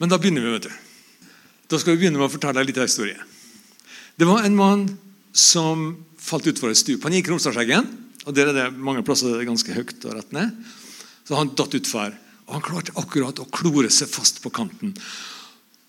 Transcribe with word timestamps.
Men 0.00 0.08
da 0.08 0.18
begynner 0.18 0.46
vi. 0.46 0.54
vet 0.56 0.68
du. 0.68 0.72
Da 1.70 1.78
skal 1.78 1.94
vi 1.94 2.02
begynne 2.02 2.18
med 2.18 2.26
å 2.26 2.32
fortelle 2.32 2.62
deg 2.62 2.72
litt 2.72 2.80
av 2.80 2.88
historie. 2.88 3.20
Det 4.16 4.26
var 4.28 4.44
en 4.44 4.56
mann 4.56 4.86
som 5.36 5.92
falt 6.20 6.48
utfor 6.50 6.72
et 6.72 6.80
stup. 6.80 7.04
Han 7.04 7.14
gikk 7.14 7.30
Romsdalseggen, 7.30 7.86
og 8.26 8.36
der 8.36 8.50
er 8.50 8.56
det 8.56 8.68
mange 8.74 9.04
plasser 9.06 9.30
det 9.30 9.44
er 9.44 9.50
ganske 9.52 9.76
høyt 9.76 10.06
og 10.08 10.16
rett 10.16 10.32
ned. 10.36 10.56
Så 11.28 11.38
han 11.38 11.52
datt 11.56 11.76
utfor, 11.78 12.16
og 12.48 12.56
han 12.56 12.64
klarte 12.64 12.96
akkurat 12.98 13.38
å 13.38 13.48
klore 13.52 13.92
seg 13.94 14.10
fast 14.10 14.40
på 14.42 14.52
kanten. 14.52 14.96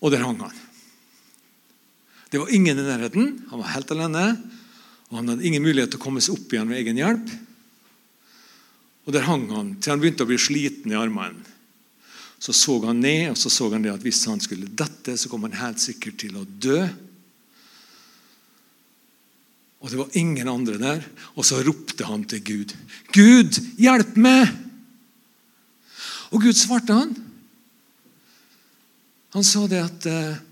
Og 0.04 0.12
der 0.14 0.22
hang 0.22 0.38
han. 0.44 0.60
Det 2.32 2.40
var 2.40 2.52
ingen 2.54 2.78
i 2.78 2.84
nærheten. 2.86 3.32
Han 3.50 3.60
var 3.60 3.74
helt 3.74 3.90
alene. 3.92 4.26
Og 5.10 5.18
han 5.18 5.28
hadde 5.28 5.44
ingen 5.44 5.64
mulighet 5.64 5.92
til 5.92 6.00
å 6.00 6.04
komme 6.06 6.22
seg 6.24 6.38
opp 6.38 6.54
igjen 6.54 6.70
ved 6.70 6.80
egen 6.80 7.00
hjelp. 7.00 7.32
Og 9.04 9.12
Der 9.12 9.26
hang 9.26 9.48
han 9.50 9.74
til 9.82 9.92
han 9.92 10.00
begynte 10.00 10.24
å 10.24 10.30
bli 10.30 10.38
sliten 10.40 10.94
i 10.94 10.96
armene. 10.96 11.51
Så 12.42 12.50
så 12.56 12.74
han 12.88 12.98
ned, 12.98 13.28
og 13.30 13.38
så 13.38 13.50
så 13.54 13.68
han 13.70 13.84
det 13.84 13.92
at 13.92 14.02
hvis 14.02 14.24
han 14.26 14.40
skulle 14.42 14.66
dette, 14.66 15.14
så 15.14 15.30
kom 15.30 15.44
han 15.46 15.54
helt 15.60 15.78
sikkert 15.78 16.16
til 16.18 16.40
å 16.40 16.42
dø. 16.42 16.80
Og 19.82 19.90
det 19.90 19.98
var 20.00 20.16
ingen 20.18 20.50
andre 20.50 20.78
der. 20.78 21.04
Og 21.38 21.46
så 21.46 21.60
ropte 21.62 22.06
han 22.06 22.24
til 22.26 22.42
Gud. 22.42 22.74
'Gud, 23.14 23.60
hjelp 23.78 24.16
meg!' 24.18 24.50
Og 26.34 26.42
Gud 26.42 26.58
svarte 26.58 26.96
han. 26.96 27.14
Han 29.36 29.46
sa 29.46 29.66
det 29.70 29.82
at 29.82 30.06
eh, 30.10 30.42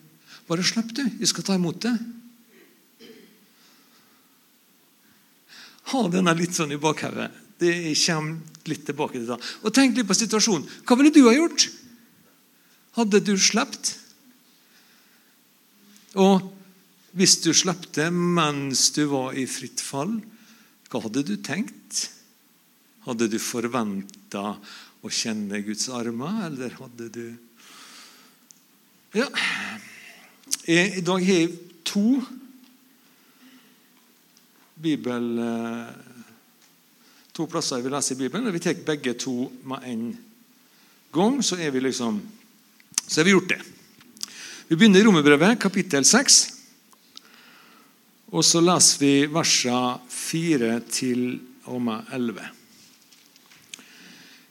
'Bare 0.46 0.66
slipp, 0.66 0.94
du. 0.94 1.02
Jeg 1.02 1.28
skal 1.28 1.46
ta 1.46 1.58
imot 1.58 1.82
det.' 1.82 1.98
Ha 5.90 6.06
denne 6.06 6.38
litt 6.38 6.54
sånn 6.54 6.70
i 6.70 6.78
bakhodet. 6.78 7.32
Det 7.58 7.74
kommer 8.06 8.38
litt 8.70 8.86
tilbake 8.86 9.18
til 9.18 9.26
det. 9.26 9.42
Og 9.66 9.74
Tenk 9.74 9.98
litt 9.98 10.06
på 10.06 10.14
situasjonen. 10.14 10.70
Hva 10.86 10.94
ville 10.94 11.10
du 11.10 11.24
ha 11.26 11.34
gjort? 11.34 11.79
Hadde 13.00 13.22
du 13.24 13.32
sluppet? 13.40 13.94
Og 16.20 16.42
hvis 17.16 17.38
du 17.40 17.48
slapp 17.56 17.86
det 17.96 18.10
mens 18.12 18.90
du 18.92 19.06
var 19.08 19.38
i 19.38 19.46
fritt 19.48 19.80
fall, 19.80 20.18
hva 20.90 21.00
hadde 21.06 21.22
du 21.24 21.36
tenkt? 21.40 22.10
Hadde 23.06 23.30
du 23.30 23.38
forventa 23.40 24.52
å 25.00 25.08
kjenne 25.08 25.62
Guds 25.64 25.88
armer, 25.96 26.42
eller 26.50 26.76
hadde 26.76 27.08
du 27.14 27.24
Ja. 29.16 29.26
I 30.68 31.00
dag 31.02 31.24
har 31.24 31.38
jeg 31.40 31.54
to 31.88 32.20
bibel 34.76 35.40
to 37.34 37.46
plasser 37.50 37.80
jeg 37.80 37.88
vil 37.88 37.96
lese 37.96 38.14
i 38.14 38.20
Bibelen. 38.20 38.46
og 38.46 38.54
Vi 38.54 38.62
tar 38.62 38.84
begge 38.86 39.16
to 39.18 39.50
med 39.64 39.88
en 39.88 40.04
gang, 41.12 41.40
så 41.42 41.56
er 41.56 41.72
vi 41.74 41.80
liksom 41.80 42.20
så 43.10 43.20
har 43.20 43.24
vi 43.24 43.30
gjort 43.30 43.48
det. 43.48 43.62
Vi 44.68 44.76
begynner 44.76 45.00
i 45.00 45.02
Romerbrevet, 45.02 45.58
kapittel 45.58 46.04
6. 46.06 46.36
Og 48.30 48.44
så 48.46 48.62
leser 48.62 49.00
vi 49.02 49.14
versene 49.26 49.96
4 50.14 50.76
til 50.94 51.24
og 51.66 51.82
med 51.82 52.12
11. 52.14 52.44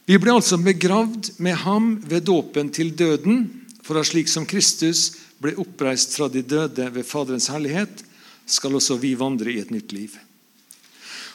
Vi 0.04 0.18
ble 0.20 0.36
altså 0.36 0.60
begravd 0.60 1.32
med 1.40 1.56
ham 1.64 1.94
ved 2.04 2.28
dåpen 2.28 2.68
til 2.68 2.92
døden, 2.92 3.46
for 3.80 3.96
at 3.96 4.10
slik 4.10 4.28
som 4.28 4.44
Kristus 4.44 5.06
ble 5.40 5.56
oppreist 5.56 6.18
fra 6.18 6.28
de 6.28 6.44
døde 6.44 6.92
ved 6.92 7.08
Faderens 7.08 7.48
herlighet, 7.48 8.04
skal 8.44 8.76
også 8.76 9.00
vi 9.00 9.14
vandre 9.16 9.54
i 9.54 9.62
et 9.64 9.72
nytt 9.72 9.96
liv. 9.96 10.20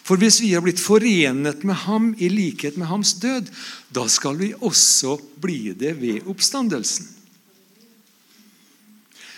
For 0.05 0.21
hvis 0.21 0.37
vi 0.43 0.51
har 0.53 0.61
blitt 0.61 0.77
forenet 0.77 1.63
med 1.65 1.81
ham 1.87 2.11
i 2.21 2.29
likhet 2.29 2.77
med 2.77 2.91
hans 2.91 3.15
død, 3.17 3.49
da 3.89 4.05
skal 4.11 4.37
vi 4.37 4.53
også 4.53 5.17
bli 5.41 5.73
det 5.73 5.95
ved 5.97 6.27
oppstandelsen. 6.29 7.14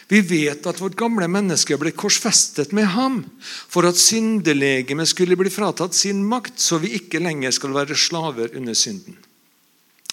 Vi 0.07 0.21
vet 0.23 0.67
at 0.69 0.79
vårt 0.79 0.95
gamle 0.95 1.27
menneske 1.27 1.75
ble 1.79 1.91
korsfestet 1.91 2.71
med 2.75 2.87
ham 2.93 3.19
for 3.43 3.87
at 3.89 3.99
syndelegemet 3.99 5.09
skulle 5.11 5.35
bli 5.39 5.51
fratatt 5.51 5.97
sin 5.97 6.21
makt, 6.23 6.61
så 6.63 6.79
vi 6.79 6.93
ikke 6.95 7.19
lenger 7.19 7.51
skal 7.55 7.75
være 7.75 7.97
slaver 7.99 8.55
under 8.55 8.77
synden. 8.77 9.17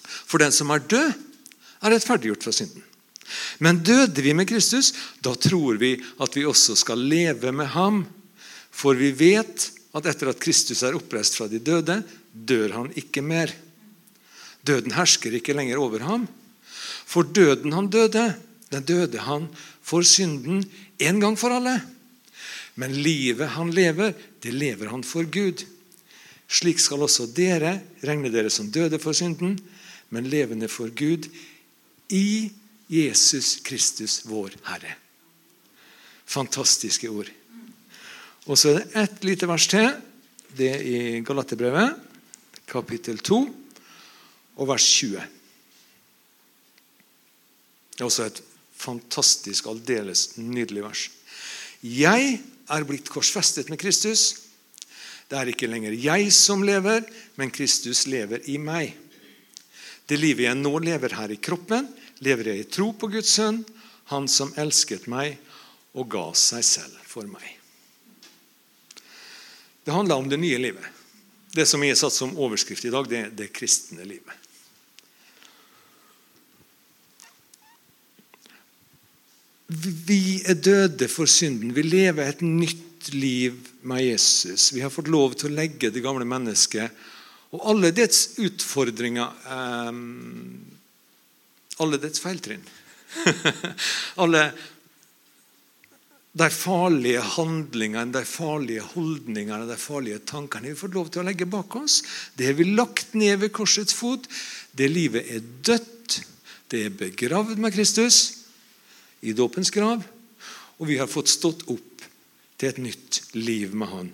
For 0.02 0.42
den 0.42 0.54
som 0.54 0.72
er 0.74 0.82
død, 0.82 1.12
er 1.84 1.94
rettferdiggjort 1.94 2.46
fra 2.46 2.54
synden. 2.56 2.82
Men 3.62 3.82
døde 3.86 4.22
vi 4.24 4.34
med 4.36 4.48
Kristus, 4.48 4.92
da 5.22 5.34
tror 5.38 5.78
vi 5.80 5.94
at 6.22 6.36
vi 6.36 6.46
også 6.48 6.76
skal 6.78 7.00
leve 7.00 7.52
med 7.54 7.70
ham. 7.72 8.02
For 8.74 8.98
vi 8.98 9.12
vet 9.14 9.68
at 9.94 10.08
etter 10.10 10.32
at 10.32 10.40
Kristus 10.42 10.82
er 10.82 10.96
oppreist 10.98 11.38
fra 11.38 11.46
de 11.48 11.60
døde, 11.62 12.00
dør 12.32 12.74
han 12.80 12.90
ikke 12.98 13.22
mer. 13.22 13.52
Døden 14.66 14.96
hersker 14.96 15.36
ikke 15.38 15.54
lenger 15.54 15.78
over 15.78 16.02
ham. 16.02 16.26
For 17.06 17.22
døden 17.22 17.72
han 17.76 17.92
døde, 17.92 18.32
den 18.72 18.86
døde 18.88 19.22
han 19.22 19.46
for 19.84 20.06
synden 20.06 20.64
en 20.98 21.20
gang 21.20 21.36
for 21.38 21.52
alle. 21.54 21.76
Men 22.80 22.96
livet 23.04 23.54
han 23.54 23.70
lever, 23.74 24.14
det 24.42 24.54
lever 24.54 24.90
han 24.90 25.04
for 25.06 25.28
Gud. 25.30 25.62
Slik 26.48 26.80
skal 26.82 27.04
også 27.04 27.28
dere 27.34 27.78
regne 28.04 28.32
dere 28.32 28.50
som 28.52 28.70
døde 28.72 28.98
for 29.02 29.16
synden, 29.16 29.58
men 30.10 30.30
levende 30.30 30.68
for 30.68 30.90
Gud 30.94 31.28
i 32.12 32.50
Jesus 32.90 33.56
Kristus, 33.64 34.22
vår 34.28 34.56
Herre. 34.68 34.96
Fantastiske 36.26 37.08
ord. 37.10 37.30
Og 38.44 38.58
så 38.60 38.74
er 38.74 38.80
det 38.80 39.04
ett 39.04 39.24
lite 39.24 39.48
vers 39.48 39.66
til. 39.70 39.88
Det 40.54 40.68
er 40.70 40.82
i 40.84 41.20
Galaterbrevet, 41.24 41.96
kapittel 42.68 43.18
2, 43.18 43.38
og 44.56 44.68
vers 44.68 44.84
20. 45.00 45.22
Det 47.94 48.02
er 48.02 48.08
også 48.10 48.28
et 48.28 48.42
fantastisk, 48.78 49.68
aldeles 49.70 50.34
nydelig 50.40 50.84
vers. 50.84 51.04
Jeg 51.84 52.38
er 52.72 52.86
blitt 52.88 53.10
korsfestet 53.12 53.70
med 53.72 53.80
Kristus. 53.80 54.44
Det 55.28 55.38
er 55.38 55.50
ikke 55.52 55.68
lenger 55.70 55.96
jeg 55.96 56.30
som 56.34 56.64
lever, 56.64 57.04
men 57.40 57.52
Kristus 57.54 58.04
lever 58.10 58.44
i 58.50 58.58
meg. 58.60 58.94
Det 60.08 60.18
livet 60.20 60.48
jeg 60.48 60.60
nå 60.60 60.72
lever 60.84 61.16
her 61.16 61.32
i 61.32 61.40
kroppen, 61.40 61.88
lever 62.24 62.52
jeg 62.52 62.64
i 62.64 62.68
tro 62.68 62.92
på 62.92 63.10
Guds 63.12 63.36
sønn, 63.38 63.64
Han 64.12 64.26
som 64.28 64.50
elsket 64.60 65.06
meg 65.08 65.38
og 65.96 66.10
ga 66.12 66.26
seg 66.36 66.60
selv 66.60 66.96
for 67.08 67.24
meg. 67.24 67.46
Det 69.80 69.94
handler 69.96 70.20
om 70.20 70.28
det 70.28 70.36
nye 70.42 70.58
livet. 70.60 70.84
Det 71.56 71.64
som 71.64 71.80
er 71.86 71.96
satt 71.96 72.12
som 72.12 72.36
overskrift 72.36 72.84
i 72.84 72.92
dag, 72.92 73.08
det 73.08 73.18
er 73.22 73.32
det 73.32 73.48
kristne 73.56 74.04
livet. 74.04 74.32
Vi 79.68 80.42
er 80.44 80.58
døde 80.60 81.08
for 81.08 81.30
synden. 81.30 81.72
Vi 81.74 81.82
lever 81.86 82.28
et 82.28 82.42
nytt 82.44 83.12
liv 83.14 83.56
med 83.88 84.04
Jesus. 84.04 84.72
Vi 84.74 84.82
har 84.84 84.92
fått 84.92 85.08
lov 85.12 85.36
til 85.38 85.50
å 85.50 85.56
legge 85.56 85.92
det 85.92 86.04
gamle 86.04 86.26
mennesket 86.28 86.92
og 87.54 87.62
alle 87.70 87.92
dets 87.94 88.34
utfordringer 88.42 89.30
um, 89.46 90.58
Alle 91.82 91.98
dets 92.02 92.22
feiltrinn. 92.22 92.62
alle 94.22 94.44
de 96.34 96.46
farlige 96.50 97.22
handlingene, 97.36 98.10
de 98.14 98.22
farlige 98.26 98.82
holdningene, 98.92 99.68
de 99.70 99.78
farlige 99.78 100.20
tankene 100.26 100.66
har 100.68 100.74
vi 100.74 100.80
fått 100.80 100.96
lov 100.98 101.10
til 101.14 101.22
å 101.22 101.26
legge 101.28 101.46
bak 101.50 101.74
oss. 101.78 102.00
Det 102.34 102.48
har 102.48 102.56
vi 102.58 102.68
lagt 102.74 103.14
ned 103.18 103.38
ved 103.42 103.54
korsets 103.54 103.94
fot. 103.94 104.26
Det 104.74 104.90
livet 104.90 105.30
er 105.30 105.42
dødt. 105.66 106.20
Det 106.70 106.86
er 106.88 106.96
begravd 106.98 107.58
med 107.62 107.74
Kristus 107.74 108.43
i 109.24 109.34
dåpens 109.36 109.72
grav. 109.74 110.04
Og 110.78 110.88
vi 110.90 110.98
har 111.00 111.10
fått 111.10 111.32
stått 111.32 111.64
opp 111.72 112.04
til 112.58 112.70
et 112.70 112.80
nytt 112.82 113.20
liv 113.36 113.74
med 113.74 113.90
Han. 113.90 114.10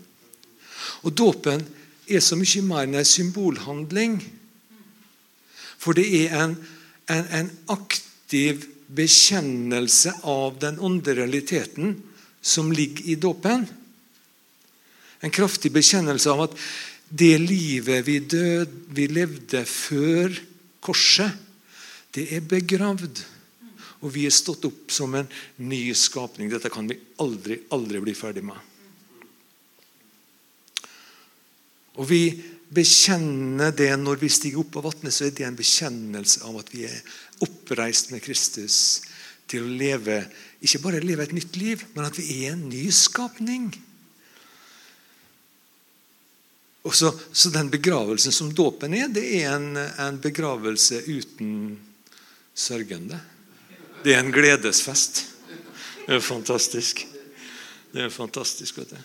Og 1.04 1.14
Dåpen 1.16 1.64
er 2.10 2.22
så 2.24 2.38
mye 2.38 2.62
mer 2.66 2.86
enn 2.86 2.98
en 3.00 3.08
symbolhandling. 3.08 4.18
For 5.80 5.96
det 5.96 6.06
er 6.22 6.36
en, 6.36 6.56
en, 7.10 7.26
en 7.40 7.50
aktiv 7.72 8.66
bekjennelse 8.90 10.16
av 10.28 10.58
den 10.60 10.80
åndelige 10.82 11.22
realiteten 11.22 11.94
som 12.40 12.72
ligger 12.72 13.12
i 13.12 13.16
dåpen. 13.20 13.66
En 15.20 15.32
kraftig 15.32 15.72
bekjennelse 15.72 16.32
av 16.32 16.46
at 16.48 16.56
det 17.10 17.36
livet 17.42 18.06
vi, 18.06 18.18
død, 18.22 18.74
vi 18.94 19.06
levde 19.10 19.64
før 19.66 20.34
korset, 20.80 21.34
det 22.14 22.28
er 22.34 22.46
begravd. 22.46 23.22
Og 24.00 24.12
vi 24.14 24.24
er 24.26 24.34
stått 24.34 24.64
opp 24.68 24.92
som 24.92 25.14
en 25.18 25.28
ny 25.60 25.82
skapning. 25.96 26.48
Dette 26.52 26.72
kan 26.72 26.88
vi 26.88 26.98
aldri, 27.20 27.60
aldri 27.74 28.00
bli 28.00 28.14
ferdig 28.16 28.44
med. 28.46 28.56
Og 32.00 32.06
vi 32.08 32.22
bekjenner 32.70 33.74
det 33.76 33.90
når 33.98 34.20
vi 34.22 34.30
stiger 34.32 34.62
opp 34.62 34.78
av 34.78 34.88
vannet, 34.88 35.12
så 35.12 35.26
er 35.26 35.34
det 35.36 35.44
en 35.48 35.58
bekjennelse 35.58 36.44
av 36.48 36.60
at 36.62 36.70
vi 36.72 36.86
er 36.88 37.02
oppreist 37.44 38.12
med 38.14 38.22
Kristus 38.24 39.02
til 39.50 39.66
å 39.66 39.74
leve 39.74 40.22
ikke 40.60 40.82
bare 40.82 41.00
leve 41.00 41.24
et 41.24 41.32
nytt 41.32 41.56
liv, 41.56 41.82
men 41.94 42.04
at 42.04 42.18
vi 42.18 42.44
er 42.44 42.52
en 42.52 42.66
ny 42.68 42.84
skapning. 42.92 43.70
Og 46.84 46.96
så, 46.96 47.10
så 47.32 47.52
Den 47.52 47.70
begravelsen 47.72 48.32
som 48.32 48.52
dåpen 48.56 48.94
er, 48.96 49.08
det 49.08 49.24
er 49.40 49.54
en, 49.54 49.74
en 49.76 50.20
begravelse 50.20 51.02
uten 51.08 51.78
sørgende. 52.56 53.20
Det 54.00 54.14
er 54.14 54.22
en 54.22 54.32
gledesfest. 54.32 55.26
Det 56.06 56.16
er 56.16 56.22
fantastisk. 56.24 57.02
Det 57.92 58.06
er 58.06 58.12
fantastisk, 58.12 58.78
vet 58.80 58.94
du. 58.94 59.00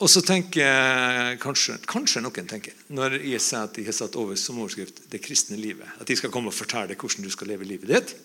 Og 0.00 0.08
så 0.08 0.22
tenker 0.24 0.62
jeg, 0.64 1.36
kanskje, 1.42 1.76
kanskje, 1.84 2.22
noen 2.24 2.48
tenker, 2.48 2.76
når 2.88 3.18
jeg 3.18 3.42
sier 3.44 3.66
at 3.66 3.76
de 3.76 3.84
har 3.84 3.92
satt 3.92 4.16
over 4.16 4.38
som 4.40 4.62
overskrift 4.62 5.02
'det 5.12 5.20
kristne 5.20 5.60
livet', 5.60 6.00
at 6.00 6.08
de 6.08 6.16
skal 6.16 6.30
komme 6.32 6.48
og 6.48 6.56
fortelle 6.56 6.96
hvordan 6.96 7.24
du 7.24 7.30
skal 7.30 7.52
leve 7.52 7.68
livet 7.68 7.88
ditt 7.88 8.16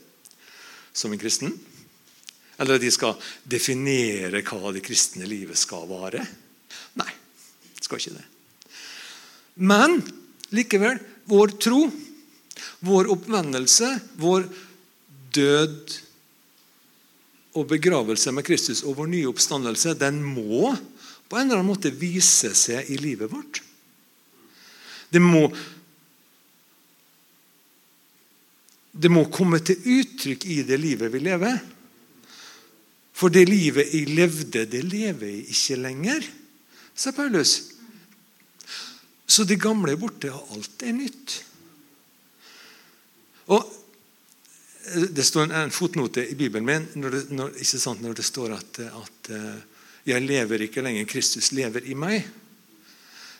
som 0.94 1.12
en 1.12 1.20
kristen. 1.20 1.52
Eller 2.58 2.76
at 2.76 2.82
de 2.82 2.92
skal 2.92 3.20
definere 3.44 4.42
hva 4.42 4.72
det 4.72 4.84
kristne 4.84 5.28
livet 5.28 5.58
skal 5.58 5.84
være. 5.90 6.24
Nei, 6.96 7.12
skal 7.82 8.00
ikke 8.00 8.16
det. 8.16 8.26
Men 9.56 10.00
likevel, 10.54 11.00
vår 11.26 11.56
tro, 11.62 11.86
vår 12.86 13.10
oppvendelse, 13.14 13.90
vår 14.22 14.46
død 15.36 15.96
og 17.56 17.70
begravelse 17.72 18.34
med 18.36 18.46
Kristus 18.46 18.84
og 18.84 19.00
vår 19.00 19.10
nye 19.12 19.30
oppstandelse, 19.32 19.96
den 19.98 20.22
må 20.24 20.74
på 21.26 21.40
en 21.40 21.48
eller 21.48 21.62
annen 21.62 21.72
måte 21.72 21.94
vise 21.96 22.52
seg 22.58 22.92
i 22.92 23.00
livet 23.02 23.32
vårt. 23.32 23.64
Det 25.10 25.24
må 25.24 25.48
Det 28.96 29.10
må 29.12 29.26
komme 29.28 29.58
til 29.60 29.76
uttrykk 29.76 30.46
i 30.48 30.62
det 30.64 30.78
livet 30.80 31.12
vi 31.12 31.20
lever. 31.20 31.58
For 33.12 33.28
det 33.28 33.44
livet 33.50 33.92
jeg 33.92 34.08
levde, 34.16 34.62
det 34.72 34.86
lever 34.88 35.34
jeg 35.34 35.42
ikke 35.52 35.76
lenger, 35.84 36.28
sa 36.96 37.12
Paulus. 37.12 37.75
Så 39.26 39.44
det 39.44 39.62
gamle 39.62 39.94
er 39.94 40.00
borte, 40.00 40.32
og 40.34 40.56
alt 40.56 40.86
er 40.86 40.96
nytt. 40.96 41.40
Og 43.54 43.72
Det 44.86 45.24
står 45.26 45.50
en 45.50 45.72
fotnote 45.74 46.22
i 46.30 46.36
Bibelen 46.38 46.66
min 46.66 46.84
når 47.02 47.10
det, 47.10 47.22
når, 47.34 47.56
når 48.04 48.14
det 48.14 48.26
står 48.26 48.52
at, 48.54 48.80
at 48.86 49.30
eh, 49.34 49.56
'Jeg 50.06 50.22
lever 50.22 50.62
ikke 50.62 50.84
lenger, 50.86 51.08
Kristus 51.10 51.52
lever 51.52 51.82
i 51.90 51.96
meg'. 51.98 52.28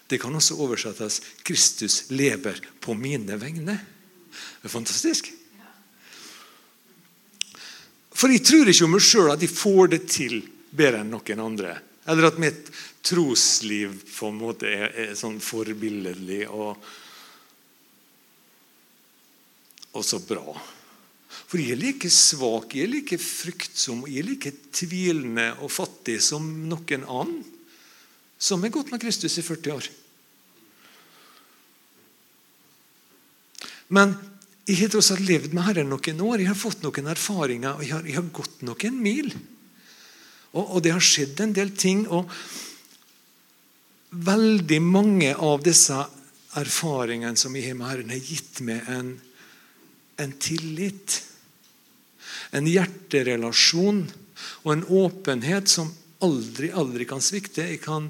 Det 0.10 0.18
kan 0.22 0.36
også 0.36 0.58
oversettes 0.58 1.22
'Kristus 1.44 2.10
lever 2.10 2.58
på 2.82 2.94
mine 2.94 3.38
vegne'. 3.38 3.78
Det 4.62 4.66
er 4.66 4.74
fantastisk. 4.74 5.30
For 8.16 8.32
jeg 8.32 8.42
tror 8.48 8.72
ikke 8.72 8.86
om 8.88 8.96
meg 8.96 9.04
sjøl 9.04 9.32
at 9.32 9.42
jeg 9.44 9.52
får 9.52 9.88
det 9.92 10.02
til 10.10 10.40
bedre 10.72 11.04
enn 11.04 11.12
noen 11.14 11.42
andre. 11.44 11.76
Eller 12.06 12.30
at 12.30 12.40
mitt 12.42 12.70
trosliv 13.06 13.98
på 14.12 14.30
en 14.30 14.40
måte 14.40 14.70
er, 14.70 14.92
er 14.94 15.18
sånn 15.18 15.40
forbilledlig 15.42 16.46
og, 16.50 16.78
og 19.96 20.06
så 20.06 20.22
bra. 20.22 20.54
For 21.46 21.62
jeg 21.62 21.76
er 21.76 21.82
like 21.82 22.10
svak, 22.14 22.74
jeg 22.76 22.88
er 22.88 22.94
like 22.94 23.20
fryktsom, 23.22 24.06
jeg 24.10 24.22
er 24.22 24.30
like 24.30 24.54
tvilende 24.76 25.52
og 25.60 25.74
fattig 25.74 26.20
som 26.24 26.46
noen 26.70 27.06
annen 27.06 27.44
som 28.38 28.62
har 28.62 28.74
gått 28.74 28.92
med 28.92 29.02
Kristus 29.02 29.38
i 29.40 29.44
40 29.46 29.74
år. 29.74 29.88
Men 33.96 34.16
jeg 34.66 34.82
har 34.82 34.98
alt 34.98 35.22
levd 35.22 35.54
med 35.54 35.66
Herren 35.68 35.92
noen 35.94 36.22
år. 36.26 36.42
Jeg 36.42 36.50
har 36.50 36.58
fått 36.58 36.82
noen 36.84 37.12
erfaringer, 37.14 37.78
og 37.78 37.86
jeg 37.86 37.94
har, 37.94 38.08
jeg 38.10 38.18
har 38.18 38.32
gått 38.34 38.64
noen 38.66 38.98
mil. 39.02 39.30
Og, 40.56 40.64
og, 40.64 40.82
det 40.84 40.96
har 40.96 41.04
skjedd 41.04 41.44
en 41.44 41.54
del 41.56 41.76
ting. 41.76 42.06
Og 42.08 42.32
veldig 44.16 44.82
mange 44.82 45.36
av 45.36 45.64
disse 45.66 46.00
erfaringene 46.56 47.36
som 47.38 47.56
jeg 47.56 47.70
har 47.70 47.80
med 47.80 47.90
Herren, 47.92 48.14
har 48.16 48.34
gitt 48.34 48.62
meg 48.64 48.88
en, 48.92 49.16
en 50.24 50.36
tillit 50.40 51.22
en 52.56 52.68
hjerterelasjon 52.70 54.02
og 54.64 54.72
en 54.72 54.86
åpenhet 55.02 55.70
som 55.72 55.92
aldri, 56.26 56.72
aldri 56.72 57.08
kan 57.10 57.24
svikte. 57.24 57.68
Jeg 57.68 57.84
kan 57.86 58.10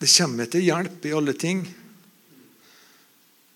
Det 0.00 0.08
kommer 0.08 0.48
til 0.48 0.62
hjelp 0.64 1.04
i 1.04 1.10
alle 1.12 1.34
ting. 1.36 1.58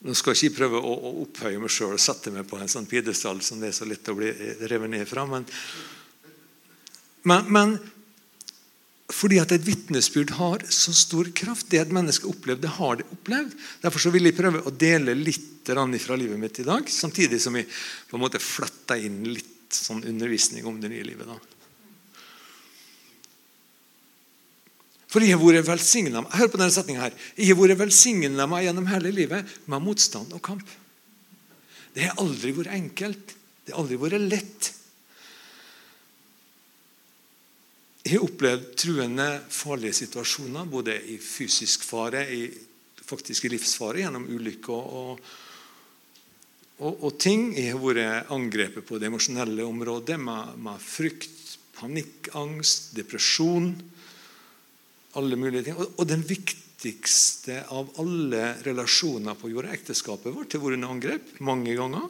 Nå 0.05 0.13
skal 0.17 0.35
jeg 0.35 0.51
ikke 0.51 0.61
prøve 0.61 0.81
å, 0.85 0.93
å 0.93 1.11
opphøye 1.25 1.61
meg 1.63 1.73
sjøl 1.73 1.97
og 1.97 2.03
sette 2.03 2.33
meg 2.35 2.45
på 2.49 2.59
en 2.61 2.71
sånn 2.71 2.89
pidestall 2.89 3.41
som 3.45 3.61
det 3.61 3.71
er 3.71 3.77
så 3.77 3.89
lett 3.89 4.11
å 4.13 4.17
bli 4.19 4.29
revet 4.69 4.93
ned 4.93 5.09
fra. 5.09 5.25
Men, 5.29 5.47
men, 7.25 7.49
men 7.49 7.77
fordi 9.13 9.39
at 9.41 9.53
et 9.53 9.65
vitnesbyrd 9.65 10.35
har 10.39 10.65
så 10.73 10.93
stor 10.97 11.29
kraft. 11.37 11.71
Det 11.73 11.81
et 11.81 11.93
menneske 11.93 12.29
opplevde, 12.29 12.69
har 12.77 13.01
det 13.01 13.09
opplevd. 13.13 13.57
Derfor 13.85 14.13
vil 14.13 14.29
jeg 14.29 14.37
prøve 14.37 14.61
å 14.65 14.73
dele 14.73 15.17
litt 15.17 15.51
fra 15.65 16.17
livet 16.21 16.37
mitt 16.37 16.59
i 16.61 16.67
dag, 16.67 16.85
samtidig 16.93 17.39
som 17.41 17.55
vi 17.57 17.63
på 17.65 18.19
en 18.19 18.21
måte 18.21 18.37
fletter 18.37 19.01
inn 19.01 19.23
litt 19.25 19.73
sånn 19.73 20.03
undervisning 20.05 20.67
om 20.69 20.77
det 20.81 20.91
nye 20.93 21.07
livet. 21.07 21.25
da. 21.25 21.54
For 25.15 25.23
jeg 25.23 25.37
har 25.37 25.45
vært 25.45 25.69
velsigna 25.69 26.25
Hør 26.35 26.49
på 26.51 26.59
denne 26.59 26.75
setninga 26.75 27.05
her. 27.05 27.19
Jeg 27.39 27.53
har 27.53 27.61
vært 27.61 27.79
velsigna 27.85 28.49
meg 28.51 28.65
gjennom 28.67 28.89
hele 28.91 29.13
livet 29.15 29.53
med 29.71 29.85
motstand 29.85 30.35
og 30.35 30.43
kamp. 30.43 30.67
Det 31.95 32.09
har 32.09 32.19
aldri 32.19 32.51
vært 32.57 32.75
enkelt. 32.75 33.37
Det 33.63 33.71
har 33.71 33.85
aldri 33.85 34.01
vært 34.03 34.25
lett. 34.27 34.73
Jeg 38.03 38.19
har 38.19 38.27
opplevd 38.27 38.67
truende, 38.77 39.29
farlige 39.55 40.01
situasjoner, 40.03 40.67
både 40.69 40.99
i 41.15 41.21
fysisk 41.23 41.87
fare, 41.87 42.27
i 42.27 42.43
faktisk 43.05 43.47
i 43.47 43.53
livsfare, 43.55 44.03
gjennom 44.03 44.27
ulykker 44.35 44.91
og, 44.99 45.23
og, 46.81 46.93
og, 46.93 47.11
ting. 47.23 47.53
Jeg 47.55 47.77
har 47.77 47.81
vært 47.81 48.35
angrepet 48.35 48.85
på 48.89 48.99
det 48.99 49.13
emosjonelle 49.13 49.63
området 49.63 50.19
med, 50.21 50.59
med 50.67 50.83
frykt, 50.83 51.55
panikk, 51.79 52.33
angst, 52.35 52.91
depresjon. 52.99 53.71
Alle 55.21 55.39
mulige 55.39 55.69
ting. 55.69 55.79
Og, 55.79 55.95
og 56.01 56.09
den 56.11 56.25
viktigste 56.27 57.63
av 57.73 57.93
alle 58.03 58.45
relasjoner 58.67 59.39
på 59.39 59.53
jorda, 59.53 59.73
ekteskapet 59.77 60.35
vårt, 60.35 60.53
har 60.53 60.63
vært 60.63 60.79
under 60.79 60.95
angrep 60.95 61.35
mange 61.45 61.77
ganger. 61.79 62.09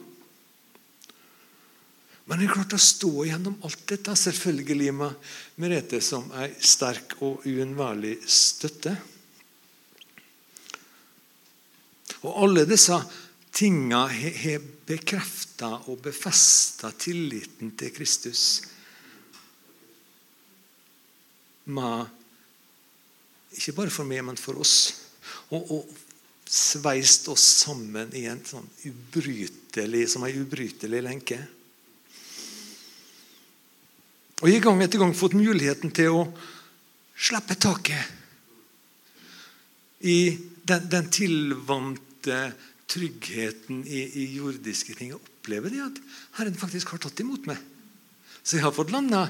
Men 2.25 2.41
jeg 2.41 2.55
klarte 2.55 2.79
å 2.79 2.81
stå 2.81 3.11
gjennom 3.27 3.59
alt 3.67 3.83
dette, 3.91 4.15
selvfølgelig 4.17 4.93
med 4.97 5.33
Merete 5.61 5.99
som 6.01 6.25
ei 6.41 6.49
sterk 6.57 7.19
og 7.21 7.45
uunnværlig 7.45 8.15
støtte. 8.25 8.95
Og 12.25 12.31
alle 12.41 12.65
disse 12.65 12.97
tinga 13.55 14.07
har 14.09 14.65
bekrefta 14.89 15.69
og 15.85 16.01
befesta 16.07 16.89
tilliten 16.97 17.75
til 17.77 17.93
Kristus 17.93 18.41
med 21.65 22.24
Ikke 23.53 23.75
bare 23.77 23.93
for 23.93 24.07
meg, 24.09 24.23
men 24.25 24.39
for 24.39 24.57
oss. 24.61 24.75
Og, 25.53 25.69
og 25.71 25.83
sveist 26.45 27.27
oss 27.33 27.43
sammen 27.65 28.11
i 28.17 28.25
en 28.29 28.41
sånn 28.45 28.67
ubrytelig, 28.89 30.07
som 30.11 30.25
ei 30.27 30.35
ubrytelig 30.39 31.01
lenke. 31.05 31.39
Og 34.43 34.51
har 34.51 34.59
gang 34.63 34.81
etter 34.83 34.99
gang 35.01 35.15
fått 35.15 35.37
muligheten 35.37 35.93
til 35.95 36.19
å 36.19 36.25
slippe 37.15 37.55
taket 37.55 38.03
i 40.05 40.37
den, 40.67 40.89
den 40.91 41.07
tilvante 41.13 42.39
tryggheten 42.91 43.85
i, 43.87 44.01
i, 44.21 44.25
jordiske 44.35 44.93
ting. 44.93 45.13
Jeg 45.13 45.21
opplever 45.21 45.71
det 45.73 45.81
at 45.85 46.01
Herren 46.39 46.57
faktisk 46.59 46.93
har 46.93 47.01
tatt 47.01 47.23
imot 47.23 47.47
meg. 47.49 47.57
Så 48.43 48.59
jeg 48.59 48.65
har 48.67 48.75
fått 48.75 48.93
landa 48.93 49.25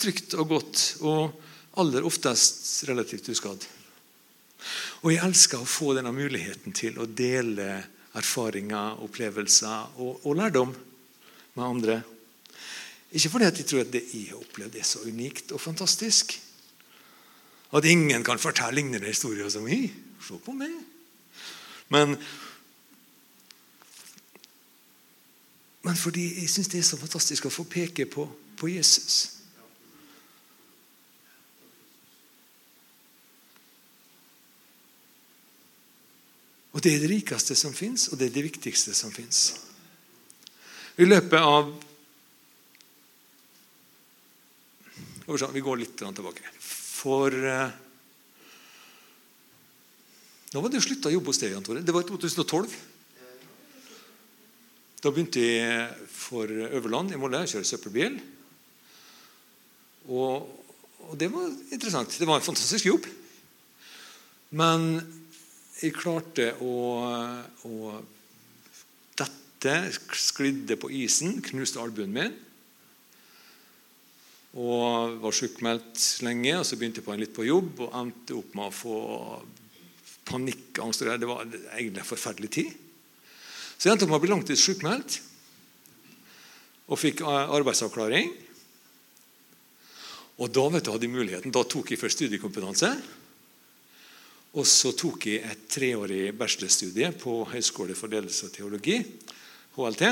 trygt 0.00 0.34
og 0.38 0.48
godt, 0.54 0.82
og 1.06 1.36
aller 1.78 2.06
oftest 2.06 2.84
relativt 2.88 3.30
uskadd. 3.32 3.66
Og 5.04 5.12
jeg 5.12 5.22
elsker 5.22 5.62
å 5.62 5.68
få 5.68 5.92
denne 5.96 6.12
muligheten 6.14 6.74
til 6.74 6.98
å 6.98 7.06
dele 7.06 7.68
erfaringer, 8.18 8.98
opplevelser 9.04 10.00
og, 10.02 10.24
og 10.26 10.38
lærdom 10.38 10.74
med 11.54 11.64
andre. 11.64 12.00
Ikke 13.14 13.30
fordi 13.32 13.48
jeg 13.48 13.68
tror 13.68 13.84
at 13.84 13.92
det 13.94 14.04
jeg 14.10 14.32
har 14.32 14.42
opplevd, 14.42 14.76
er 14.76 14.86
så 14.86 15.04
unikt 15.06 15.54
og 15.54 15.62
fantastisk. 15.62 16.34
At 17.72 17.86
ingen 17.88 18.24
kan 18.24 18.40
fortelle 18.40 18.80
lignende 18.80 19.08
historier 19.08 19.48
som 19.52 19.68
jeg. 19.68 19.92
Se 20.24 20.36
på 20.44 20.52
meg. 20.56 20.74
Men, 21.94 22.18
men 25.86 25.96
fordi 25.96 26.26
jeg 26.42 26.50
syns 26.52 26.68
det 26.72 26.82
er 26.82 26.88
så 26.90 27.00
fantastisk 27.00 27.48
å 27.48 27.54
få 27.54 27.64
peke 27.70 28.08
på, 28.10 28.26
på 28.58 28.72
Jesus. 28.74 29.37
Og 36.78 36.82
Det 36.84 36.92
er 36.94 37.00
det 37.02 37.10
rikeste 37.10 37.56
som 37.58 37.72
fins, 37.74 38.06
og 38.12 38.20
det 38.20 38.28
er 38.28 38.36
det 38.36 38.44
viktigste 38.46 38.94
som 38.94 39.10
fins. 39.10 39.58
I 41.02 41.06
løpet 41.08 41.42
av 41.42 41.74
Vi 45.26 45.60
går 45.60 45.76
litt 45.76 45.98
tilbake. 45.98 46.46
For 46.62 47.34
Nå 50.48 50.62
var 50.62 50.72
det 50.72 50.80
slutta 50.80 51.10
å 51.10 51.12
jobbe 51.12 51.28
hos 51.28 51.42
deg, 51.42 51.52
Jan 51.52 51.66
Tore. 51.66 51.82
Det 51.84 51.92
var 51.92 52.06
i 52.06 52.08
2012. 52.08 52.78
Da 55.02 55.12
begynte 55.12 55.42
jeg 55.42 56.08
for 56.14 56.48
Øverland 56.48 57.12
i 57.12 57.18
Molde 57.20 57.42
å 57.44 57.50
kjøre 57.50 57.68
søppelbil. 57.68 58.16
Og, 60.08 60.48
og, 61.04 61.12
det 61.20 61.28
var 61.34 61.52
interessant. 61.74 62.16
Det 62.16 62.26
var 62.30 62.40
en 62.40 62.48
fantastisk 62.48 62.88
jobb. 62.88 63.10
Men 64.56 64.94
jeg 65.78 65.94
klarte 65.94 66.52
å, 66.64 66.74
å 67.68 67.74
dette, 69.18 69.74
sklidde 70.18 70.78
på 70.78 70.90
isen, 70.94 71.38
knuste 71.44 71.80
albuen 71.82 72.14
min. 72.14 72.34
Og 74.58 75.18
var 75.22 75.36
sjukmeldt 75.36 76.24
lenge, 76.26 76.56
og 76.58 76.66
så 76.66 76.78
begynte 76.78 77.04
jeg 77.04 77.20
litt 77.20 77.36
på 77.36 77.46
jobb 77.46 77.84
og 77.84 77.94
endte 78.00 78.36
opp 78.38 78.54
med 78.58 78.70
å 78.70 78.74
få 78.74 78.98
panikkangst. 80.28 81.04
Det 81.06 81.28
var 81.28 81.46
egentlig 81.46 82.02
en 82.02 82.10
forferdelig 82.10 82.50
tid. 82.58 82.74
Så 83.78 83.86
jeg 83.86 83.94
endte 83.94 84.08
opp 84.08 84.14
med 84.14 84.18
å 84.18 84.24
bli 84.24 84.32
langtidssjukmeldt 84.32 85.20
og 86.88 86.98
fikk 86.98 87.22
arbeidsavklaring. 87.28 88.32
Og 90.38 90.50
da 90.54 90.64
vet 90.72 90.86
du, 90.86 90.92
hadde 90.94 91.06
jeg 91.06 91.14
muligheten. 91.14 91.54
Da 91.54 91.62
tok 91.66 91.92
jeg 91.92 92.00
først 92.00 92.18
studiekompetanse. 92.18 92.92
Og 94.56 94.64
så 94.66 94.94
tok 94.96 95.26
jeg 95.28 95.44
et 95.44 95.66
treårig 95.70 96.30
bachelorstudie 96.36 97.10
på 97.20 97.42
Høgskole 97.50 97.96
for 97.98 98.12
ledelse 98.12 98.48
og 98.48 98.54
teologi, 98.54 98.96
HLT. 99.76 100.04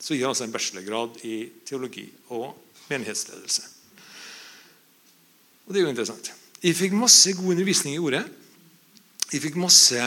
Så 0.00 0.16
gir 0.16 0.28
altså 0.28 0.46
en 0.46 0.54
bachelorgrad 0.54 1.20
i 1.28 1.36
teologi 1.66 2.06
og 2.32 2.54
menighetsledelse. 2.88 3.66
Og 5.66 5.74
det 5.74 5.80
er 5.80 5.86
jo 5.86 5.92
interessant. 5.92 6.32
Jeg 6.62 6.78
fikk 6.78 6.96
masse 6.96 7.34
god 7.36 7.52
undervisning 7.52 7.96
i 7.96 8.00
ordet. 8.00 8.24
Jeg 9.32 9.42
fikk 9.42 9.58
masse 9.60 10.02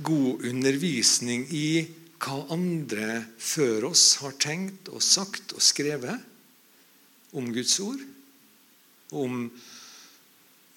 god 0.00 0.46
undervisning 0.48 1.44
i 1.52 1.82
hva 2.20 2.44
andre 2.52 3.22
før 3.40 3.90
oss 3.90 4.20
har 4.20 4.36
tenkt 4.40 4.90
og 4.92 5.02
sagt 5.04 5.54
og 5.56 5.64
skrevet 5.64 6.20
om 7.36 7.48
Guds 7.52 7.76
ord. 7.82 8.00
Om 9.10 9.48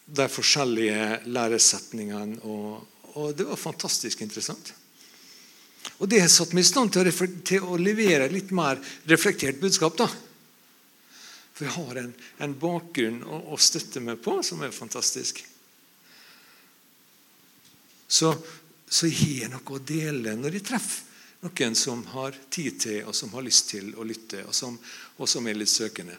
de 0.05 0.27
forskjellige 0.29 1.19
læresetningene. 1.31 2.39
Og, 2.43 3.13
og 3.13 3.35
det 3.37 3.47
var 3.47 3.59
fantastisk 3.59 4.21
interessant. 4.25 4.73
Og 5.99 6.09
det 6.09 6.21
har 6.23 6.31
satt 6.31 6.53
meg 6.55 6.65
i 6.65 6.67
stand 6.67 6.93
til 6.93 7.07
å, 7.07 7.29
til 7.45 7.65
å, 7.67 7.79
levere 7.79 8.31
litt 8.31 8.51
mer 8.55 8.79
reflektert 9.09 9.59
budskap. 9.61 9.97
da. 9.99 10.09
For 11.53 11.67
jeg 11.67 11.75
har 11.75 12.01
en, 12.01 12.13
en 12.43 12.57
bakgrunn 12.59 13.21
å, 13.23 13.41
å 13.53 13.59
støtte 13.61 14.01
meg 14.03 14.21
på 14.23 14.39
som 14.45 14.63
er 14.63 14.75
fantastisk. 14.75 15.43
Så, 18.07 18.33
så 18.87 19.09
jeg 19.09 19.43
har 19.43 19.53
noe 19.53 19.75
å 19.77 19.81
dele 19.81 20.35
når 20.37 20.59
jeg 20.59 20.69
treffer 20.69 21.09
noen 21.43 21.75
som 21.75 22.05
har 22.13 22.35
tid 22.53 22.77
til 22.79 23.09
og 23.09 23.15
som 23.17 23.33
har 23.35 23.43
lyst 23.43 23.67
til 23.73 23.89
å 23.99 24.05
lytte, 24.07 24.45
og 24.47 24.55
som, 24.55 24.77
og 25.19 25.27
som 25.27 25.47
er 25.47 25.57
litt 25.59 25.71
søkende. 25.71 26.15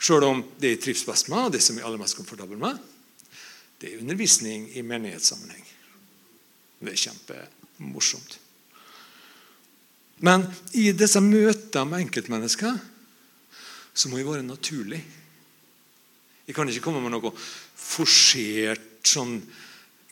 Selv 0.00 0.28
om 0.30 0.40
det 0.60 0.74
jeg 0.74 0.80
trives 0.86 1.04
best 1.04 1.28
med, 1.28 1.46
og 1.46 1.52
det 1.52 1.60
som 1.60 1.76
jeg 1.76 1.84
er 1.84 1.88
aller 1.90 2.00
mest 2.00 2.16
komfortabel 2.16 2.60
med, 2.60 2.80
det 3.84 3.90
er 3.92 4.00
undervisning 4.00 4.70
i 4.72 4.82
menighetssammenheng. 4.86 5.64
Det 6.80 6.94
er 6.94 7.02
kjempemorsomt. 7.02 8.38
Men 10.24 10.46
i 10.72 10.86
disse 10.96 11.20
møtene 11.20 11.84
med 11.90 12.06
enkeltmennesker 12.06 12.78
så 13.92 14.08
må 14.08 14.16
vi 14.16 14.24
være 14.24 14.46
naturlig. 14.46 15.02
Vi 16.46 16.56
kan 16.56 16.68
ikke 16.70 16.86
komme 16.86 17.04
med 17.04 17.12
noe 17.12 17.34
forsert 17.36 19.04
sånn 19.04 19.36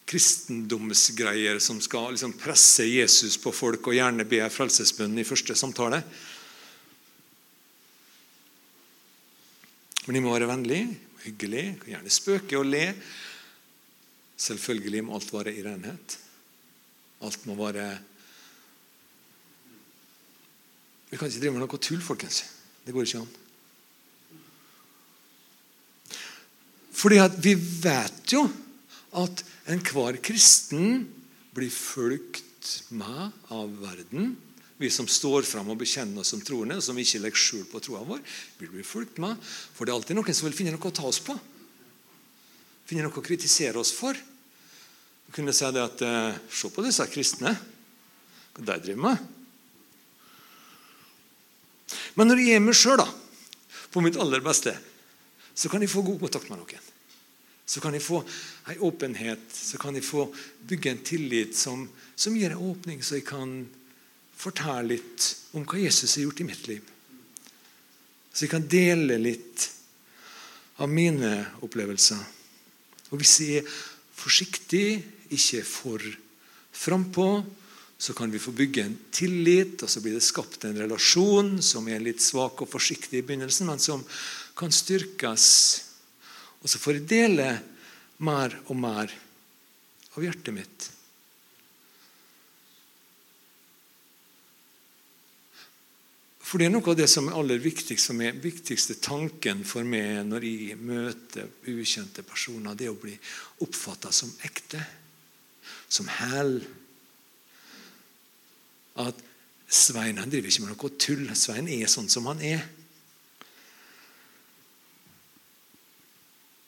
kristendomsgreier 0.05 1.57
som 1.63 1.81
skal 1.81 2.13
liksom 2.13 2.37
presse 2.37 2.85
Jesus 2.85 3.39
på 3.41 3.55
folk 3.57 3.89
og 3.89 3.97
gjerne 3.97 4.29
be 4.29 4.45
frelsesbønn 4.53 5.17
i 5.17 5.25
første 5.25 5.57
samtale. 5.57 6.03
Men 10.05 10.19
de 10.19 10.25
må 10.25 10.37
være 10.37 10.51
vennlig, 10.51 10.83
hyggelig, 11.25 11.69
gjerne 11.89 12.13
spøke 12.13 12.61
og 12.61 12.69
le. 12.69 12.89
Selvfølgelig 14.37 15.05
må 15.05 15.19
alt 15.19 15.33
være 15.33 15.55
i 15.55 15.63
renhet. 15.67 16.19
Alt 17.23 17.47
må 17.47 17.59
være 17.59 17.87
Vi 21.13 21.19
kan 21.21 21.29
ikke 21.29 21.43
drive 21.43 21.53
med 21.53 21.61
noe 21.61 21.79
tull, 21.79 22.01
folkens. 22.01 22.39
Det 22.87 22.95
går 22.97 23.05
ikke 23.05 23.19
an. 23.21 23.33
Fordi 27.03 27.19
vi 27.45 27.53
vet 27.59 28.33
jo 28.33 28.47
at 29.21 29.43
enhver 29.69 30.17
kristen 30.25 31.03
blir 31.53 31.69
fulgt 31.69 32.89
med 32.97 33.37
av 33.53 33.75
verden. 33.83 34.33
Vi 34.81 34.89
som 34.91 35.07
står 35.07 35.45
fram 35.47 35.69
og 35.71 35.83
bekjenner 35.83 36.23
oss 36.23 36.33
som 36.33 36.41
troende, 36.43 36.79
og 36.81 36.85
som 36.85 36.97
ikke 36.99 37.21
legger 37.23 37.39
skjul 37.39 37.67
på 37.71 37.83
troa 37.85 38.01
vår, 38.07 38.23
vil 38.59 38.73
bli 38.73 38.87
fulgt 38.87 39.21
med. 39.23 39.37
For 39.77 39.85
det 39.85 39.93
er 39.93 40.01
alltid 40.01 40.19
noen 40.19 40.35
som 40.35 40.49
vil 40.49 40.57
finne 40.57 40.73
noe 40.75 40.89
å 40.89 40.97
ta 40.97 41.05
oss 41.11 41.21
på. 41.23 41.37
Finne 42.93 43.07
noe 43.07 43.17
å 43.17 43.25
kritisere 43.25 43.81
oss 43.81 43.89
for. 43.97 44.13
Du 44.13 45.31
kunne 45.33 45.55
si 45.57 45.65
det 45.73 45.81
at 45.81 46.03
eh, 46.05 46.35
Se 46.53 46.69
på 46.69 46.83
disse 46.85 47.07
kristne. 47.09 47.55
Hva 48.53 48.65
de 48.67 48.75
driver 48.85 48.99
med. 49.07 49.23
Men 52.21 52.29
når 52.29 52.43
jeg 52.43 52.59
er 52.59 52.61
meg 52.61 52.77
sjøl, 52.77 53.01
på 53.89 54.03
mitt 54.05 54.19
aller 54.21 54.45
beste, 54.45 54.75
så 55.57 55.71
kan 55.73 55.81
jeg 55.81 55.89
få 55.89 56.03
god 56.05 56.21
kontakt 56.21 56.51
med 56.53 56.61
noen. 56.61 56.91
Så 57.65 57.81
kan 57.81 57.97
jeg 57.97 58.05
få 58.05 58.21
en 58.21 58.85
åpenhet, 58.85 59.49
så 59.57 59.81
kan 59.81 59.97
jeg 59.97 60.05
få 60.05 60.27
bygge 60.69 60.93
en 60.93 61.03
tillit 61.09 61.57
som, 61.57 61.87
som 62.13 62.37
gir 62.37 62.53
en 62.53 62.61
åpning, 62.61 63.01
så 63.01 63.17
jeg 63.17 63.25
kan 63.31 63.55
fortelle 64.37 64.99
litt 64.99 65.31
om 65.57 65.65
hva 65.65 65.81
Jesus 65.81 66.19
har 66.19 66.27
gjort 66.27 66.45
i 66.45 66.49
mitt 66.51 66.69
liv. 66.69 66.93
Så 68.37 68.45
jeg 68.45 68.53
kan 68.53 68.69
dele 68.69 69.17
litt 69.17 69.71
av 70.85 70.93
mine 70.93 71.33
opplevelser. 71.65 72.42
Og 73.13 73.21
hvis 73.21 73.35
jeg 73.45 73.63
er 73.63 73.73
forsiktig, 74.17 74.87
ikke 75.33 75.63
for 75.69 76.03
frampå, 76.73 77.29
så 78.03 78.17
kan 78.19 78.33
vi 78.33 78.41
få 78.43 78.51
bygge 78.57 78.83
en 78.83 78.99
tillit, 79.15 79.85
og 79.85 79.91
så 79.91 80.01
blir 80.03 80.17
det 80.17 80.25
skapt 80.27 80.65
en 80.67 80.81
relasjon 80.81 81.55
som 81.63 81.87
er 81.87 82.03
litt 82.03 82.25
svak 82.25 82.65
og 82.65 82.73
forsiktig 82.73 83.21
i 83.21 83.25
begynnelsen, 83.25 83.69
men 83.71 83.79
som 83.83 84.03
kan 84.59 84.75
styrkes 84.75 85.47
og 86.63 86.71
så 86.71 86.79
får 86.79 87.01
jeg 87.01 87.09
dele 87.11 87.49
mer 88.23 88.55
og 88.71 88.79
mer 88.79 89.11
av 90.15 90.23
hjertet 90.23 90.55
mitt. 90.55 90.89
For 96.53 96.61
det 96.61 96.67
er 96.69 96.73
noe 96.75 96.85
av 96.85 96.99
det 96.99 97.07
som 97.09 97.31
er 97.31 97.37
aller 97.41 97.61
viktigst 97.65 98.11
som 98.11 98.19
er 98.21 98.35
viktigste 98.37 98.99
tanken 99.01 99.63
for 99.65 99.89
meg 99.89 100.19
når 100.29 100.45
jeg 100.45 100.75
møter 100.77 101.49
ukjente 101.73 102.21
personer, 102.29 102.77
det 102.77 102.91
er 102.91 102.93
å 102.93 102.99
bli 103.01 103.15
oppfatta 103.65 104.11
som 104.13 104.29
ekte, 104.45 104.83
som 105.89 106.11
hæl. 106.13 106.59
At 109.01 109.25
Svein 109.73 110.21
han 110.21 110.29
driver 110.29 110.53
ikke 110.53 110.67
med 110.67 110.75
noe 110.75 110.93
tull. 111.01 111.25
Svein 111.33 111.73
er 111.73 111.89
sånn 111.89 112.13
som 112.13 112.29
han 112.29 112.45
er. 112.45 112.61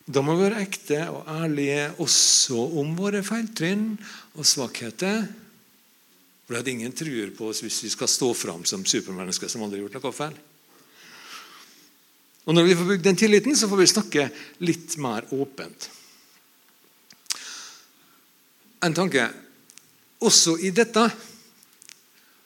Da 0.09 0.25
må 0.25 0.39
vi 0.39 0.47
være 0.47 0.65
ekte 0.65 1.03
og 1.13 1.29
ærlige 1.29 1.91
også 2.01 2.71
om 2.81 2.97
våre 2.97 3.21
feiltrinn 3.21 3.91
og 4.33 4.49
svakheter. 4.49 5.27
For 6.45 6.59
hadde 6.59 6.75
ingen 6.75 6.93
truer 6.93 7.31
på 7.37 7.49
oss 7.49 7.63
hvis 7.65 7.83
vi 7.87 7.93
skal 7.93 8.11
stå 8.11 8.31
fram 8.37 8.65
som 8.69 8.85
supermennesker 8.85 9.49
som 9.49 9.65
aldri 9.65 9.81
har 9.81 9.89
gjort 9.89 10.03
noe 10.03 10.17
feil. 10.17 10.41
Og 12.45 12.53
Når 12.53 12.67
vi 12.67 12.75
får 12.77 12.89
bygd 12.91 13.05
den 13.07 13.17
tilliten, 13.17 13.57
så 13.57 13.69
får 13.69 13.81
vi 13.81 13.87
snakke 13.89 14.25
litt 14.69 14.97
mer 15.01 15.25
åpent. 15.33 15.89
En 18.85 18.97
tanke. 18.97 19.31
Også 20.25 20.59
i 20.61 20.71
dette 20.73 21.07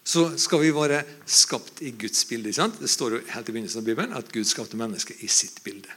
så 0.09 0.23
skal 0.41 0.63
vi 0.63 0.71
være 0.73 1.03
skapt 1.27 1.83
i 1.85 1.91
Guds 1.99 2.23
bilde. 2.31 2.53
Sant? 2.55 2.79
Det 2.81 2.89
står 2.91 3.17
jo 3.17 3.25
helt 3.35 3.51
i 3.51 3.53
begynnelsen 3.53 3.83
av 3.83 3.89
Bibelen 3.91 4.15
at 4.17 4.31
Gud 4.33 4.47
skapte 4.49 4.79
mennesket 4.79 5.21
i 5.27 5.29
sitt 5.29 5.59
bilde. 5.67 5.91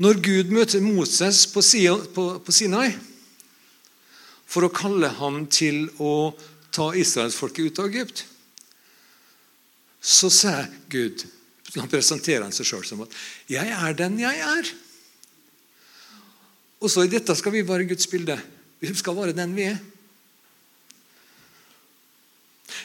Når 0.00 0.22
Gud 0.22 0.54
møter 0.54 0.80
Moses 0.84 1.44
på 1.50 1.62
Sinai 1.64 2.94
for 4.46 4.66
å 4.66 4.72
kalle 4.72 5.10
ham 5.18 5.44
til 5.50 5.88
å 5.98 6.32
ta 6.74 6.92
israelsfolket 6.96 7.70
ut 7.70 7.80
av 7.82 7.90
Egypt, 7.90 8.24
så 10.00 10.30
sa 10.30 10.60
Gud 10.92 11.26
Han 11.76 11.90
presenterer 11.92 12.40
han 12.40 12.54
seg 12.54 12.64
sjøl 12.64 12.84
som 12.88 13.02
at 13.04 13.12
'Jeg 13.50 13.68
er 13.68 13.92
den 13.92 14.14
jeg 14.18 14.38
er'. 14.38 14.70
Og 16.80 16.88
så 16.88 17.04
i 17.04 17.10
dette 17.10 17.34
skal 17.36 17.52
vi 17.52 17.60
være 17.66 17.84
Guds 17.84 18.06
bilde. 18.06 18.40
Vi 18.80 18.94
skal 18.94 19.16
være 19.16 19.36
den 19.36 19.54
vi 19.56 19.66
er. 19.68 19.76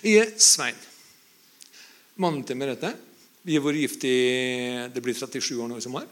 Jeg 0.04 0.18
er 0.18 0.34
Svein, 0.40 0.76
mannen 2.16 2.44
til 2.44 2.58
Merete. 2.58 2.96
Vi 3.44 3.54
har 3.58 3.64
vært 3.64 3.82
gift 3.82 4.04
i 4.04 4.18
det 4.94 5.02
blir 5.04 5.14
37 5.14 5.62
år 5.62 5.70
nå 5.70 5.78
i 5.78 5.84
sommer. 5.84 6.08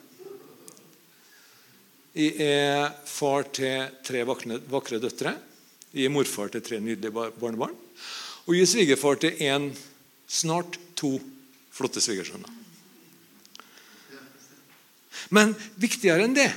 Jeg 2.18 2.42
er 2.42 2.90
far 3.06 3.46
til 3.54 3.90
tre 4.06 4.24
vakre, 4.26 4.58
vakre 4.70 4.98
døtre. 5.02 5.36
Jeg 5.94 6.08
er 6.08 6.14
morfar 6.14 6.50
til 6.50 6.64
tre 6.66 6.80
nydelige 6.82 7.14
barnebarn. 7.14 7.76
Og 8.48 8.56
jeg 8.56 8.66
er 8.66 8.72
svigerfar 8.72 9.20
til 9.22 9.38
én, 9.46 9.70
snart 10.30 10.80
to 10.98 11.20
flotte 11.74 12.02
svigersønner. 12.02 12.50
Men 15.30 15.54
viktigere 15.78 16.26
enn 16.26 16.34
det, 16.34 16.50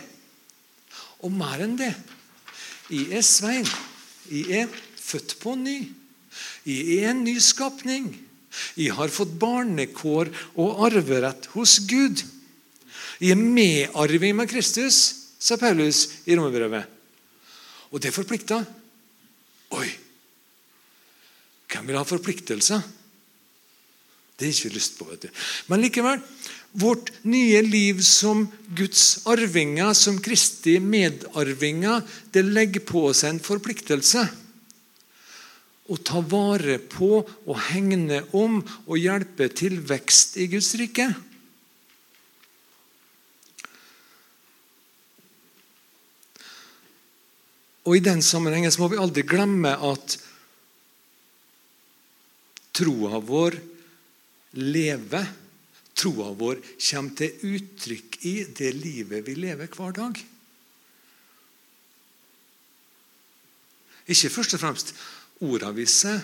og 1.23 1.33
mer 1.37 1.61
enn 1.63 1.77
det 1.79 1.93
Jeg 2.93 3.13
er 3.17 3.23
Svein. 3.25 3.69
Jeg 4.29 4.65
er 4.65 4.81
født 4.97 5.37
på 5.41 5.55
ny. 5.57 5.79
Jeg 6.67 6.99
er 6.99 7.11
en 7.13 7.23
ny 7.25 7.39
skapning. 7.41 8.11
Jeg 8.77 8.93
har 8.93 9.13
fått 9.13 9.33
barnekår 9.41 10.29
og 10.61 10.83
arverett 10.89 11.49
hos 11.55 11.79
Gud. 11.89 12.21
Jeg 13.21 13.33
er 13.33 13.41
medarving 13.41 14.37
med 14.37 14.51
Kristus, 14.51 15.22
sa 15.43 15.59
Paulus 15.59 16.05
i 16.31 16.37
romerbrevet. 16.39 16.87
Og 17.93 18.01
det 18.01 18.15
forplikta. 18.15 18.63
Oi! 19.75 19.89
Hvem 21.73 21.89
vil 21.89 21.99
ha 21.99 22.05
forpliktelser? 22.07 22.83
Det 24.37 24.49
har 24.49 24.55
ikke 24.55 24.77
lyst 24.77 24.99
på. 24.99 25.07
vet 25.09 25.27
du. 25.27 25.43
Men 25.71 25.83
likevel 25.83 26.21
vårt 26.73 27.11
nye 27.29 27.61
liv 27.63 28.01
som 28.05 28.47
Guds 28.73 29.27
arvinger, 29.29 29.93
som 29.93 30.21
Kristi 30.25 30.79
medarvinger, 30.81 32.01
det 32.33 32.47
legger 32.49 32.85
på 32.89 33.11
seg 33.13 33.35
en 33.35 33.43
forpliktelse. 33.45 34.25
Å 35.93 35.99
ta 36.01 36.23
vare 36.25 36.79
på 36.79 37.19
og 37.21 37.59
hegne 37.69 38.23
om 38.33 38.63
og 38.87 38.97
hjelpe 38.97 39.51
til 39.53 39.83
vekst 39.85 40.39
i 40.41 40.49
Guds 40.55 40.73
rike. 40.81 41.11
Og 47.83 47.97
I 47.97 48.05
den 48.05 48.23
sammenhengen 48.23 48.73
må 48.79 48.89
vi 48.93 49.01
aldri 49.01 49.25
glemme 49.27 49.75
at 49.75 50.19
troa 52.73 53.19
vår 53.21 53.59
lever 54.63 55.27
troa 56.03 56.33
vår 56.37 56.61
kommer 56.91 57.17
til 57.19 57.57
uttrykk 57.57 58.21
i 58.29 58.37
det 58.57 58.73
livet 58.77 59.25
vi 59.27 59.37
lever 59.39 59.71
hver 59.71 59.97
dag. 59.97 60.21
Ikke 64.11 64.33
først 64.33 64.57
og 64.57 64.63
fremst 64.63 64.95
orda 65.47 65.71
vi 65.75 65.87
ser, 65.87 66.23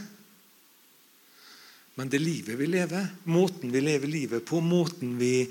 men 1.99 2.11
det 2.11 2.21
livet 2.23 2.59
vi 2.59 2.67
lever. 2.71 3.07
Måten 3.31 3.73
vi 3.75 3.83
lever 3.83 4.11
livet 4.11 4.45
på, 4.47 4.61
måten 4.63 5.17
vi 5.19 5.49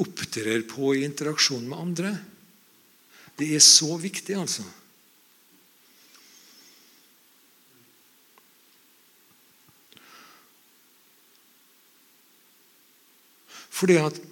opptrer 0.00 0.64
på 0.68 0.94
i 0.96 1.04
interaksjon 1.04 1.66
med 1.68 1.80
andre. 1.80 2.14
Det 3.36 3.50
er 3.52 3.60
så 3.64 3.96
viktig, 4.00 4.36
altså. 4.40 4.64
Fordi 13.74 13.98
at 14.00 14.22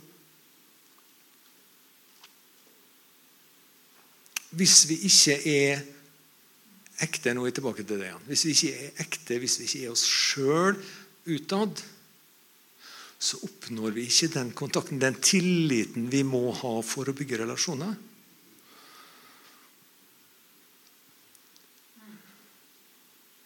Hvis 4.53 4.83
vi 4.85 4.99
ikke 5.09 5.39
er 5.49 5.79
ekte 7.03 7.33
Nå 7.33 7.41
er 7.43 7.49
jeg 7.49 7.57
tilbake 7.57 7.87
til 7.87 7.99
det 7.99 8.11
igjen. 8.11 8.27
Hvis 8.29 8.45
vi 8.45 8.53
ikke 8.53 8.73
er 8.77 9.01
ekte, 9.07 9.39
hvis 9.41 9.59
vi 9.59 9.65
ikke 9.65 9.87
er 9.87 9.95
oss 9.95 10.05
sjøl 10.07 10.77
utad, 11.33 11.81
så 13.23 13.39
oppnår 13.47 13.95
vi 13.97 14.05
ikke 14.07 14.29
den 14.35 14.51
kontakten, 14.59 15.01
den 15.01 15.17
tilliten 15.23 16.09
vi 16.13 16.21
må 16.27 16.51
ha 16.59 16.73
for 16.85 17.09
å 17.09 17.15
bygge 17.17 17.41
relasjoner. 17.43 17.95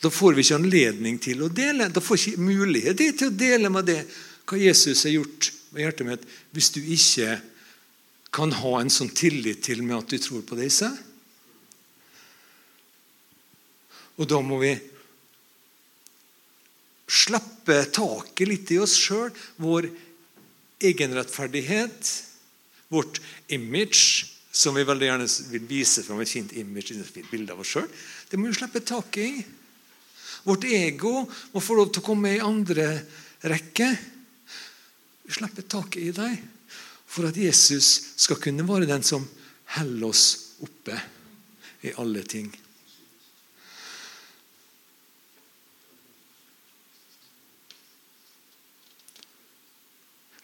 Da 0.02 0.12
får 0.12 0.36
vi 0.36 0.44
ikke 0.44 0.58
anledning 0.60 1.20
til 1.22 1.44
å 1.44 1.52
dele. 1.52 1.88
Da 1.92 2.02
får 2.04 2.18
vi 2.18 2.32
ikke 2.32 2.48
mulighet 2.50 3.00
til 3.00 3.30
å 3.30 3.36
dele 3.36 3.72
med 3.72 3.88
det 3.88 4.00
hva 4.46 4.58
Jesus 4.60 5.06
har 5.06 5.16
gjort 5.16 5.52
med 5.76 5.84
hjertet 5.84 6.08
mitt 6.08 6.24
hvis 6.56 6.72
du 6.74 6.80
ikke 6.80 7.36
kan 8.36 8.52
ha 8.58 8.72
en 8.80 8.92
sånn 8.92 9.12
tillit 9.16 9.62
til 9.64 9.84
med 9.84 10.00
at 10.00 10.10
du 10.12 10.18
tror 10.20 10.42
på 10.44 10.58
disse. 10.58 10.88
Og 14.16 14.28
da 14.28 14.40
må 14.44 14.58
vi 14.60 14.72
slippe 17.06 17.82
taket 17.94 18.48
litt 18.48 18.72
i 18.74 18.80
oss 18.82 18.96
sjøl. 18.98 19.30
Vår 19.62 19.88
egenrettferdighet, 20.84 22.10
vårt 22.92 23.20
image, 23.52 24.32
som 24.56 24.76
vi 24.76 24.86
veldig 24.88 25.08
gjerne 25.10 25.28
vil 25.52 25.68
vise 25.68 26.04
fram 26.04 26.20
et 26.24 26.32
fint 26.32 26.52
image, 26.56 26.96
et 26.96 27.12
fint 27.12 27.30
bilde 27.30 27.52
av 27.52 27.60
oss 27.60 27.76
sjøl. 27.76 27.88
Det 28.30 28.40
må 28.40 28.50
vi 28.50 28.58
slippe 28.58 28.84
taket 28.84 29.22
i. 29.24 29.46
Vårt 30.46 30.64
ego 30.68 31.24
må 31.52 31.62
få 31.62 31.76
lov 31.78 31.90
til 31.92 32.04
å 32.04 32.06
komme 32.06 32.36
i 32.36 32.44
andre 32.44 32.88
rekke. 33.44 33.90
Vi 35.26 35.34
slipper 35.34 35.62
taket 35.66 36.02
i 36.02 36.12
dem 36.14 36.36
for 37.06 37.26
at 37.28 37.36
Jesus 37.38 38.14
skal 38.18 38.38
kunne 38.42 38.66
være 38.66 38.86
den 38.86 39.02
som 39.06 39.24
holder 39.76 40.06
oss 40.08 40.26
oppe 40.62 40.94
i 41.86 41.92
alle 41.98 42.22
ting. 42.26 42.48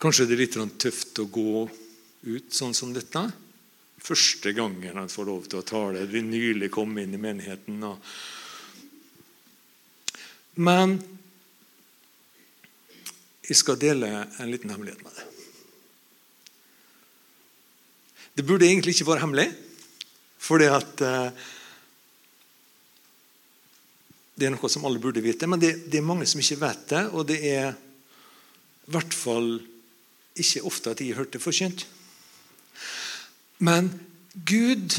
Kanskje 0.03 0.27
det 0.27 0.35
er 0.35 0.43
litt 0.43 0.59
tøft 0.83 1.21
å 1.23 1.29
gå 1.31 1.63
ut 2.27 2.55
sånn 2.55 2.75
som 2.75 2.91
dette. 2.95 3.23
Første 4.03 4.51
gangen 4.57 4.99
han 4.99 5.11
får 5.11 5.29
lov 5.29 5.47
til 5.47 5.61
å 5.61 5.67
tale. 5.67 6.07
Vi 6.11 6.25
nylig 6.27 6.73
kom 6.75 6.97
inn 6.99 7.15
i 7.15 7.21
menigheten. 7.23 7.85
Men 10.59 10.97
jeg 13.43 13.59
skal 13.59 13.81
dele 13.81 14.09
en 14.39 14.51
liten 14.51 14.71
hemmelighet 14.71 15.03
med 15.03 15.17
deg. 15.17 15.29
Det 18.33 18.47
burde 18.49 18.69
egentlig 18.69 18.95
ikke 18.95 19.11
være 19.11 19.25
hemmelig, 19.25 19.49
fordi 20.41 20.71
at 20.73 21.03
uh, 21.05 21.49
Det 24.33 24.49
er 24.49 24.55
noe 24.55 24.69
som 24.73 24.87
alle 24.89 24.99
burde 24.99 25.21
vite, 25.23 25.47
men 25.47 25.61
det, 25.61 25.75
det, 25.93 26.01
er 26.01 26.07
mange 26.09 26.27
som 26.27 26.41
ikke 26.41 26.57
vet 26.63 26.87
det. 26.91 27.03
Og 27.13 27.27
det 27.29 27.37
er 27.47 27.75
i 27.77 28.91
hvert 28.91 29.15
fall 29.15 29.51
ikke 30.41 30.63
ofte 30.67 30.95
at 30.95 31.03
jeg 31.05 31.19
hørt 31.19 31.35
det 31.37 31.43
forkynt. 31.45 31.85
Men 33.63 33.93
Gud 34.49 34.97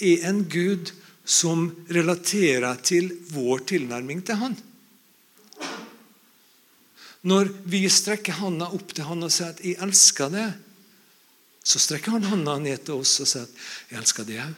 er 0.00 0.24
en 0.30 0.44
Gud 0.48 0.94
som 1.26 1.66
relaterer 1.90 2.78
til 2.86 3.10
vår 3.34 3.66
tilnærming 3.74 4.22
til 4.24 4.38
Han. 4.40 4.56
Når 7.22 7.50
vi 7.68 7.84
strekker 7.92 8.38
handa 8.40 8.70
opp 8.72 8.94
til 8.96 9.04
han 9.04 9.22
og 9.26 9.32
sier 9.32 9.52
at 9.52 9.60
'jeg 9.60 9.76
elsker 9.84 10.30
det', 10.32 10.54
så 11.64 11.78
strekker 11.78 12.12
han 12.12 12.24
handa 12.24 12.58
ned 12.58 12.84
til 12.84 12.94
oss 12.94 13.20
og 13.20 13.28
sier 13.28 13.42
at 13.42 13.50
'jeg 13.90 13.98
elsker 14.00 14.24
det 14.24 14.40
òg'. 14.40 14.54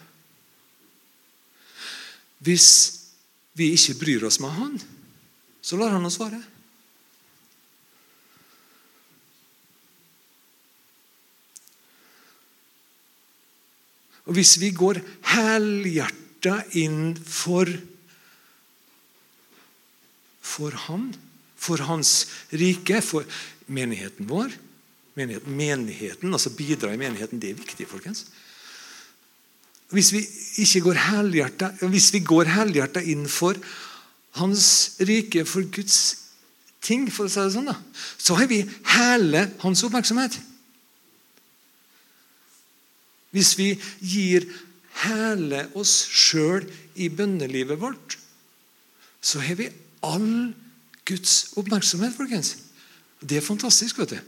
Hvis 2.38 2.98
vi 3.54 3.72
ikke 3.72 3.98
bryr 3.98 4.26
oss 4.26 4.40
med 4.40 4.50
han, 4.50 4.80
så 5.62 5.76
lar 5.76 5.90
han 5.90 6.06
oss 6.06 6.20
være. 6.20 6.42
Og 14.24 14.34
hvis 14.38 14.54
vi 14.60 14.70
går 14.70 15.00
helhjerta 15.34 16.62
inn 16.78 17.16
for, 17.16 17.66
for 20.40 20.70
Han 20.86 21.10
for 21.62 21.82
hans 21.86 22.26
rike, 22.50 23.00
for 23.04 23.26
menigheten 23.70 24.28
vår. 24.30 24.54
Menigheten, 25.18 25.56
menigheten, 25.56 26.32
altså 26.32 26.54
bidra 26.56 26.92
i 26.94 27.00
menigheten, 27.00 27.40
det 27.40 27.52
er 27.52 27.60
viktig, 27.60 27.86
folkens. 27.90 28.24
Hvis 29.92 30.12
vi 30.14 30.80
går 30.80 30.96
hvis 31.84 32.12
vi 32.14 32.20
går 32.24 32.48
helhjerta 32.48 33.02
inn 33.04 33.26
for 33.28 33.58
Hans 34.40 34.96
rike, 35.04 35.44
for 35.44 35.60
Guds 35.68 35.98
ting, 36.80 37.04
for 37.12 37.28
å 37.28 37.32
si 37.32 37.42
det 37.42 37.52
sånn, 37.52 37.68
da, 37.68 37.76
så 38.16 38.38
har 38.38 38.48
vi 38.48 38.62
hele 38.94 39.42
Hans 39.60 39.84
oppmerksomhet. 39.84 40.38
Hvis 43.36 43.52
vi 43.60 43.68
gir 44.00 44.48
hele 45.04 45.66
oss 45.76 45.92
sjøl 46.08 46.64
i 46.96 47.10
bønnelivet 47.12 47.80
vårt, 47.80 48.16
så 49.20 49.44
har 49.44 49.60
vi 49.60 49.68
all 50.04 50.52
Guds 51.08 51.52
oppmerksomhet, 51.58 52.14
folkens. 52.16 52.56
Det 53.22 53.38
er 53.38 53.44
fantastisk. 53.44 53.98
vet 53.98 54.10
du. 54.10 54.18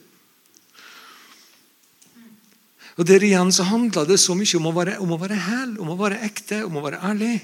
Og 2.96 3.06
Der 3.06 3.22
igjen 3.22 3.52
så 3.52 3.62
handler 3.66 4.06
det 4.06 4.20
så 4.20 4.34
mye 4.34 4.56
om 4.56 4.66
å 4.70 4.74
være, 4.74 4.98
om 5.02 5.12
å 5.12 5.18
være 5.18 5.38
hel, 5.38 5.78
om 5.82 5.90
å 5.90 5.98
være 5.98 6.20
ekte, 6.22 6.64
om 6.64 6.76
å 6.76 6.82
være 6.84 7.02
ærlig. 7.02 7.40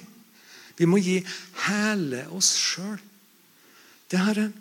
Vi 0.79 0.87
må 0.87 1.01
gi 1.03 1.19
hele 1.67 2.27
oss 2.31 2.55
sjøl 2.57 2.99
til 4.11 4.23
Herren. 4.23 4.53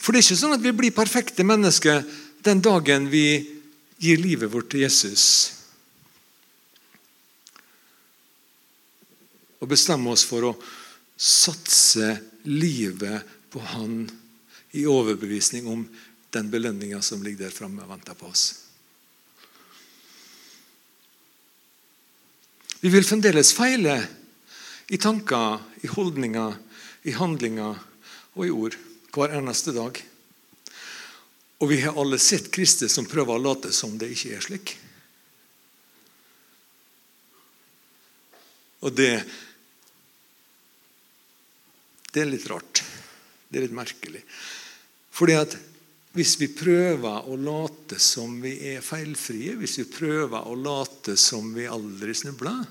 For 0.00 0.12
det 0.12 0.20
er 0.20 0.26
ikke 0.28 0.40
sånn 0.40 0.56
at 0.56 0.64
vi 0.64 0.72
blir 0.76 0.96
perfekte 0.96 1.44
mennesker 1.44 2.04
den 2.44 2.60
dagen 2.64 3.08
vi 3.12 3.24
gir 4.00 4.20
livet 4.20 4.52
vårt 4.52 4.70
til 4.72 4.84
Jesus 4.84 5.59
og 9.60 9.68
bestemme 9.68 10.12
oss 10.12 10.24
for 10.28 10.50
å 10.50 10.54
satse 11.20 12.14
livet 12.48 13.26
på 13.52 13.60
Han 13.74 14.06
i 14.72 14.86
overbevisning 14.88 15.66
om 15.68 15.84
den 16.30 16.50
belønninga 16.50 17.02
som 17.02 17.22
ligger 17.22 17.48
der 17.48 17.54
framme 17.54 17.82
og 17.84 17.90
venter 17.90 18.16
på 18.16 18.30
oss. 18.30 18.44
Vi 22.80 22.88
vil 22.88 23.04
fremdeles 23.04 23.52
feile 23.52 23.98
i 24.88 24.98
tanker, 24.98 25.58
i 25.84 25.90
holdninger, 25.90 26.54
i 27.04 27.12
handlinger 27.12 27.76
og 28.38 28.46
i 28.46 28.54
ord 28.54 28.78
hver 29.12 29.34
eneste 29.36 29.74
dag. 29.76 29.98
Og 31.60 31.68
vi 31.68 31.82
har 31.82 31.98
alle 32.00 32.16
sett 32.22 32.48
Kristus 32.54 32.94
som 32.96 33.08
prøver 33.08 33.36
å 33.36 33.42
late 33.42 33.74
som 33.76 33.98
det 34.00 34.08
ikke 34.14 34.38
er 34.38 34.46
slik. 34.46 34.72
Og 38.80 38.94
det 38.96 39.12
Det 42.10 42.22
er 42.22 42.30
litt 42.30 42.46
rart. 42.50 42.82
Det 43.48 43.58
er 43.58 43.66
litt 43.66 43.76
merkelig. 43.76 44.22
Fordi 45.14 45.36
at 45.38 45.56
hvis 46.14 46.34
vi 46.40 46.48
prøver 46.50 47.28
å 47.30 47.36
late 47.38 48.00
som 48.02 48.32
vi 48.42 48.56
er 48.72 48.82
feilfrie, 48.82 49.54
hvis 49.60 49.78
vi 49.78 49.86
prøver 49.90 50.48
å 50.48 50.56
late 50.58 51.14
som 51.20 51.52
vi 51.54 51.68
aldri 51.70 52.14
snubler, 52.18 52.64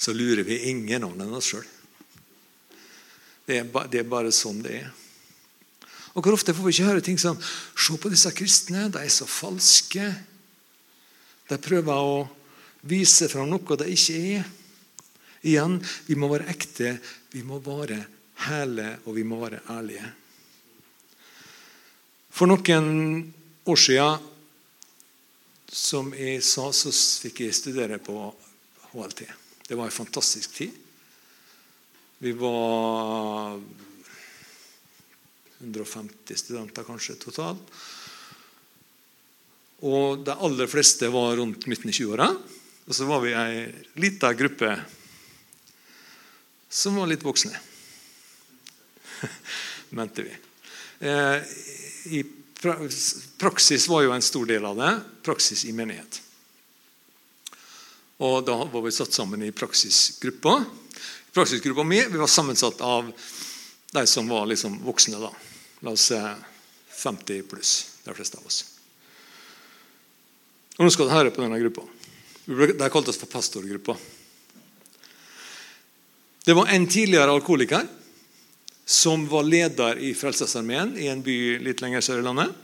så 0.00 0.14
lurer 0.16 0.46
vi 0.48 0.62
ingen 0.70 1.04
annen 1.04 1.26
enn 1.26 1.36
oss 1.36 1.50
sjøl. 1.52 1.66
Det, 3.44 3.60
det, 3.92 4.00
er 4.00 4.08
bare 4.08 4.32
sånn 4.32 4.62
det 4.64 4.78
er. 4.78 4.88
Og 6.14 6.24
Hvor 6.24 6.38
ofte 6.38 6.54
får 6.56 6.64
vi 6.64 6.72
ikke 6.74 6.86
høre 6.88 7.02
ting 7.04 7.18
som 7.20 7.38
Se 7.40 7.96
på 7.98 8.10
disse 8.12 8.30
kristne, 8.34 8.88
de 8.92 9.02
er 9.02 9.12
så 9.12 9.26
falske. 9.28 10.06
De 11.50 11.58
prøver 11.60 11.92
å 11.92 12.24
vise 12.88 13.28
fram 13.28 13.50
noe 13.50 13.78
de 13.82 13.90
ikke 13.92 14.16
er. 14.38 14.48
Igjen, 15.44 15.76
vi 16.08 16.16
må 16.20 16.30
være 16.32 16.48
ekte, 16.52 16.94
vi 17.32 17.44
må 17.44 17.60
være 17.64 18.00
hele, 18.46 18.96
og 19.04 19.16
vi 19.16 19.24
må 19.26 19.40
være 19.42 19.62
ærlige. 19.72 20.08
For 22.30 22.48
noen 22.48 23.32
år 23.68 23.80
siden, 23.80 24.28
som 25.70 26.10
jeg 26.16 26.42
sa, 26.42 26.70
så 26.74 26.90
fikk 27.22 27.44
jeg 27.44 27.54
studere 27.54 28.00
på 28.02 28.16
HLT. 28.90 29.22
Det 29.68 29.78
var 29.78 29.86
en 29.86 29.94
fantastisk 29.94 30.56
tid. 30.56 30.74
Vi 32.20 32.32
var 32.36 33.60
150 35.60 36.42
studenter 36.42 36.84
kanskje 36.84 37.18
totalt. 37.20 37.62
Og 39.86 40.24
de 40.26 40.34
aller 40.34 40.68
fleste 40.68 41.08
var 41.12 41.38
rundt 41.38 41.68
midten 41.70 41.92
i 41.92 41.94
20-åra. 41.96 42.28
Og 42.88 42.96
så 42.96 43.06
var 43.08 43.22
vi 43.24 43.36
ei 43.36 43.62
lita 44.02 44.32
gruppe 44.36 44.74
som 46.70 46.98
var 47.00 47.08
litt 47.10 47.24
voksne. 47.24 47.54
Mente 49.90 50.22
vi. 50.22 50.36
Eh, 51.00 51.42
I 52.04 52.24
praksis 53.38 53.88
var 53.88 54.02
jo 54.02 54.12
en 54.12 54.22
stor 54.22 54.46
del 54.46 54.64
av 54.64 54.76
det. 54.76 55.00
Praksis 55.22 55.64
i 55.64 55.72
menighet. 55.72 56.22
Og 58.20 58.44
Da 58.44 58.56
var 58.64 58.82
vi 58.84 58.92
satt 58.92 59.12
sammen 59.12 59.42
i 59.42 59.52
praksisgruppa. 59.52 60.64
Praksisgruppa 61.32 61.84
mi 61.84 62.02
vi 62.04 62.18
var 62.18 62.26
sammensatt 62.26 62.80
av 62.80 63.12
de 63.92 64.06
som 64.06 64.28
var 64.28 64.46
liksom 64.46 64.82
voksne. 64.84 65.18
da. 65.18 65.32
La 65.80 65.90
oss 65.90 66.10
se 66.12 66.20
50 66.90 67.42
pluss, 67.42 67.96
de 68.04 68.14
fleste 68.14 68.38
av 68.38 68.46
oss. 68.46 68.64
Og 70.76 70.84
Nå 70.84 70.90
skal 70.90 71.08
du 71.08 71.14
høre 71.14 71.30
på 71.32 71.42
denne 71.42 71.58
gruppa. 71.60 71.82
De 72.44 72.90
kalte 72.90 73.10
oss 73.10 73.20
for 73.20 73.26
pastorgruppa. 73.26 73.96
Det 76.44 76.52
var 76.56 76.66
en 76.66 76.86
tidligere 76.86 77.32
alkoholiker 77.32 77.88
som 78.90 79.28
var 79.30 79.46
leder 79.46 79.98
i 80.02 80.10
Frelsesarmeen 80.18 80.96
i 80.98 81.06
en 81.06 81.22
by 81.22 81.36
litt 81.62 81.78
lenger 81.78 82.02
sør 82.02 82.22
i 82.22 82.24
landet. 82.26 82.54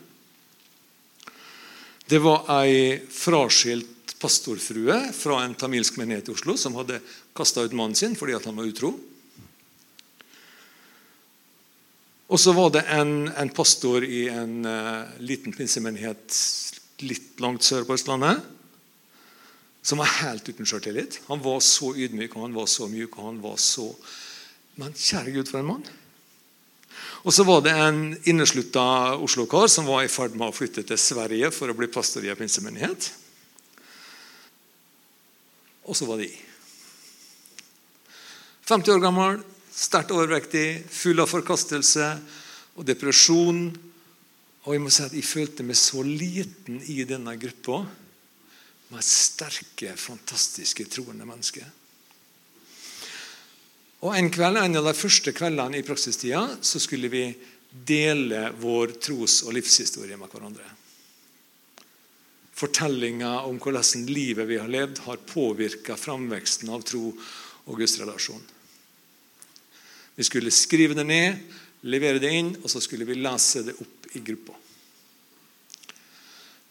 Det 2.06 2.18
var 2.22 2.48
ei 2.58 2.96
fraskilt 2.98 4.16
pastorfrue 4.18 4.96
fra 5.14 5.36
en 5.44 5.54
tamilsk 5.58 6.00
menighet 6.00 6.26
i 6.26 6.34
Oslo 6.34 6.56
som 6.58 6.74
hadde 6.80 6.98
kasta 7.36 7.62
ut 7.62 7.76
mannen 7.78 7.94
sin 7.94 8.16
fordi 8.18 8.34
han 8.34 8.58
var 8.58 8.66
utro. 8.66 8.90
Og 12.26 12.42
så 12.42 12.54
var 12.56 12.72
det 12.74 12.82
en, 12.90 13.28
en 13.30 13.52
pastor 13.54 14.02
i 14.02 14.24
en 14.32 14.66
uh, 14.66 15.06
liten 15.22 15.54
pinsemenighet 15.54 16.38
litt 17.06 17.38
langt 17.44 17.62
sør 17.62 17.86
på 17.86 17.94
Østlandet 17.94 18.40
som 19.86 20.02
var 20.02 20.10
helt 20.24 20.48
uten 20.50 20.66
sjøltillit. 20.66 21.20
Han 21.28 21.38
var 21.44 21.62
så 21.62 21.92
ydmyk 21.94 22.34
og 22.34 22.48
han 22.48 22.58
var 22.58 22.66
så 22.66 22.90
mjuk. 22.90 23.14
og 23.14 23.30
han 23.30 23.38
var 23.44 23.62
så... 23.62 23.86
Men 24.82 24.90
kjære 24.90 25.36
Gud, 25.36 25.52
for 25.52 25.62
en 25.62 25.70
mann! 25.70 25.86
Og 27.24 27.32
så 27.34 27.44
var 27.46 27.62
det 27.64 27.72
en 27.72 28.00
inneslutta 28.28 29.16
Oslo-kar 29.22 29.70
som 29.72 29.88
var 29.88 30.04
i 30.04 30.10
ferd 30.12 30.36
med 30.36 30.50
å 30.50 30.56
flytte 30.56 30.84
til 30.86 31.00
Sverige 31.00 31.50
for 31.54 31.70
å 31.70 31.76
bli 31.78 31.88
pastor 31.90 32.24
i 32.24 32.30
en 32.32 32.38
pinsemenighet. 32.38 33.08
Og 35.86 35.96
så 35.96 36.08
var 36.08 36.20
de 36.20 36.28
50 38.66 38.96
år 38.96 39.02
gammel, 39.02 39.42
sterkt 39.70 40.10
overvektig, 40.10 40.82
full 40.90 41.22
av 41.22 41.30
forkastelse 41.30 42.08
og 42.74 42.86
depresjon. 42.88 43.68
Og 44.66 44.74
Jeg 44.74 44.82
må 44.82 44.90
si 44.90 45.04
at 45.06 45.14
jeg 45.14 45.26
følte 45.28 45.66
meg 45.66 45.78
så 45.78 46.02
liten 46.02 46.80
i 46.90 47.04
denne 47.06 47.36
gruppa 47.38 47.84
med 48.90 49.06
sterke, 49.06 49.94
fantastiske, 49.98 50.88
troende 50.90 51.26
mennesker. 51.26 51.66
Og 54.06 54.14
En 54.14 54.28
kveld, 54.30 54.54
en 54.54 54.78
av 54.78 54.84
de 54.86 54.94
første 54.94 55.32
kveldene 55.34 55.80
i 55.80 55.82
praksistida 55.82 56.44
så 56.62 56.78
skulle 56.78 57.08
vi 57.10 57.24
dele 57.66 58.52
vår 58.54 58.92
tros- 59.02 59.40
og 59.42 59.56
livshistorie 59.56 60.14
med 60.20 60.30
hverandre. 60.30 60.66
Fortellinga 62.54 63.32
om 63.48 63.58
hvordan 63.58 64.04
livet 64.06 64.46
vi 64.46 64.60
har 64.62 64.70
levd, 64.70 65.00
har 65.08 65.24
påvirka 65.26 65.96
framveksten 65.98 66.70
av 66.70 66.84
tro 66.86 67.08
og 67.66 67.80
gudsrelasjon. 67.80 68.44
Vi 70.14 70.28
skulle 70.28 70.54
skrive 70.54 70.94
det 70.94 71.04
ned, 71.10 71.42
levere 71.90 72.22
det 72.22 72.30
inn, 72.30 72.52
og 72.62 72.70
så 72.70 72.80
skulle 72.80 73.08
vi 73.10 73.18
lese 73.18 73.64
det 73.66 73.74
opp 73.74 74.06
i 74.14 74.22
gruppa. 74.22 74.54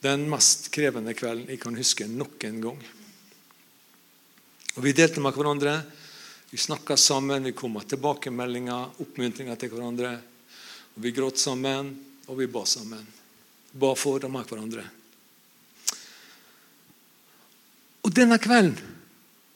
Den 0.07 0.23
mest 0.31 0.71
krevende 0.71 1.13
kvelden 1.17 1.51
jeg 1.51 1.59
kan 1.59 1.75
huske 1.75 2.07
noen 2.07 2.63
gang. 2.63 2.81
Og 4.79 4.83
Vi 4.87 4.95
delte 4.95 5.19
med 5.19 5.35
hverandre. 5.35 5.77
Vi 6.49 6.57
snakka 6.57 6.97
sammen, 6.97 7.43
vi 7.43 7.51
kom 7.51 7.73
med 7.73 7.87
tilbakemeldinger, 7.89 9.01
oppmuntringer 9.01 9.57
til 9.59 9.71
hverandre. 9.73 10.13
Og 10.95 11.03
Vi 11.03 11.11
gråt 11.11 11.39
sammen, 11.41 11.89
og 12.27 12.37
vi 12.39 12.47
ba 12.47 12.65
sammen. 12.65 13.05
Ba 13.71 13.95
for 13.97 14.23
og 14.23 14.31
med 14.31 14.47
hverandre. 14.47 14.85
Og 18.05 18.13
denne 18.13 18.37
kvelden 18.39 18.77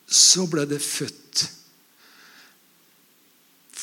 så 0.09 0.47
ble 0.49 0.65
det 0.65 0.81
født 0.81 1.45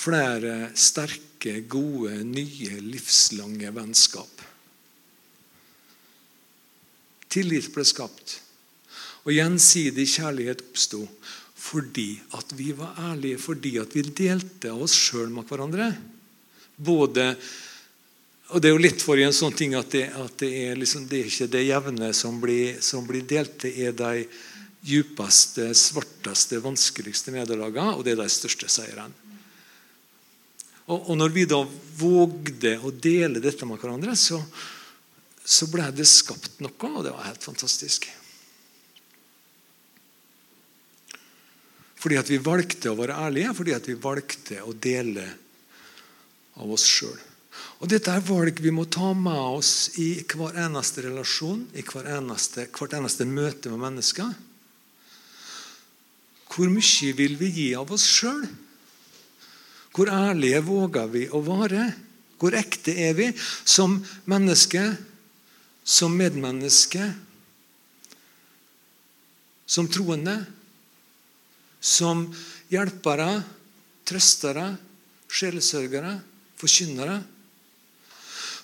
flere 0.07 0.73
sterke, 0.75 1.61
gode, 1.71 2.19
nye, 2.27 2.81
livslange 2.83 3.71
vennskap. 3.75 4.43
Tillit 7.31 7.71
ble 7.75 7.85
skapt, 7.87 8.41
og 9.27 9.35
gjensidig 9.35 10.07
kjærlighet 10.11 10.65
oppsto 10.67 11.05
fordi 11.67 12.17
at 12.39 12.53
vi 12.57 12.71
var 12.77 12.99
ærlige, 13.11 13.41
fordi 13.43 13.77
at 13.83 13.95
vi 13.97 14.05
delte 14.07 14.73
oss 14.75 14.95
sjøl 14.95 15.33
med 15.35 15.49
hverandre. 15.49 15.91
Både 16.77 17.33
og 18.55 18.63
Det 18.63 18.69
er 18.69 18.77
jo 18.77 18.83
litt 18.83 19.03
for 19.03 19.19
en 19.19 19.35
sånn 19.35 19.55
ting 19.59 19.73
at 19.75 19.91
det, 19.91 20.05
at 20.15 20.37
det, 20.39 20.49
er, 20.69 20.77
liksom, 20.79 21.09
det 21.11 21.19
er 21.19 21.31
ikke 21.33 21.49
det 21.51 21.65
jevne 21.67 22.13
som 22.15 22.37
blir, 22.39 22.77
som 22.79 23.03
blir 23.09 23.25
delt. 23.27 23.57
Det 23.65 23.73
er 23.83 23.97
de 23.97 24.27
djupeste, 24.87 25.73
svarteste, 25.75 26.61
vanskeligste 26.63 27.35
nederlagene, 27.35 27.97
og 27.97 28.05
det 28.07 28.15
er 28.15 28.21
de 28.23 28.29
største 28.31 28.71
seirene. 28.71 29.11
Og, 30.87 31.11
og 31.11 31.17
når 31.19 31.35
vi 31.35 31.49
da 31.51 31.59
vågde 31.99 32.77
å 32.87 32.93
dele 32.95 33.43
dette 33.43 33.67
med 33.67 33.83
hverandre, 33.83 34.15
så, 34.15 34.39
så 35.43 35.67
ble 35.73 35.89
det 35.97 36.07
skapt 36.07 36.61
noe, 36.63 36.93
og 36.93 37.03
det 37.03 37.17
var 37.17 37.27
helt 37.27 37.51
fantastisk. 37.51 38.07
Fordi 42.07 42.21
at 42.21 42.29
vi 42.31 42.37
valgte 42.39 42.93
å 42.93 42.99
være 43.01 43.17
ærlige, 43.19 43.53
fordi 43.59 43.73
at 43.75 43.87
vi 43.91 43.97
valgte 43.99 44.61
å 44.63 44.71
dele 44.79 45.25
av 46.55 46.71
oss 46.71 46.85
sjøl. 46.87 47.17
Og 47.83 47.91
Dette 47.91 48.13
er 48.15 48.23
valg 48.23 48.61
vi 48.63 48.71
må 48.71 48.85
ta 48.87 49.09
med 49.11 49.35
oss 49.35 49.73
i 49.99 50.13
hver 50.23 50.55
eneste 50.69 51.03
relasjon, 51.03 51.65
i 51.75 51.83
hver 51.83 52.07
eneste, 52.15 52.69
hvert 52.71 52.95
eneste 52.95 53.27
møte 53.27 53.73
med 53.73 53.83
mennesker. 53.83 54.31
Hvor 56.47 56.71
mye 56.71 57.11
vil 57.19 57.35
vi 57.43 57.51
gi 57.57 57.67
av 57.75 57.91
oss 57.91 58.07
sjøl? 58.07 58.47
Hvor 59.91 60.15
ærlige 60.15 60.63
våger 60.63 61.11
vi 61.11 61.27
å 61.27 61.43
være? 61.43 61.89
Hvor 62.39 62.55
ekte 62.55 62.95
er 63.03 63.19
vi 63.19 63.33
som 63.67 63.99
menneske, 64.31 64.93
som 65.83 66.15
medmenneske, 66.15 67.11
som 69.67 69.91
troende, 69.91 70.45
som 71.81 72.27
hjelpere, 72.73 73.31
trøstere, 74.07 74.67
sjelesørgere, 75.29 76.15
forkynnere. 76.59 77.21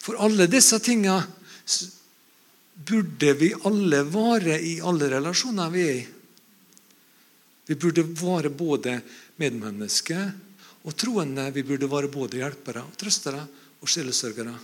For 0.02 0.18
alle 0.22 0.48
disse 0.50 0.78
tingene 0.82 1.20
burde 2.72 3.34
vi 3.38 3.52
alle 3.68 4.02
vare 4.10 4.58
i 4.58 4.78
alle 4.82 5.10
relasjoner 5.12 5.70
vi 5.70 5.82
er 5.86 5.94
i. 6.00 6.06
Vi 7.68 7.76
burde 7.78 8.02
være 8.02 8.50
både 8.50 8.96
medmennesker 9.38 10.32
og 10.82 10.96
troende. 10.98 11.46
Vi 11.54 11.62
burde 11.62 11.90
være 11.90 12.10
både 12.10 12.40
hjelpere 12.42 12.82
trøstere 12.98 13.44
og 13.80 13.88
sjelesørgere. 13.90 14.56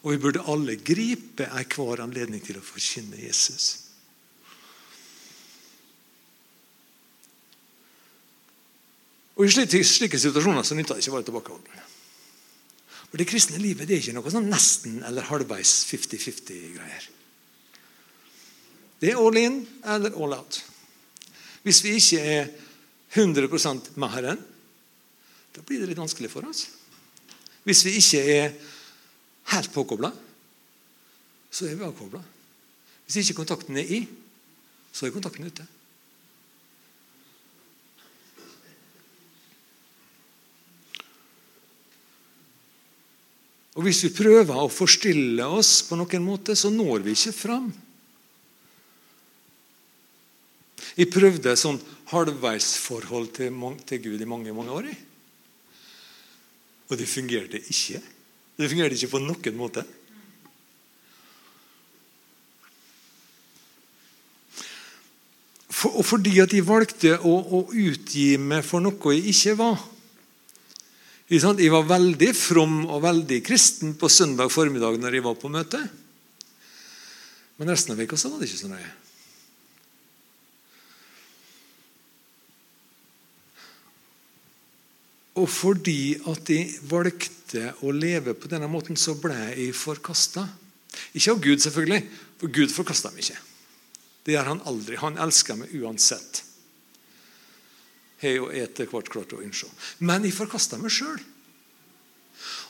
Og 0.00 0.14
vi 0.14 0.22
burde 0.22 0.46
alle 0.48 0.78
gripe 0.80 1.50
enhver 1.50 2.00
anledning 2.06 2.40
til 2.44 2.56
å 2.56 2.64
forkynne 2.64 3.20
Jesus. 3.20 3.89
Og 9.40 9.46
I 9.48 9.52
slike, 9.54 9.80
slike 9.88 10.18
situasjoner 10.20 10.66
så 10.68 10.76
nytter 10.76 10.98
det 10.98 11.00
ikke 11.00 11.14
å 11.14 11.16
være 11.16 11.26
tilbakeholden. 11.30 11.86
For 13.08 13.16
Det 13.16 13.26
kristne 13.26 13.58
livet 13.58 13.88
det 13.88 13.96
er 13.96 14.02
ikke 14.04 14.12
noe 14.18 14.32
sånn 14.32 14.50
nesten 14.52 14.98
eller 15.08 15.24
halvveis 15.30 15.72
50-50-greier. 15.88 17.06
Det 19.00 19.14
er 19.14 19.22
all 19.22 19.38
in 19.40 19.62
eller 19.88 20.12
all 20.20 20.36
out. 20.36 20.60
Hvis 21.64 21.80
vi 21.86 21.96
ikke 21.96 22.20
er 22.20 22.52
100 23.16 23.48
med 23.96 24.12
Herren, 24.12 24.44
da 25.56 25.64
blir 25.64 25.80
det 25.80 25.88
litt 25.88 26.02
vanskelig 26.04 26.28
for 26.30 26.44
oss. 26.46 26.66
Hvis 27.64 27.80
vi 27.88 27.96
ikke 27.96 28.20
er 28.36 28.52
helt 29.56 29.72
påkobla, 29.72 30.12
så 31.50 31.66
er 31.66 31.80
vi 31.80 31.88
avkobla. 31.88 32.20
Hvis 33.08 33.24
ikke 33.24 33.40
kontakten 33.40 33.80
er 33.80 33.88
i, 33.88 34.04
så 34.92 35.08
er 35.08 35.16
kontakten 35.16 35.48
ute. 35.48 35.64
Og 43.80 43.86
Hvis 43.86 44.02
vi 44.04 44.10
prøver 44.12 44.58
å 44.60 44.68
forstille 44.68 45.46
oss 45.56 45.78
på 45.88 45.96
noen 45.96 46.20
måte, 46.20 46.52
så 46.52 46.68
når 46.68 47.00
vi 47.00 47.14
ikke 47.16 47.32
fram. 47.32 47.70
Jeg 50.98 51.08
prøvde 51.08 51.54
sånn 51.56 51.78
halvveisforhold 52.10 53.30
til, 53.38 53.54
til 53.88 54.02
Gud 54.04 54.20
i 54.20 54.28
mange 54.28 54.52
mange 54.52 54.74
år. 54.76 54.90
Og 56.90 57.00
det 57.00 57.06
fungerte 57.08 57.56
ikke. 57.56 58.02
Det 58.60 58.68
fungerte 58.68 58.98
ikke 58.98 59.14
på 59.14 59.22
noen 59.24 59.56
måte. 59.56 59.86
For, 65.70 65.96
og 65.96 66.04
fordi 66.04 66.36
at 66.44 66.52
jeg 66.52 66.68
valgte 66.68 67.16
å, 67.24 67.32
å 67.32 67.62
utgi 67.72 68.34
meg 68.36 68.60
for 68.68 68.84
noe 68.84 69.16
jeg 69.16 69.32
ikke 69.32 69.56
var 69.62 69.80
Jeg 71.30 71.70
var 71.70 71.84
veldig 71.86 72.32
from 72.34 72.80
og 72.90 73.04
veldig 73.04 73.36
kristen 73.46 73.92
på 73.94 74.08
søndag 74.10 74.50
formiddag 74.50 74.96
når 74.98 75.14
jeg 75.14 75.22
var 75.22 75.36
på 75.38 75.50
møte. 75.52 75.78
Men 77.60 77.70
resten 77.70 77.94
av 77.94 78.02
uka 78.02 78.18
var 78.18 78.40
det 78.40 78.48
ikke 78.48 78.58
så 78.64 78.70
nøye. 78.72 78.90
Og 85.38 85.46
fordi 85.46 86.18
at 86.18 86.42
de 86.50 86.58
valgte 86.90 87.68
å 87.86 87.94
leve 87.94 88.34
på 88.34 88.50
denne 88.50 88.66
måten, 88.66 88.98
så 88.98 89.14
ble 89.14 89.36
jeg 89.52 89.70
forkasta. 89.78 90.48
Ikke 91.14 91.36
av 91.36 91.42
Gud, 91.46 91.62
selvfølgelig, 91.62 92.02
for 92.42 92.58
Gud 92.58 92.74
forkasta 92.74 93.14
meg 93.14 93.22
ikke. 93.22 93.38
Det 94.26 94.34
gjør 94.34 94.50
han 94.50 94.66
aldri. 94.66 94.98
Han 94.98 95.20
elsker 95.22 95.62
meg 95.62 95.78
uansett. 95.78 96.42
Har 98.20 98.36
jo 98.36 98.50
etter 98.52 98.88
hvert 98.90 99.08
klart 99.08 99.32
å 99.32 99.40
innse. 99.44 99.68
Men 100.04 100.26
jeg 100.26 100.36
forkasta 100.36 100.78
meg 100.80 100.92
sjøl. 100.92 101.20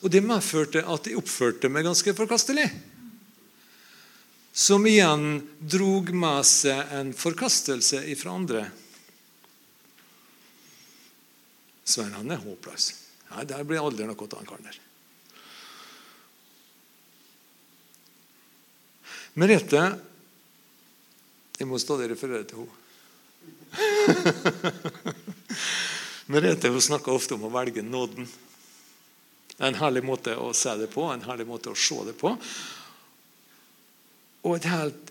Og 0.01 0.13
det 0.13 0.23
medførte 0.25 0.83
at 0.87 1.09
jeg 1.09 1.19
oppførte 1.21 1.69
meg 1.73 1.85
ganske 1.87 2.15
forkastelig. 2.17 2.69
Som 4.53 4.87
igjen 4.89 5.43
drog 5.61 6.11
med 6.17 6.47
seg 6.49 6.95
en 6.97 7.13
forkastelse 7.17 8.03
ifra 8.11 8.35
andre. 8.35 8.65
Svein 11.87 12.15
han 12.15 12.31
er 12.31 12.43
håpløs. 12.43 12.93
Nei, 13.31 13.45
Der 13.47 13.67
blir 13.67 13.83
aldri 13.83 14.07
noe 14.07 14.17
av 14.19 14.39
han 14.39 14.49
karen 14.49 14.67
der. 14.67 14.79
Merete 19.39 19.83
Jeg 21.61 21.69
må 21.69 21.79
stadig 21.79 22.09
referere 22.11 22.45
til 22.49 22.65
henne. 22.65 22.77
Merete 26.31 26.71
hun 26.71 26.83
snakker 26.83 27.17
ofte 27.17 27.35
om 27.35 27.49
å 27.49 27.51
velge 27.51 27.83
nåden. 27.83 28.29
En 29.59 29.77
herlig 29.77 30.05
måte 30.07 30.37
å 30.39 30.53
se 30.55 30.77
det 30.79 30.87
på, 30.93 31.09
en 31.11 31.25
herlig 31.27 31.49
måte 31.49 31.73
å 31.73 31.79
se 31.79 31.99
det 32.07 32.15
på. 32.21 32.31
Og 34.47 34.55
et 34.57 34.69
helt 34.71 35.11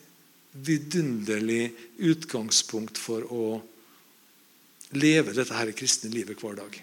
vidunderlig 0.55 1.73
utgangspunkt 2.07 2.97
for 2.97 3.27
å 3.27 3.59
leve 4.95 5.35
dette 5.35 5.53
her 5.53 5.73
kristne 5.77 6.09
livet 6.13 6.39
hver 6.41 6.55
dag. 6.57 6.79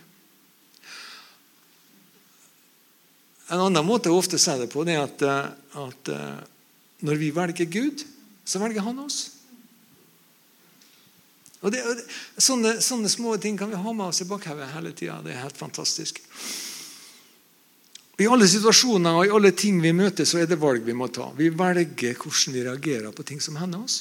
En 3.47 3.63
annen 3.63 3.87
måte 3.87 4.11
å 4.11 4.19
ofte 4.21 4.39
si 4.43 4.53
det 4.61 4.69
på, 4.71 4.85
det 4.85 4.99
er 4.99 5.07
at, 5.07 5.23
eh, 5.23 5.49
at 5.81 6.13
eh, 6.13 6.45
når 7.07 7.21
vi 7.23 7.33
velger 7.35 7.71
Gud, 7.71 8.05
så 8.45 8.61
velger 8.63 8.85
Han 8.85 9.05
oss. 9.07 9.36
Og 11.67 11.73
det, 11.75 11.83
og 11.83 11.99
det, 11.99 12.05
sånne, 12.39 12.77
sånne, 12.85 13.11
små 13.11 13.35
ting 13.43 13.57
kan 13.59 13.73
vi 13.73 13.81
ha 13.83 13.93
med 13.93 14.07
oss 14.07 14.23
i 14.23 14.29
bakhodet 14.31 14.71
hele 14.71 14.93
tida. 14.95 15.19
Det 15.25 15.33
er 15.35 15.43
helt 15.43 15.59
fantastisk. 15.59 16.21
I 18.23 18.29
alle 18.31 18.47
situasjoner 18.49 19.19
og 19.19 19.27
i 19.27 19.33
alle 19.35 19.51
ting 19.53 19.81
vi 19.83 19.91
møter, 19.93 20.25
så 20.25 20.39
er 20.41 20.47
det 20.49 20.61
valg 20.63 20.87
vi 20.87 20.95
må 20.97 21.11
ta. 21.13 21.27
Vi 21.37 21.51
velger 21.51 22.15
hvordan 22.15 22.55
vi 22.55 22.63
reagerer 22.69 23.17
på 23.17 23.27
ting 23.27 23.43
som 23.43 23.59
hender 23.59 23.83
oss. 23.83 23.99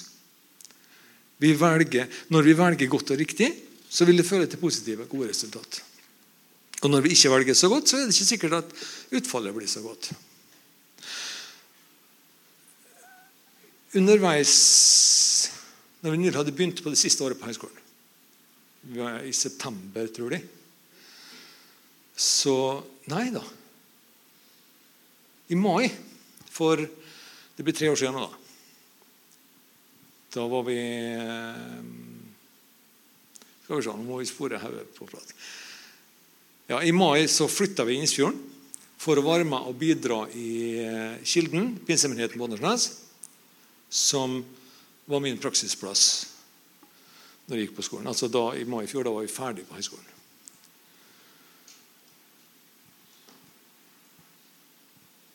Vi 1.41 1.51
velger, 1.57 2.05
når 2.31 2.45
vi 2.45 2.55
velger 2.55 2.91
godt 2.93 3.11
og 3.11 3.19
riktig, 3.19 3.49
så 3.89 4.05
vil 4.05 4.21
det 4.21 4.27
føre 4.29 4.47
til 4.47 4.61
positive, 4.61 5.09
gode 5.09 5.33
resultat. 5.33 5.81
Og 6.83 6.91
når 6.93 7.01
vi 7.01 7.15
ikke 7.17 7.33
velger 7.33 7.57
så 7.57 7.71
godt, 7.71 7.89
så 7.89 7.97
er 7.97 8.05
det 8.05 8.13
ikke 8.13 8.29
sikkert 8.29 8.57
at 8.61 8.77
utfallet 9.17 9.57
blir 9.57 9.67
så 9.67 9.81
godt. 9.81 10.13
Underveis 13.95 14.55
når 16.05 16.13
vi 16.13 16.37
hadde 16.37 16.53
begynt 16.53 16.83
på 16.85 16.93
det 16.93 17.01
siste 17.01 17.25
året 17.25 17.39
på 17.39 17.49
høyskolen, 17.49 17.81
i 19.25 19.33
september, 19.33 20.05
tror 20.13 20.35
de, 20.35 20.39
så 22.15 22.83
Nei 23.05 23.29
da. 23.29 23.43
I 25.53 25.55
mai 25.59 25.91
for 26.49 26.81
Det 26.81 27.63
blir 27.63 27.75
tre 27.77 27.89
år 27.91 27.95
siden 27.99 28.15
nå. 28.17 28.25
Da 28.25 28.33
Da 30.35 30.47
var 30.49 30.63
vi 30.65 30.79
eh, 30.79 31.83
skal 33.63 33.77
vi 33.77 33.83
se, 33.85 33.93
Nå 33.93 34.03
må 34.07 34.17
vi 34.19 34.25
spore 34.27 34.59
hodet 34.59 34.95
på 34.97 35.05
plass. 35.07 35.33
Ja, 36.67 36.81
I 36.81 36.91
mai 36.91 37.27
så 37.29 37.47
flytta 37.47 37.85
vi 37.85 37.95
Innsfjorden 38.01 38.39
for 38.97 39.17
å 39.21 39.25
være 39.25 39.45
med 39.45 39.67
og 39.69 39.77
bidra 39.77 40.27
i 40.33 40.79
eh, 40.81 41.23
Kilden, 41.23 41.77
pinsemenigheten 41.85 42.39
på 42.41 42.45
Åndalsnes, 42.47 42.89
som 43.89 44.43
var 45.05 45.21
min 45.21 45.37
praksisplass 45.41 46.05
når 47.45 47.57
jeg 47.57 47.67
gikk 47.67 47.77
på 47.77 47.85
skolen. 47.85 48.09
Altså 48.09 48.29
da, 48.31 48.47
I 48.57 48.65
mai 48.65 48.83
i 48.85 48.89
fjor 48.89 49.05
da 49.05 49.13
var 49.13 49.25
vi 49.25 49.31
ferdig 49.31 49.67
på 49.69 49.77
høyskolen. 49.77 50.11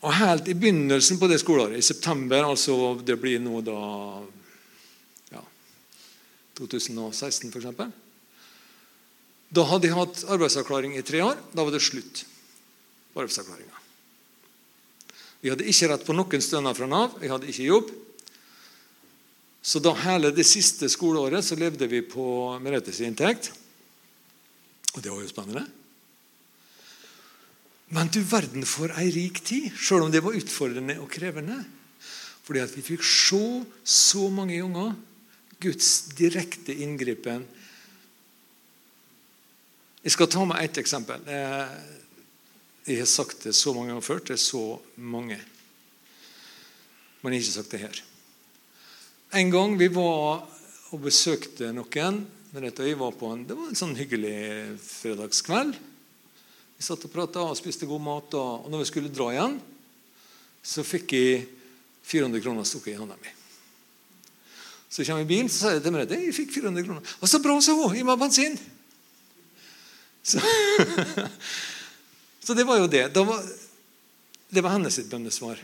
Og 0.00 0.14
Helt 0.16 0.48
i 0.48 0.56
begynnelsen 0.56 1.20
på 1.20 1.28
det 1.28 1.42
skoleåret, 1.42 1.78
i 1.78 1.84
september, 1.84 2.46
altså 2.48 2.94
det 3.04 3.18
blir 3.20 3.40
nå 3.42 3.60
da 3.64 3.80
ja, 5.34 5.42
2016 6.56 7.52
f.eks. 7.52 7.82
Da 9.50 9.66
hadde 9.66 9.90
jeg 9.90 9.98
hatt 9.98 10.24
arbeidsavklaring 10.30 10.96
i 10.96 11.04
tre 11.04 11.20
år. 11.26 11.36
Da 11.52 11.66
var 11.66 11.74
det 11.74 11.82
slutt 11.84 12.24
på 13.12 13.20
arbeidsavklaringa. 13.20 13.76
Vi 15.40 15.50
hadde 15.52 15.66
ikke 15.68 15.88
rett 15.90 16.06
på 16.06 16.14
noen 16.16 16.44
stønad 16.44 16.78
fra 16.78 16.88
Nav. 16.88 17.18
Jeg 17.20 17.32
hadde 17.32 17.50
ikke 17.50 17.68
jobb. 17.68 17.92
Så 19.62 19.82
da 19.84 19.92
hele 20.06 20.32
det 20.32 20.46
siste 20.48 20.88
skoleåret 20.88 21.44
så 21.44 21.58
levde 21.58 21.88
vi 21.90 22.00
på 22.06 22.24
Merethes 22.64 23.02
inntekt. 23.04 23.50
Og 24.96 25.04
det 25.04 25.12
var 25.12 25.20
jo 25.20 25.30
spennende. 25.30 25.66
Men 27.90 28.08
du 28.08 28.20
verden 28.22 28.64
for 28.68 28.92
ei 29.02 29.10
rik 29.12 29.42
tid, 29.44 29.68
sjøl 29.74 30.06
om 30.06 30.12
det 30.14 30.22
var 30.24 30.36
utfordrende 30.38 30.96
og 31.02 31.10
krevende. 31.12 31.58
Fordi 32.46 32.62
at 32.62 32.74
vi 32.74 32.86
fikk 32.86 33.04
se 33.06 33.44
så 33.84 34.28
mange 34.32 34.58
unger 34.64 34.94
Guds 35.60 35.90
direkte 36.16 36.72
inngripen 36.72 37.44
jeg 40.00 40.14
skal 40.14 40.30
ta 40.32 40.44
med 40.48 40.64
ett 40.64 40.78
eksempel. 40.80 41.26
Jeg 42.88 43.02
har 43.02 43.08
sagt 43.08 43.42
det 43.44 43.52
så 43.56 43.74
mange 43.76 43.92
ganger 43.92 44.04
før 44.04 44.22
til 44.30 44.38
så 44.40 44.62
mange. 44.96 45.36
Men 47.20 47.34
jeg 47.34 47.42
har 47.42 47.44
ikke 47.44 47.56
sagt 47.58 47.74
det 47.74 47.82
her. 47.82 48.00
En 49.30 49.50
gang 49.50 49.76
vi 49.78 49.86
var 49.94 50.42
og 50.90 51.02
besøkte 51.04 51.70
noen 51.74 52.24
Merete 52.50 52.82
og 52.82 52.88
vi 52.88 52.94
var 52.98 53.12
på 53.14 53.28
en, 53.30 53.44
Det 53.46 53.54
var 53.54 53.68
en 53.70 53.78
sånn 53.78 53.92
hyggelig 53.94 54.78
fredagskveld. 54.82 55.76
Vi 56.74 56.82
satt 56.82 57.04
og 57.06 57.12
prata 57.12 57.44
og 57.46 57.54
spiste 57.54 57.86
god 57.86 58.02
mat. 58.02 58.34
Og, 58.34 58.64
og 58.64 58.72
når 58.72 58.82
vi 58.82 58.88
skulle 58.88 59.12
dra 59.14 59.28
igjen, 59.30 59.54
så 60.66 60.82
fikk 60.82 61.14
jeg 61.14 61.44
400 62.10 62.42
kroner 62.42 62.66
stukket 62.66 62.96
i 62.96 62.98
hånda 62.98 63.14
mi. 63.20 63.36
Så 64.90 65.06
kommer 65.06 65.22
i 65.22 65.30
bilen 65.30 65.46
så 65.46 65.60
sier 65.60 65.78
jeg 65.78 65.84
til 65.84 65.94
Merete 65.94 66.18
jeg 66.18 66.34
fikk 66.34 66.56
400 66.58 66.88
kroner. 66.88 67.14
Og 67.22 67.30
så 67.30 67.38
bra, 67.44 67.54
sa 67.62 67.78
hun! 67.78 67.94
Gi 67.94 68.02
meg 68.08 68.18
bensin! 68.18 68.58
Så, 70.26 70.42
så, 72.44 72.58
det 72.58 72.66
var 72.66 72.82
jo 72.82 72.90
det. 72.90 73.06
det 73.14 73.22
var, 73.30 73.46
det 74.50 74.66
var 74.66 74.74
hennes 74.74 74.98
bønnesvar. 75.06 75.62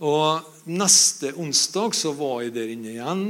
Og 0.00 0.68
neste 0.72 1.34
onsdag 1.36 1.96
så 1.98 2.12
var 2.16 2.44
jeg 2.44 2.54
der 2.56 2.72
inne 2.72 2.94
igjen. 2.94 3.24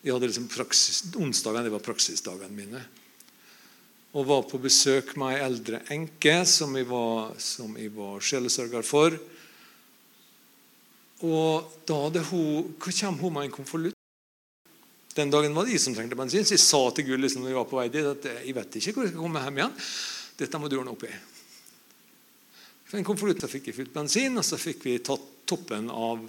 Jeg 0.00 0.14
hadde 0.14 0.30
liksom 0.30 0.46
praksis, 0.48 1.02
Onsdagene 1.18 1.72
var 1.72 1.84
praksisdagene 1.84 2.54
mine. 2.56 2.80
Og 4.16 4.24
var 4.28 4.46
på 4.48 4.60
besøk 4.62 5.12
med 5.20 5.34
ei 5.34 5.44
eldre 5.44 5.82
enke 5.92 6.38
som 6.48 6.72
jeg 6.78 6.88
var, 6.88 7.34
var 7.98 8.24
sjelesørger 8.24 8.86
for. 8.86 9.18
Og 11.26 11.76
da 11.88 12.00
hadde 12.06 12.24
hun, 12.30 12.72
kom 12.80 13.20
hun 13.20 13.36
med 13.36 13.48
en 13.48 13.56
konvolutt. 13.58 13.96
Den 15.16 15.32
dagen 15.32 15.54
var 15.56 15.64
det 15.64 15.76
jeg 15.76 15.84
som 15.84 15.94
trengte 15.96 16.16
bensin, 16.16 16.44
så 16.44 16.56
jeg 16.56 16.64
sa 16.64 16.82
til 16.92 17.08
Gud 17.08 17.22
liksom, 17.24 17.44
når 17.44 17.52
jeg 17.52 17.60
var 17.60 17.68
på 17.70 17.78
vei 17.78 17.88
dit, 17.88 18.04
at 18.04 18.26
jeg 18.44 18.56
vet 18.56 18.76
ikke 18.80 18.92
hvor 18.98 19.06
jeg 19.06 19.14
skal 19.14 19.22
komme 19.22 19.44
hjem 19.44 19.60
igjen. 19.62 19.80
Dette 20.36 20.60
må 20.60 20.68
du 20.68 20.76
ordne 20.76 20.92
opp 20.92 21.06
i. 21.08 21.12
For 22.86 22.98
en 22.98 23.06
konvolutt 23.06 23.42
fikk 23.50 23.70
jeg 23.70 23.78
fylt 23.80 23.94
bensin, 23.94 24.38
og 24.38 24.46
så 24.46 24.58
fikk 24.60 24.84
vi 24.86 24.98
tatt 25.02 25.32
toppen 25.46 25.90
av 25.90 26.22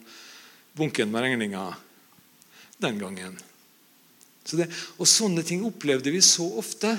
bunken 0.77 1.11
med 1.11 1.25
regninger 1.25 1.77
den 2.81 2.97
gangen. 3.01 3.37
Så 4.47 4.59
det, 4.59 4.69
og 4.97 5.09
sånne 5.09 5.43
ting 5.45 5.65
opplevde 5.67 6.13
vi 6.13 6.21
så 6.23 6.45
ofte. 6.61 6.95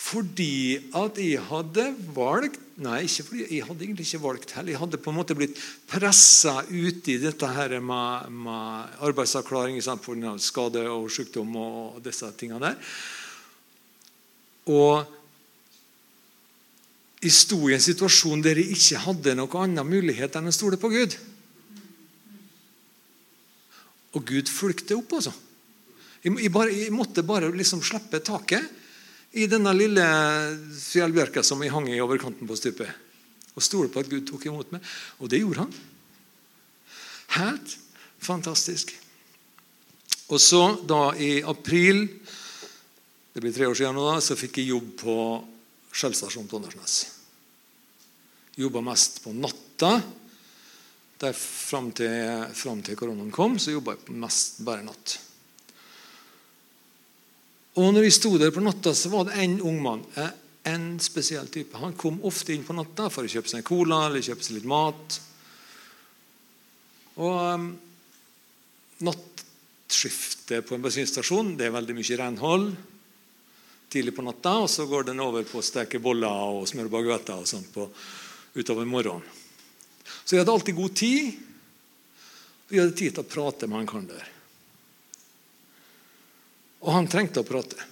Fordi 0.00 0.78
at 0.96 1.18
jeg 1.20 1.42
hadde 1.50 1.90
valgt 2.16 2.66
Nei, 2.80 3.02
ikke 3.04 3.24
fordi 3.26 3.42
jeg 3.44 3.64
hadde 3.68 3.84
egentlig 3.84 4.06
ikke 4.06 4.22
valgt 4.22 4.52
heller. 4.56 4.72
Jeg 4.72 4.80
hadde 4.80 4.98
på 5.04 5.12
en 5.12 5.16
måte 5.18 5.34
blitt 5.36 5.58
pressa 5.84 6.62
i 6.72 7.18
dette 7.20 7.50
her 7.52 7.74
med, 7.84 8.30
med 8.32 8.94
arbeidsavklaring 9.04 9.76
pga. 10.00 10.32
skade 10.40 10.86
og 10.88 11.10
sykdom 11.12 11.52
og 11.60 11.98
disse 12.00 12.24
tingene 12.40 12.70
der. 12.70 12.78
Og 14.72 15.04
jeg 17.20 17.36
sto 17.36 17.58
i 17.68 17.74
en 17.76 17.82
situasjon 17.84 18.40
der 18.44 18.58
jeg 18.62 18.76
ikke 18.76 19.02
hadde 19.04 19.36
noen 19.36 19.56
annen 19.60 19.88
mulighet 19.88 20.38
enn 20.38 20.48
å 20.48 20.54
stole 20.54 20.78
på 20.80 20.88
Gud. 20.92 21.16
Og 24.16 24.24
Gud 24.26 24.48
fulgte 24.50 24.96
opp, 24.96 25.12
altså. 25.18 25.34
Jeg 26.24 26.92
måtte 26.92 27.24
bare 27.24 27.52
liksom 27.52 27.84
slippe 27.84 28.20
taket 28.24 29.36
i 29.36 29.46
denne 29.48 29.72
lille 29.76 30.04
fjellbjørka 30.74 31.44
som 31.46 31.60
jeg 31.62 31.72
hang 31.72 31.86
i 31.88 32.00
over 32.02 32.20
kanten 32.20 32.48
på 32.48 32.58
stupet. 32.58 32.88
Og 33.54 33.64
stole 33.64 33.92
på 33.92 34.02
at 34.02 34.10
Gud 34.10 34.26
tok 34.28 34.48
imot 34.48 34.72
meg. 34.72 34.84
Og 35.20 35.30
det 35.30 35.42
gjorde 35.42 35.66
han. 35.66 35.76
Helt 37.36 37.76
fantastisk. 38.20 38.92
Og 40.30 40.40
så, 40.40 40.62
da 40.88 41.10
i 41.20 41.40
april 41.42 42.06
det 43.30 43.42
blir 43.44 43.54
tre 43.54 43.68
år 43.70 43.76
siden 43.78 43.94
nå 43.94 44.08
da, 44.08 44.18
så 44.24 44.34
fikk 44.38 44.58
jeg 44.58 44.72
jobb 44.72 44.92
på 45.04 45.14
Skjellstasjonen 45.90 46.48
på 46.48 46.58
Åndalsnes. 46.60 46.98
Jobba 48.60 48.82
mest 48.84 49.22
på 49.24 49.32
natta. 49.34 49.96
Der 51.20 51.36
Fram 51.36 51.90
til, 51.92 52.12
frem 52.56 52.80
til 52.82 52.96
koronaen 52.96 53.32
kom, 53.34 53.58
så 53.60 53.74
jobba 53.74 53.94
jeg 53.94 54.16
mest 54.22 54.62
bare 54.66 54.86
natt. 54.86 55.18
Og 57.78 57.92
når 57.94 58.06
vi 58.06 58.12
sto 58.14 58.32
der 58.40 58.52
på 58.54 58.62
natta, 58.64 58.94
så 58.96 59.12
var 59.12 59.28
det 59.28 59.36
en 59.42 59.60
ung 59.62 59.82
mann. 59.84 60.02
Eh, 60.18 60.30
en 60.72 60.98
spesiell 61.00 61.48
type. 61.52 61.78
Han 61.78 61.94
kom 61.96 62.18
ofte 62.26 62.54
inn 62.54 62.64
på 62.66 62.76
natta 62.76 63.08
for 63.12 63.24
å 63.24 63.30
kjøpe 63.30 63.48
seg 63.48 63.60
en 63.60 63.68
cola 63.68 64.02
eller 64.08 64.24
kjøpe 64.24 64.44
seg 64.44 64.58
litt 64.58 64.68
mat. 64.68 65.20
Og 67.20 67.38
um, 67.54 67.70
Nattskiftet 69.00 70.66
på 70.68 70.76
en 70.76 70.82
bensinstasjon 70.84 71.54
det 71.56 71.68
er 71.68 71.72
veldig 71.72 71.94
mye 71.96 72.18
renhold 72.20 72.66
tidlig 73.90 74.14
på 74.16 74.24
natta, 74.24 74.56
og 74.62 74.70
så 74.70 74.86
går 74.86 75.10
den 75.10 75.20
over 75.22 75.44
på 75.48 75.60
å 75.60 75.66
steke 75.66 76.00
boller 76.02 76.56
og 76.56 76.68
smøre 76.70 76.92
baguetter 76.92 77.42
og 77.42 77.48
sånt 77.50 77.70
på, 77.74 77.88
utover 78.54 78.86
morgenen. 78.88 79.26
Så 80.24 80.36
jeg 80.36 80.44
hadde 80.44 80.54
alltid 80.54 80.76
god 80.78 80.94
tid. 80.94 81.38
Og 82.68 82.76
jeg 82.76 82.84
hadde 82.84 82.98
tid 83.00 83.14
til 83.16 83.24
å 83.24 83.30
prate 83.30 83.66
med 83.66 83.80
han 83.80 83.88
karen 83.90 84.10
der. 84.10 84.28
Og 86.86 86.92
han 86.94 87.08
trengte 87.10 87.42
å 87.42 87.46
prate. 87.46 87.88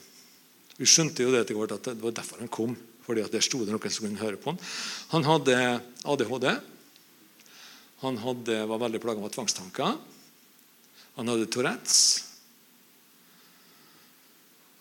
Vi 0.79 0.87
skjønte 0.87 1.25
jo 1.25 1.33
det 1.35 1.43
etter 1.43 1.59
hvert 1.59 1.75
at 1.75 1.91
det 1.91 1.99
var 1.99 2.15
derfor 2.15 2.45
han 2.45 2.53
kom. 2.53 2.77
fordi 3.03 3.25
at 3.25 3.33
Der 3.33 3.43
sto 3.43 3.65
det 3.65 3.73
noen 3.73 3.91
som 3.91 4.07
kunne 4.07 4.23
høre 4.23 4.39
på 4.39 4.53
han. 4.53 4.61
Han 5.11 5.25
hadde 5.25 5.57
ADHD. 6.05 6.49
Han 8.05 8.23
hadde, 8.23 8.63
var 8.71 8.79
veldig 8.79 9.01
plaga 9.03 9.21
med 9.21 9.35
tvangstanker. 9.35 9.99
Han 11.19 11.29
hadde 11.29 11.51
Tourettes. 11.51 12.28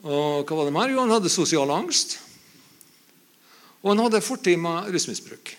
Og 0.05 0.45
hva 0.45 0.57
var 0.60 0.67
det 0.67 0.75
mer? 0.75 0.91
Jo, 0.93 1.01
han 1.01 1.15
hadde 1.15 1.31
sosial 1.33 1.71
angst. 1.73 2.17
Og 3.81 3.91
han 3.93 4.03
hadde 4.05 4.23
fortid 4.25 4.60
med 4.62 4.91
rusmisbruk. 4.93 5.53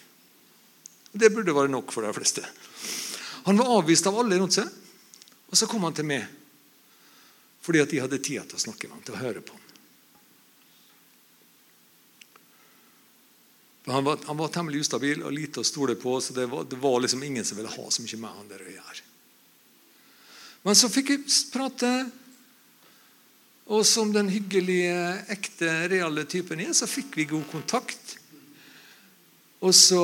Det 1.13 1.33
burde 1.35 1.55
være 1.57 1.73
nok 1.73 1.93
for 1.95 2.07
de 2.07 2.13
fleste. 2.15 2.45
Han 3.49 3.59
var 3.59 3.73
avvist 3.79 4.07
av 4.07 4.19
alle 4.21 4.39
rundt 4.39 4.59
seg. 4.59 4.69
Og 5.49 5.57
så 5.57 5.67
kom 5.71 5.87
han 5.89 5.97
til 5.97 6.09
meg 6.09 6.35
fordi 7.69 7.83
at 7.83 7.91
de 7.93 7.99
hadde 8.01 8.17
tid 8.25 8.47
til 8.49 8.57
å 8.57 8.63
snakke 8.63 8.89
med 8.89 8.95
ham, 8.97 9.01
til 9.05 9.13
å 9.13 9.19
høre 9.21 9.41
på 9.45 9.53
ham. 9.53 9.65
Han 13.93 14.07
var, 14.07 14.23
han 14.25 14.39
var, 14.39 14.49
temmelig 14.53 14.81
ustabil 14.87 15.21
og 15.21 15.35
lite 15.37 15.61
å 15.61 15.67
stole 15.67 15.97
på, 16.01 16.15
så 16.21 16.33
det 16.37 16.47
var, 16.49 16.65
det 16.69 16.79
var, 16.81 16.97
liksom 17.01 17.23
ingen 17.25 17.45
som 17.45 17.59
ville 17.59 17.73
ha 17.73 17.85
så 17.93 18.05
mye 18.05 18.21
med 18.21 18.39
han 18.39 18.49
der 18.49 18.65
å 18.65 18.73
gjøre. 18.73 19.05
Men 20.65 20.77
så 20.81 20.89
fikk 20.93 21.13
jeg 21.13 21.29
prate 21.53 21.93
og 23.69 23.85
som 23.85 24.13
den 24.15 24.31
hyggelige, 24.33 24.97
ekte, 25.29 25.69
reale 25.93 26.25
typen 26.25 26.61
er, 26.65 26.73
så 26.73 26.89
fikk 26.89 27.19
vi 27.21 27.29
god 27.29 27.45
kontakt. 27.51 28.15
Og 29.61 29.75
så 29.77 30.01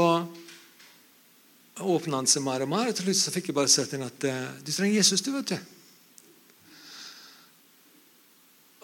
åpna 1.80 2.20
han 2.20 2.28
seg 2.28 2.44
mer 2.44 2.64
og 2.66 2.68
mer. 2.68 2.90
Og 2.90 2.98
til 2.98 3.08
slutt 3.08 3.22
så 3.22 3.32
fikk 3.32 3.48
jeg 3.48 3.56
bare 3.56 3.72
sett 3.72 3.94
inn 3.96 4.04
at 4.04 4.26
eh, 4.28 4.50
du 4.60 4.68
trenger 4.68 4.98
Jesus, 4.98 5.24
du, 5.24 5.32
vet 5.32 5.54
du. 5.54 5.58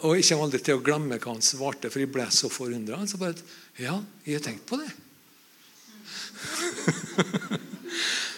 Og 0.01 0.17
jeg 0.17 0.31
kommer 0.31 0.47
aldri 0.49 0.63
til 0.65 0.79
å 0.79 0.85
glemme 0.85 1.19
hva 1.21 1.35
han 1.35 1.45
svarte, 1.45 1.91
for 1.93 2.01
jeg 2.01 2.13
ble 2.13 2.25
så 2.33 2.49
forundra. 2.49 3.03
Han 3.03 3.11
sa 3.11 3.21
bare 3.21 3.37
at 3.37 3.43
ja, 3.83 3.99
jeg 4.25 4.39
har 4.39 4.47
tenkt 4.47 4.65
på 4.71 4.81
det. 4.81 4.89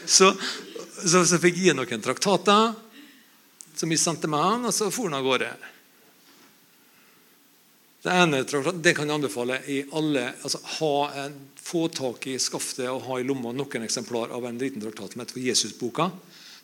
så, 0.17 0.33
så, 0.35 1.23
så, 1.23 1.39
fikk 1.39 1.63
jeg 1.63 1.79
noen 1.79 2.03
traktater 2.03 2.75
som 3.79 3.95
jeg 3.95 4.03
sendte 4.03 4.27
med 4.31 4.43
han, 4.43 4.67
og 4.67 4.75
så 4.75 4.91
for 4.91 5.07
han 5.07 5.21
av 5.21 5.29
gårde. 5.29 5.53
Det 8.03 8.11
ene 8.11 8.41
det 8.83 8.97
kan 8.99 9.07
jeg 9.07 9.15
anbefale 9.15 9.61
i 9.71 9.79
alle, 9.95 10.27
altså 10.43 10.59
en, 11.23 11.41
Få 11.63 11.87
tak 11.89 12.27
i 12.27 12.39
skaftet 12.43 12.89
og 12.91 13.05
ha 13.07 13.21
i 13.21 13.25
lomma 13.25 13.53
noen 13.55 13.85
eksemplar 13.87 14.33
av 14.35 14.49
en 14.49 14.59
liten 14.59 14.83
traktat 14.83 15.15
som 15.15 15.23
heter 15.23 15.39
Jesusboka. 15.39 16.09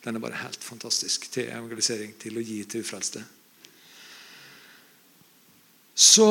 Den 0.02 0.18
er 0.18 0.24
bare 0.24 0.40
helt 0.42 0.64
fantastisk 0.64 1.28
til 1.30 1.46
evangelisering, 1.46 2.16
til 2.18 2.34
å 2.34 2.42
gi 2.42 2.58
til 2.66 2.82
ufrelste. 2.82 3.22
Så 5.94 6.26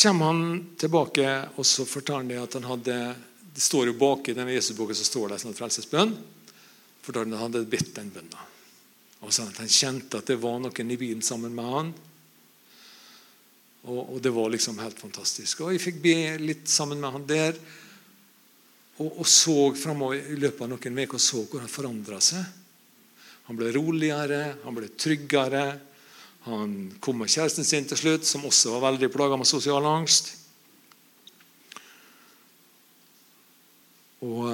kommer 0.00 0.32
han 0.32 0.42
tilbake 0.80 1.28
og 1.60 1.68
så 1.68 1.84
forteller 1.84 2.24
han 2.24 2.32
det 2.32 2.40
at 2.40 2.56
han 2.56 2.70
hadde 2.72 2.98
Det 3.58 3.62
står 3.64 3.90
jo 3.90 3.98
bak 4.00 4.28
i 4.28 4.34
denne 4.38 4.56
Jesusboka 4.56 4.96
så 4.96 5.04
står 5.04 5.28
det 5.28 5.36
en 5.36 5.46
sånn 5.48 5.60
frelsesbønn. 5.60 6.16
Forteller 7.04 7.26
han 7.26 7.36
at 7.36 7.42
han 7.42 7.52
hadde 7.52 7.70
bedt 7.76 7.94
den 8.00 8.12
bønna. 8.14 8.44
Og 9.20 9.32
så 9.34 9.44
Han 9.44 9.68
kjente 9.68 10.22
at 10.22 10.32
det 10.32 10.40
var 10.40 10.60
noen 10.62 10.90
i 10.90 10.96
bilen 10.96 11.22
sammen 11.22 11.52
med 11.52 11.74
han 11.76 11.96
og, 13.86 14.00
og, 14.02 14.16
det 14.22 14.32
var 14.34 14.50
liksom 14.50 14.80
helt 14.82 14.98
fantastisk. 14.98 15.62
Og 15.62 15.74
Jeg 15.74 15.84
fikk 15.84 16.00
be 16.02 16.16
litt 16.42 16.66
sammen 16.70 17.00
med 17.00 17.14
han 17.14 17.26
der. 17.28 17.58
Og, 18.98 19.20
og 19.22 19.28
så 19.30 19.56
framover 19.78 20.32
i 20.34 20.38
løpet 20.40 20.64
av 20.66 20.72
noen 20.72 21.04
uker 21.04 21.22
så 21.22 21.44
hvor 21.44 21.62
han 21.62 21.70
forandra 21.70 22.18
seg. 22.22 22.42
Han 23.48 23.56
ble 23.56 23.70
roligere, 23.72 24.58
han 24.64 24.76
ble 24.76 24.90
tryggere. 24.98 25.64
Han 26.48 26.74
kom 27.00 27.22
med 27.22 27.30
kjæresten 27.32 27.66
sin 27.66 27.86
til 27.88 28.00
slutt, 28.00 28.26
som 28.28 28.44
også 28.48 28.74
var 28.74 28.90
veldig 28.90 29.08
plaga 29.12 29.38
med 29.38 29.48
sosial 29.48 29.86
angst. 29.88 30.34
Og 34.24 34.48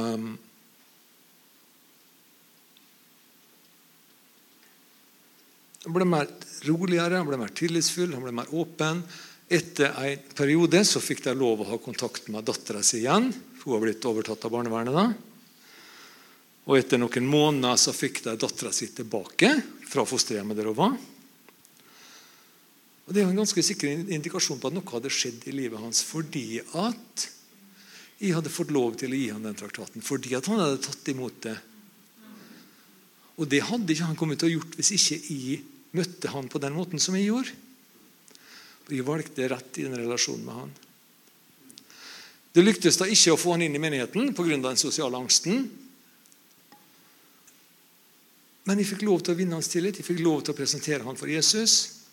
Han 5.85 5.93
ble 5.93 6.07
mer 6.09 6.31
roligere, 6.65 7.19
han 7.19 7.29
ble 7.29 7.39
mer 7.41 7.53
tillitsfull, 7.53 8.15
han 8.17 8.25
ble 8.25 8.33
mer 8.33 8.53
åpen. 8.57 9.03
Etter 9.53 9.93
en 9.93 10.23
periode 10.37 10.81
så 10.89 11.03
fikk 11.05 11.27
de 11.27 11.35
lov 11.37 11.61
å 11.61 11.69
ha 11.75 11.79
kontakt 11.83 12.31
med 12.33 12.47
dattera 12.49 12.81
si 12.83 13.03
igjen. 13.03 13.29
Hun 13.61 13.75
har 13.75 13.83
blitt 13.85 14.07
overtatt 14.09 14.47
av 14.49 14.55
barnevernet. 14.55 14.97
da. 14.97 15.07
Og 16.65 16.79
Etter 16.79 17.01
noen 17.01 17.29
måneder 17.29 17.77
så 17.81 17.93
fikk 17.93 18.23
de 18.25 18.37
dattera 18.41 18.73
si 18.73 18.89
tilbake 18.97 19.51
fra 19.91 20.07
fosterhjemmet 20.09 20.57
der 20.57 20.71
hun 20.71 20.79
var. 20.79 20.97
Og 23.05 23.13
Det 23.13 23.21
er 23.21 23.29
en 23.29 23.43
ganske 23.43 23.63
sikker 23.63 24.09
indikasjon 24.17 24.61
på 24.63 24.71
at 24.71 24.77
noe 24.79 24.95
hadde 24.95 25.13
skjedd 25.13 25.45
i 25.51 25.53
livet 25.53 25.81
hans 25.81 26.01
fordi 26.09 26.63
at 26.65 27.29
jeg 28.17 28.33
hadde 28.33 28.53
fått 28.53 28.73
lov 28.73 28.97
til 28.97 29.13
å 29.13 29.19
gi 29.19 29.29
ham 29.35 29.45
den 29.45 29.59
traktaten. 29.59 30.01
Fordi 30.01 30.33
at 30.39 30.49
han 30.49 30.63
hadde 30.63 30.81
tatt 30.87 31.13
imot 31.13 31.37
det. 31.45 31.59
Og 33.37 33.51
det 33.51 33.65
hadde 33.69 33.93
ikke 33.93 34.09
han 34.09 34.17
kommet 34.17 34.41
til 34.41 34.49
å 34.49 34.57
gjort 34.57 34.77
hvis 34.79 34.95
ikke 34.97 35.21
jeg 35.29 35.63
møtte 35.95 36.33
han 36.33 36.51
på 36.51 36.61
den 36.63 36.75
måten 36.77 37.03
som 37.03 37.17
jeg 37.17 37.29
gjorde. 37.31 37.55
Og 38.85 38.93
jeg 38.93 39.07
valgte 39.07 39.49
rett 39.49 39.81
i 39.81 39.87
den 39.87 39.97
relasjonen 39.97 40.45
med 40.45 40.59
han. 40.59 40.75
Det 42.55 42.63
lyktes 42.63 42.99
da 43.01 43.09
ikke 43.11 43.35
å 43.35 43.41
få 43.41 43.57
han 43.57 43.65
inn 43.67 43.75
i 43.75 43.83
menigheten 43.83 44.35
pga. 44.37 44.59
den 44.63 44.79
sosiale 44.79 45.19
angsten. 45.19 45.65
Men 48.65 48.79
jeg 48.79 48.93
fikk 48.93 49.03
lov 49.05 49.25
til 49.25 49.35
å 49.35 49.39
vinne 49.39 49.59
hans 49.59 49.69
tillit, 49.69 49.99
jeg 49.99 50.07
fikk 50.07 50.23
lov 50.23 50.45
til 50.45 50.55
å 50.55 50.57
presentere 50.57 51.05
han 51.05 51.19
for 51.19 51.29
Jesus. 51.29 52.05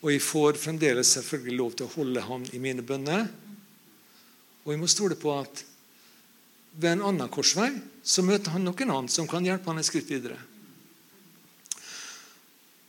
Og 0.00 0.10
jeg 0.12 0.24
får 0.24 0.58
fremdeles 0.60 1.14
selvfølgelig 1.16 1.56
lov 1.56 1.76
til 1.76 1.86
å 1.86 1.94
holde 1.94 2.24
han 2.24 2.46
i 2.52 2.58
mine 2.58 2.82
bønner. 2.82 3.28
Og 4.64 4.72
jeg 4.72 4.80
må 4.80 4.88
stole 4.90 5.16
på 5.16 5.32
at 5.38 5.64
ved 6.80 6.94
en 6.94 7.06
annen 7.10 7.30
korsvei 7.32 7.70
så 8.02 8.24
møter 8.24 8.54
han 8.54 8.64
noen 8.64 8.90
annen 8.90 9.12
som 9.12 9.28
kan 9.28 9.44
hjelpe 9.44 9.70
han 9.70 9.80
et 9.80 9.88
skritt 9.88 10.10
videre. 10.10 10.38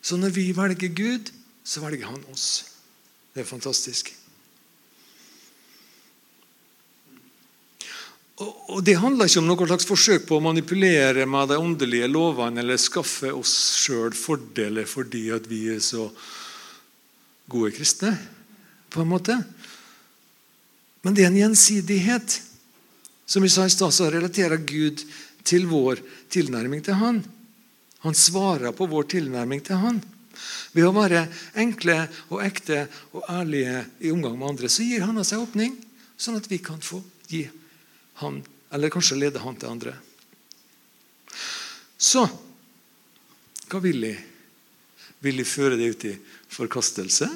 Så 0.02 0.18
når 0.18 0.34
vi 0.34 0.50
velger 0.58 0.94
Gud, 0.98 1.30
så 1.64 1.84
velger 1.84 2.10
han 2.10 2.24
oss. 2.34 2.66
Det 3.34 3.44
er 3.44 3.48
fantastisk. 3.50 4.12
Og 8.42 8.82
Det 8.84 8.98
handler 8.98 9.30
ikke 9.30 9.42
om 9.44 9.50
noe 9.50 9.68
slags 9.70 9.86
forsøk 9.86 10.26
på 10.30 10.40
å 10.40 10.44
manipulere 10.44 11.28
med 11.30 11.52
de 11.52 11.60
åndelige 11.62 12.10
lovene 12.10 12.64
eller 12.64 12.80
skaffe 12.82 13.30
oss 13.36 13.54
sjøl 13.84 14.16
fordeler 14.18 14.88
fordi 14.90 15.28
at 15.36 15.46
vi 15.50 15.68
er 15.76 15.82
så 15.84 16.08
gode 17.52 17.74
kristne. 17.76 18.16
på 18.92 19.02
en 19.02 19.08
måte. 19.08 19.38
Men 21.02 21.14
det 21.16 21.24
er 21.24 21.30
en 21.30 21.38
gjensidighet. 21.38 22.42
Som 23.26 23.44
vi 23.44 23.50
sa 23.50 23.64
i 23.64 23.72
stad, 23.72 23.94
så 23.96 24.10
relaterer 24.12 24.58
Gud 24.58 25.00
til 25.48 25.68
vår 25.72 26.02
tilnærming 26.30 26.84
til 26.84 26.98
Han. 27.00 27.22
Han 28.06 28.18
svarer 28.18 28.74
på 28.76 28.88
vår 28.90 29.10
tilnærming 29.16 29.62
til 29.66 29.82
Han. 29.82 30.02
Ved 30.74 30.88
å 30.88 30.94
være 30.96 31.26
enkle 31.60 31.98
og 32.32 32.42
ekte 32.44 32.86
og 33.14 33.26
ærlige 33.30 33.84
i 34.00 34.12
omgang 34.14 34.38
med 34.40 34.54
andre, 34.54 34.70
så 34.72 34.86
gir 34.86 35.04
han 35.06 35.20
av 35.20 35.28
seg 35.28 35.44
åpning, 35.44 35.76
sånn 36.18 36.40
at 36.40 36.48
vi 36.50 36.62
kan 36.64 36.80
få 36.82 37.02
gi 37.30 37.44
han, 38.22 38.40
eller 38.72 38.94
kanskje 38.94 39.20
lede 39.20 39.42
han 39.44 39.58
til 39.60 39.72
andre. 39.72 39.94
Så 42.02 42.24
hva 43.72 43.80
vil 43.84 44.08
jeg? 44.08 44.20
Vil 45.22 45.38
jeg 45.38 45.48
føre 45.52 45.78
deg 45.78 45.94
ut 45.94 46.08
i 46.10 46.16
forkastelse 46.52 47.30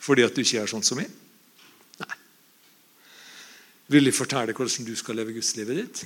fordi 0.00 0.24
at 0.24 0.36
du 0.36 0.42
ikke 0.42 0.62
er 0.62 0.70
sånn 0.70 0.84
som 0.84 1.00
meg? 1.00 1.08
Nei. 2.00 2.16
Vil 3.92 4.08
jeg 4.08 4.16
fortelle 4.16 4.54
hvordan 4.56 4.88
du 4.88 4.92
skal 4.96 5.18
leve 5.20 5.34
gudslivet 5.36 5.80
ditt? 5.80 6.02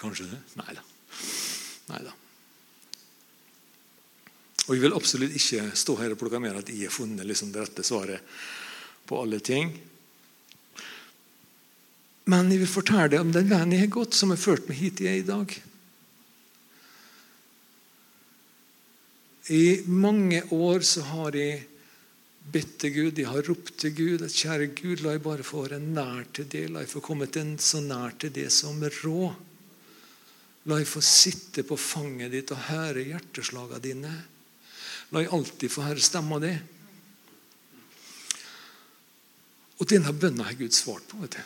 Kanskje 0.00 0.28
det? 0.30 0.40
Nei 0.60 0.76
da. 0.78 0.84
Nei 1.90 2.02
da. 2.06 2.14
Og 4.64 4.74
Jeg 4.74 4.82
vil 4.84 4.96
absolutt 4.96 5.34
ikke 5.36 5.66
stå 5.76 5.96
her 6.00 6.14
og 6.14 6.20
proklamere 6.20 6.62
at 6.62 6.70
jeg 6.72 6.88
har 6.88 6.94
funnet 6.94 7.26
liksom 7.28 7.52
det 7.52 7.66
rette 7.66 7.84
svaret 7.84 8.24
på 9.04 9.18
alle 9.20 9.40
ting. 9.44 9.74
Men 12.32 12.48
jeg 12.48 12.62
vil 12.62 12.70
fortelle 12.72 13.10
deg 13.12 13.20
om 13.20 13.32
den 13.34 13.50
veien 13.50 13.74
jeg 13.74 13.84
har 13.84 13.92
gått, 13.92 14.16
som 14.16 14.32
har 14.32 14.40
ført 14.40 14.68
meg 14.70 14.80
hit 14.80 15.04
jeg 15.04 15.12
er 15.12 15.20
i 15.20 15.28
dag. 15.28 15.54
I 19.52 19.84
mange 19.92 20.40
år 20.56 20.80
så 20.88 21.04
har 21.10 21.36
jeg 21.36 21.66
bedt 22.52 22.78
til 22.80 22.94
Gud, 22.94 23.18
jeg 23.20 23.28
har 23.28 23.44
ropt 23.44 23.74
til 23.80 23.92
Gud 23.96 24.24
at 24.24 24.32
kjære 24.32 24.70
Gud, 24.76 25.02
la 25.04 25.18
jeg 25.18 25.24
bare 25.24 25.44
få 25.44 25.66
være 25.66 25.82
nær 25.84 26.24
til 26.32 26.48
det. 26.48 26.70
La 26.72 26.80
jeg 26.80 26.92
få 26.92 27.04
komme 27.04 27.28
til 27.28 27.52
så 27.60 27.82
nær 27.84 28.16
til 28.16 28.32
det 28.32 28.48
som 28.52 28.80
råd. 28.80 29.36
La 30.72 30.80
jeg 30.80 30.88
få 30.88 31.04
sitte 31.04 31.64
på 31.68 31.76
fanget 31.76 32.32
ditt 32.32 32.52
og 32.56 32.70
høre 32.70 33.04
hjerteslagene 33.04 33.84
dine. 33.84 34.14
La 35.14 35.22
jeg 35.22 35.30
alltid 35.30 35.70
få 35.70 35.84
høre 35.86 36.02
stemma 36.02 36.40
di. 36.42 36.50
Og 39.78 39.86
denne 39.90 40.10
bønna 40.10 40.48
har 40.48 40.58
Gud 40.58 40.74
svart 40.74 41.06
på. 41.06 41.20
vet 41.22 41.36
du. 41.38 41.42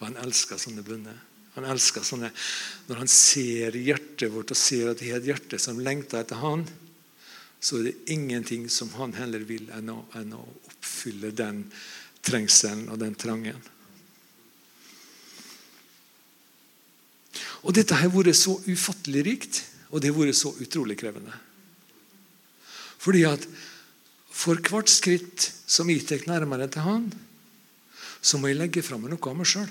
Og 0.00 0.06
Han 0.08 0.18
elsker 0.24 0.58
sånne 0.58 0.82
bønner. 0.82 1.18
Han 1.54 1.66
elsker 1.70 2.02
sånne, 2.06 2.30
Når 2.88 2.96
han 2.96 3.10
ser 3.10 3.76
hjertet 3.78 4.30
vårt 4.32 4.50
og 4.50 4.58
ser 4.58 4.90
at 4.90 4.98
det 4.98 5.10
er 5.10 5.18
et 5.18 5.28
hjerte 5.30 5.58
som 5.58 5.78
lengter 5.78 6.22
etter 6.22 6.38
han, 6.42 6.64
så 7.60 7.78
er 7.78 7.90
det 7.90 8.10
ingenting 8.14 8.68
som 8.70 8.90
han 8.96 9.12
heller 9.18 9.44
vil 9.44 9.68
enn 9.76 9.90
å, 9.92 9.98
enn 10.16 10.32
å 10.32 10.40
oppfylle 10.70 11.30
den 11.36 11.66
trengselen 12.24 12.88
og 12.88 12.98
den 13.02 13.14
trangen. 13.14 13.60
Og 17.60 17.74
Dette 17.76 17.98
har 18.00 18.10
vært 18.14 18.38
så 18.38 18.56
ufattelig 18.64 19.24
rikt, 19.26 19.62
og 19.90 20.00
det 20.00 20.14
har 20.14 20.18
vært 20.22 20.38
så 20.38 20.54
utrolig 20.56 20.96
krevende. 20.98 21.34
Fordi 23.00 23.24
at 23.28 23.46
for 24.30 24.60
hvert 24.60 24.92
skritt 24.92 25.48
som 25.70 25.88
jeg 25.90 26.04
tar 26.08 26.26
nærmere 26.28 26.68
til 26.70 26.84
Han, 26.84 27.08
så 28.20 28.38
må 28.38 28.50
jeg 28.50 28.60
legge 28.60 28.84
fram 28.84 29.06
noe 29.08 29.30
av 29.30 29.38
meg 29.38 29.48
sjøl. 29.48 29.70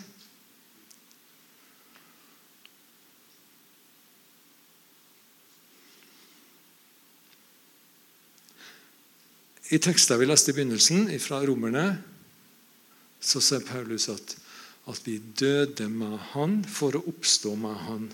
I 9.70 9.78
teksten 9.78 10.18
vi 10.18 10.26
leste 10.26 10.50
i 10.50 10.58
begynnelsen, 10.58 11.12
fra 11.22 11.44
Romerne, 11.46 12.00
så 13.22 13.42
sier 13.44 13.62
Paulus 13.68 14.08
at, 14.10 14.34
at 14.90 15.06
vi 15.06 15.20
døde 15.20 15.86
med 15.94 16.18
Han 16.32 16.64
for 16.66 16.98
å 16.98 17.06
oppstå 17.12 17.54
med 17.60 17.78
Han. 17.86 18.10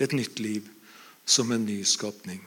Et 0.00 0.16
nytt 0.16 0.40
liv 0.40 0.72
som 1.28 1.52
en 1.52 1.68
ny 1.68 1.82
skapning. 1.84 2.40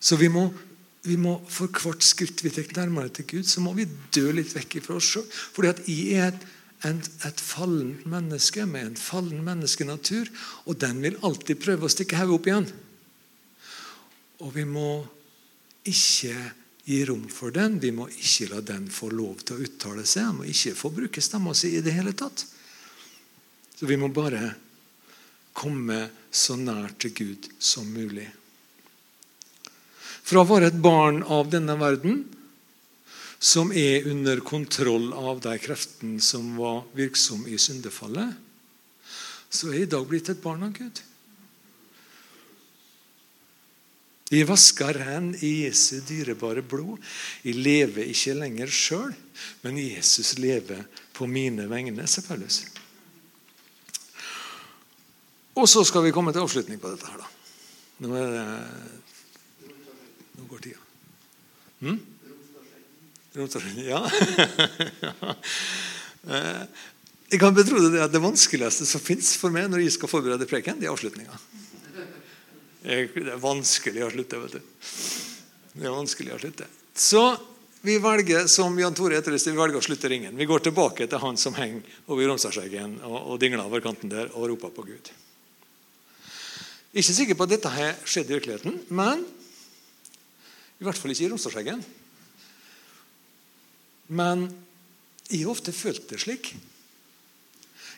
Så 0.00 0.18
vi 0.20 0.28
må, 0.32 0.48
vi 1.06 1.16
må 1.20 1.38
for 1.50 1.72
hvert 1.72 2.04
skritt 2.04 2.42
vi 2.44 2.52
tar 2.52 2.68
nærmere 2.76 3.12
til 3.14 3.28
Gud, 3.30 3.48
så 3.48 3.62
må 3.64 3.72
vi 3.76 3.88
dø 4.14 4.28
litt 4.36 4.54
vekk 4.56 4.78
fra 4.84 4.98
oss 5.00 5.08
sjøl. 5.14 5.26
Fordi 5.56 5.72
at 5.72 5.82
jeg 5.88 6.20
er 6.20 6.32
et, 6.32 6.46
et, 6.90 7.10
et 7.30 7.42
fallent 7.42 8.04
menneske 8.10 8.66
med 8.68 8.90
en 8.92 9.00
fallen 9.00 9.42
menneskenatur. 9.46 10.30
Og 10.66 10.78
den 10.82 11.02
vil 11.04 11.18
alltid 11.26 11.62
prøve 11.62 11.88
å 11.88 11.92
stikke 11.92 12.20
hodet 12.20 12.38
opp 12.38 12.50
igjen. 12.50 12.70
Og 14.44 14.52
vi 14.56 14.66
må 14.68 14.90
ikke 15.88 16.34
gi 16.86 17.00
rom 17.08 17.24
for 17.32 17.54
den. 17.54 17.80
Vi 17.82 17.90
må 17.94 18.06
ikke 18.10 18.50
la 18.52 18.60
den 18.62 18.86
få 18.92 19.08
lov 19.10 19.40
til 19.42 19.56
å 19.56 19.66
uttale 19.66 20.04
seg. 20.06 20.28
Den 20.28 20.38
må 20.40 20.50
ikke 20.50 20.76
få 20.78 20.92
bruke 20.94 21.24
stemma 21.24 21.54
si 21.56 21.72
i 21.78 21.82
det 21.82 21.96
hele 21.96 22.14
tatt. 22.16 22.44
Så 23.76 23.88
vi 23.88 23.98
må 24.00 24.08
bare 24.14 24.54
komme 25.56 26.06
så 26.30 26.56
nær 26.60 26.92
til 27.00 27.14
Gud 27.16 27.48
som 27.58 27.88
mulig. 27.90 28.28
Fra 30.26 30.42
å 30.42 30.48
være 30.48 30.72
et 30.72 30.80
barn 30.82 31.22
av 31.22 31.50
denne 31.52 31.76
verden, 31.78 32.24
som 33.38 33.70
er 33.70 34.08
under 34.10 34.40
kontroll 34.42 35.12
av 35.14 35.42
de 35.44 35.52
kreftene 35.62 36.22
som 36.24 36.56
var 36.58 36.86
virksomme 36.96 37.52
i 37.52 37.58
syndefallet, 37.60 38.32
så 39.52 39.70
er 39.70 39.76
jeg 39.76 39.86
i 39.86 39.92
dag 39.92 40.08
blitt 40.08 40.32
et 40.32 40.42
barn 40.42 40.64
av 40.66 40.72
Gud. 40.74 41.02
Jeg 44.26 44.48
vasker 44.48 44.96
ren 44.98 45.28
i 45.46 45.52
Jesu 45.68 46.00
dyrebare 46.02 46.64
blod. 46.66 46.98
Jeg 47.46 47.60
lever 47.62 48.08
ikke 48.10 48.34
lenger 48.34 48.72
sjøl, 48.74 49.12
men 49.62 49.78
Jesus 49.78 50.34
lever 50.42 50.82
på 51.14 51.28
mine 51.30 51.68
vegne. 51.70 52.06
selvfølgelig. 52.06 52.82
Og 55.56 55.68
så 55.70 55.84
skal 55.86 56.02
vi 56.02 56.12
komme 56.12 56.32
til 56.34 56.42
avslutning 56.42 56.80
på 56.82 56.90
dette. 56.90 57.06
her 57.06 57.22
da. 57.22 57.28
Nå 58.02 58.16
er 58.18 58.34
det 58.34 58.46
nå 60.36 60.48
går 60.50 60.66
tida. 60.68 60.82
Hm? 61.84 61.98
Ja. 63.84 64.04
Eh, 66.26 66.62
jeg 67.30 67.38
kan 67.38 67.54
betro 67.54 67.78
det 67.78 68.00
at 68.02 68.10
det 68.10 68.18
vanskeligste 68.18 68.82
som 68.82 68.98
fins 68.98 69.28
for 69.38 69.54
meg 69.54 69.68
når 69.70 69.84
jeg 69.84 69.92
skal 69.94 70.10
forberede 70.10 70.48
preken, 70.50 70.80
det 70.80 70.88
er 70.88 70.90
avslutninga. 70.90 71.36
Det 72.82 72.96
er 73.22 73.38
vanskelig 73.38 74.02
å 74.02 74.08
slutte. 74.10 74.40
vet 74.42 74.56
du. 74.56 74.72
Det 75.76 75.86
er 75.86 75.94
vanskelig 75.94 76.34
å 76.34 76.40
slutte. 76.42 76.66
Så 76.98 77.22
vi 77.86 78.00
velger 78.02 78.48
som 78.50 78.74
Jan 78.78 78.94
Tore 78.98 79.20
etterlyste, 79.20 79.52
vi 79.54 79.60
velger 79.60 79.78
å 79.78 79.84
slutte 79.86 80.10
ringen. 80.10 80.34
Vi 80.34 80.50
går 80.50 80.66
tilbake 80.66 81.06
til 81.06 81.22
han 81.22 81.38
som 81.38 81.54
henger 81.54 81.86
over 82.10 82.26
Romsdalseggen 82.26 82.98
og, 83.06 83.18
og 83.20 83.40
dingler 83.42 83.66
over 83.66 83.84
kanten 83.84 84.10
der 84.10 84.32
og 84.32 84.48
roper 84.50 84.74
på 84.74 84.86
Gud. 84.88 85.10
Ikke 86.96 87.14
sikker 87.14 87.38
på 87.38 87.46
at 87.46 87.54
dette 87.54 87.70
har 87.70 87.98
skjedd 88.08 88.30
i 88.32 88.38
virkeligheten, 88.38 88.80
men 88.88 89.22
I 90.76 90.84
hvert 90.84 90.98
fall 91.00 91.12
ikke 91.14 91.24
i 91.24 91.30
Romsdalseggen. 91.32 91.84
Men 94.12 94.46
jeg 95.30 95.42
har 95.42 95.52
ofte 95.52 95.74
følt 95.74 96.08
det 96.10 96.20
slik. 96.22 96.52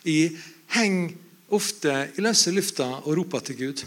Jeg 0.07 0.37
henger 0.73 1.17
ofte 1.53 1.95
i 2.15 2.23
løse 2.23 2.53
lufta 2.53 2.87
og 3.01 3.17
roper 3.19 3.43
til 3.45 3.59
Gud. 3.59 3.83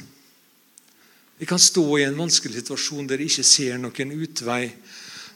Jeg 1.40 1.48
kan 1.48 1.58
stå 1.58 1.84
i 1.98 2.04
en 2.06 2.18
vanskelig 2.18 2.60
situasjon 2.60 3.08
der 3.10 3.22
jeg 3.22 3.32
ikke 3.32 3.46
ser 3.46 3.80
noen 3.80 4.12
utvei, 4.14 4.66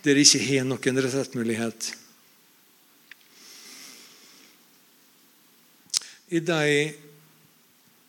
der 0.04 0.20
jeg 0.20 0.28
ikke 0.28 0.44
har 0.50 0.68
noen 0.68 1.00
retrettmulighet. 1.02 1.88
I 6.36 6.42
de 6.42 6.94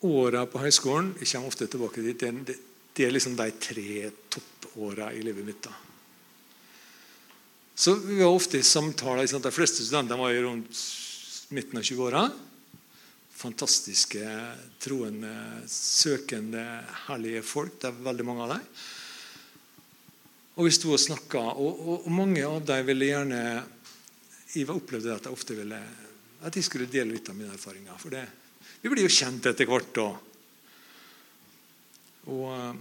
åra 0.06 0.44
på 0.50 0.62
høyskolen 0.62 1.12
Jeg 1.20 1.30
kommer 1.32 1.50
ofte 1.50 1.68
tilbake 1.70 2.02
dit. 2.02 2.24
Det 2.94 3.06
er 3.06 3.14
liksom 3.14 3.36
de 3.38 3.52
tre 3.62 4.12
toppåra 4.78 5.14
i 5.14 5.22
livet 5.22 5.46
mitt. 5.46 5.62
da. 5.62 5.70
Så 7.76 7.96
Vi 7.96 8.24
var 8.24 8.32
ofte 8.32 8.58
i 8.58 8.64
samtaler. 8.64 9.40
De 9.40 9.52
fleste 9.52 9.84
studenter 9.84 10.18
var 10.18 10.30
jo 10.32 10.42
rundt 10.42 10.78
midten 11.50 11.78
av 11.78 11.84
20-åra. 11.84 12.32
Fantastiske, 13.32 14.52
troende, 14.80 15.62
søkende, 15.68 16.84
herlige 17.08 17.42
folk. 17.42 17.80
Det 17.82 17.88
er 17.88 18.04
veldig 18.06 18.26
mange 18.26 18.44
av 18.44 18.50
dem. 18.56 18.66
Og 20.58 20.66
vi 20.66 20.74
sto 20.74 20.94
og 20.94 21.00
snakka, 21.00 21.40
og, 21.54 21.82
og, 21.88 22.08
og, 22.08 22.12
mange 22.12 22.42
av 22.46 22.64
dem 22.66 22.86
ville 22.86 23.12
gjerne 23.12 23.64
Jeg 24.56 24.70
opplevde 24.74 25.14
at 25.14 25.28
jeg 25.28 25.34
ofte 25.34 25.54
ville 25.54 25.78
at 26.42 26.54
de 26.54 26.62
skulle 26.64 26.88
dele 26.90 27.14
litt 27.14 27.30
av 27.30 27.36
mine 27.36 27.54
erfaringer. 27.54 27.98
For 27.98 28.10
det, 28.14 28.24
vi 28.82 28.90
blir 28.90 29.06
jo 29.06 29.14
kjent 29.14 29.46
etter 29.46 29.70
hvert. 29.70 29.98
Og, 30.02 30.18
og, 32.34 32.78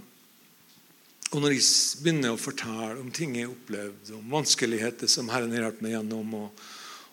og 1.33 1.41
når 1.43 1.57
jeg 1.57 1.63
begynner 2.03 2.33
å 2.33 2.39
fortelle 2.39 3.01
om 3.01 3.09
ting 3.11 3.35
jeg 3.35 3.49
har 3.49 3.53
opplevd, 3.53 4.11
om 4.15 4.35
vanskeligheter 4.37 5.09
som 5.11 5.27
Herren 5.33 5.51
har 5.51 5.65
hjulpet 5.65 5.83
meg 5.83 5.97
gjennom 5.97 6.35
og, 6.39 6.61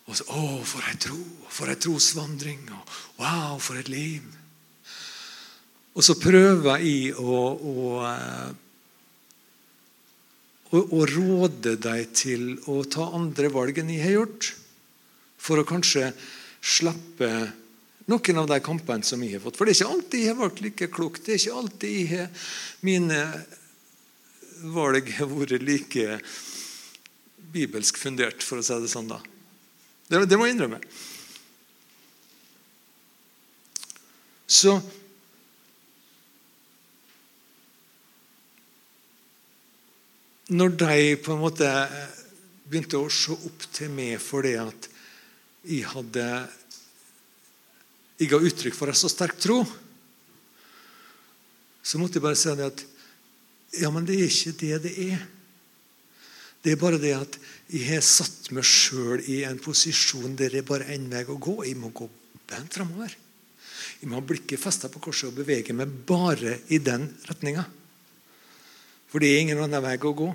og 0.04 0.18
så, 0.18 0.26
Å, 0.28 0.42
for 0.68 0.86
ei 0.86 0.98
tro! 1.02 1.18
For 1.50 1.72
ei 1.72 1.78
trosvandring! 1.80 2.62
Og, 2.76 2.94
wow, 3.18 3.56
for 3.58 3.80
et 3.80 3.90
liv! 3.90 4.22
Og 5.94 6.06
så 6.06 6.16
prøver 6.18 6.82
jeg 6.82 7.14
å, 7.18 7.40
å, 7.54 7.74
å, 10.70 10.82
å 10.82 11.02
råde 11.10 11.74
deg 11.82 12.14
til 12.14 12.46
å 12.70 12.80
ta 12.90 13.08
andre 13.14 13.50
valg 13.54 13.82
enn 13.82 13.92
jeg 13.94 14.04
har 14.04 14.16
gjort. 14.18 14.52
For 15.42 15.58
å 15.58 15.66
kanskje 15.68 16.12
slippe 16.64 17.30
noen 18.10 18.40
av 18.42 18.48
de 18.50 18.60
kampene 18.62 19.06
som 19.06 19.22
jeg 19.24 19.38
har 19.38 19.44
fått. 19.44 19.58
For 19.58 19.66
det 19.66 19.74
er 19.74 19.80
ikke 19.80 19.92
alltid 19.96 20.22
jeg 20.22 20.32
har 20.32 20.40
valgt 20.40 20.64
like 20.64 20.90
klokt. 20.92 21.26
Det 21.26 21.34
er 21.34 21.42
ikke 21.42 21.60
alltid 21.64 21.98
jeg 21.98 22.08
har, 22.14 22.48
mine 22.84 23.20
valg 24.72 25.10
har 25.18 25.28
vært 25.30 25.64
like 25.64 26.18
bibelsk 27.54 27.98
fundert, 28.00 28.42
for 28.42 28.60
å 28.60 28.64
si 28.64 28.76
det 28.80 28.90
sånn. 28.90 29.10
da. 29.10 29.20
Det, 30.08 30.24
det 30.28 30.38
må 30.38 30.48
jeg 30.48 30.56
innrømme. 30.56 30.80
Så 34.46 34.78
Når 40.54 40.74
de 40.76 40.96
på 41.24 41.32
en 41.32 41.40
måte 41.40 41.68
begynte 42.68 42.98
å 43.00 43.06
se 43.08 43.32
opp 43.32 43.62
til 43.72 43.88
meg 43.96 44.18
for 44.20 44.44
det 44.44 44.58
at 44.60 44.88
jeg 45.64 45.86
hadde 45.88 46.26
jeg 48.20 48.28
ga 48.30 48.40
uttrykk 48.44 48.76
for 48.76 48.92
en 48.92 48.98
så 48.98 49.08
sterk 49.10 49.38
tro, 49.40 49.62
så 51.82 51.98
måtte 51.98 52.20
jeg 52.20 52.26
bare 52.26 52.38
si 52.38 52.52
at 52.52 52.84
ja, 53.80 53.90
men 53.90 54.06
det 54.06 54.18
er 54.18 54.28
ikke 54.28 54.54
det 54.60 54.82
det 54.84 54.94
er. 55.10 55.24
Det 56.64 56.72
er 56.72 56.80
bare 56.80 57.00
det 57.00 57.12
at 57.12 57.36
jeg 57.68 57.84
har 57.90 58.04
satt 58.04 58.48
meg 58.56 58.64
sjøl 58.64 59.20
i 59.28 59.42
en 59.44 59.60
posisjon 59.60 60.36
der 60.38 60.54
det 60.54 60.62
er 60.62 60.68
bare 60.68 60.88
én 60.94 61.10
vei 61.12 61.24
å 61.28 61.36
gå. 61.36 61.58
Jeg 61.66 61.76
må 61.76 61.90
gå 61.92 62.08
bent 62.48 62.76
framover. 62.76 63.12
Jeg 64.00 64.08
må 64.08 64.18
ha 64.18 64.24
blikket 64.24 64.60
festa 64.60 64.88
på 64.92 65.02
korset 65.02 65.30
og 65.30 65.38
bevege 65.38 65.76
meg 65.76 65.92
bare 66.08 66.58
i 66.72 66.80
den 66.80 67.06
retninga. 67.28 67.66
For 69.08 69.22
det 69.22 69.30
er 69.30 69.44
ingen 69.44 69.60
annen 69.64 69.84
vei 69.84 69.94
å 70.00 70.14
gå. 70.16 70.30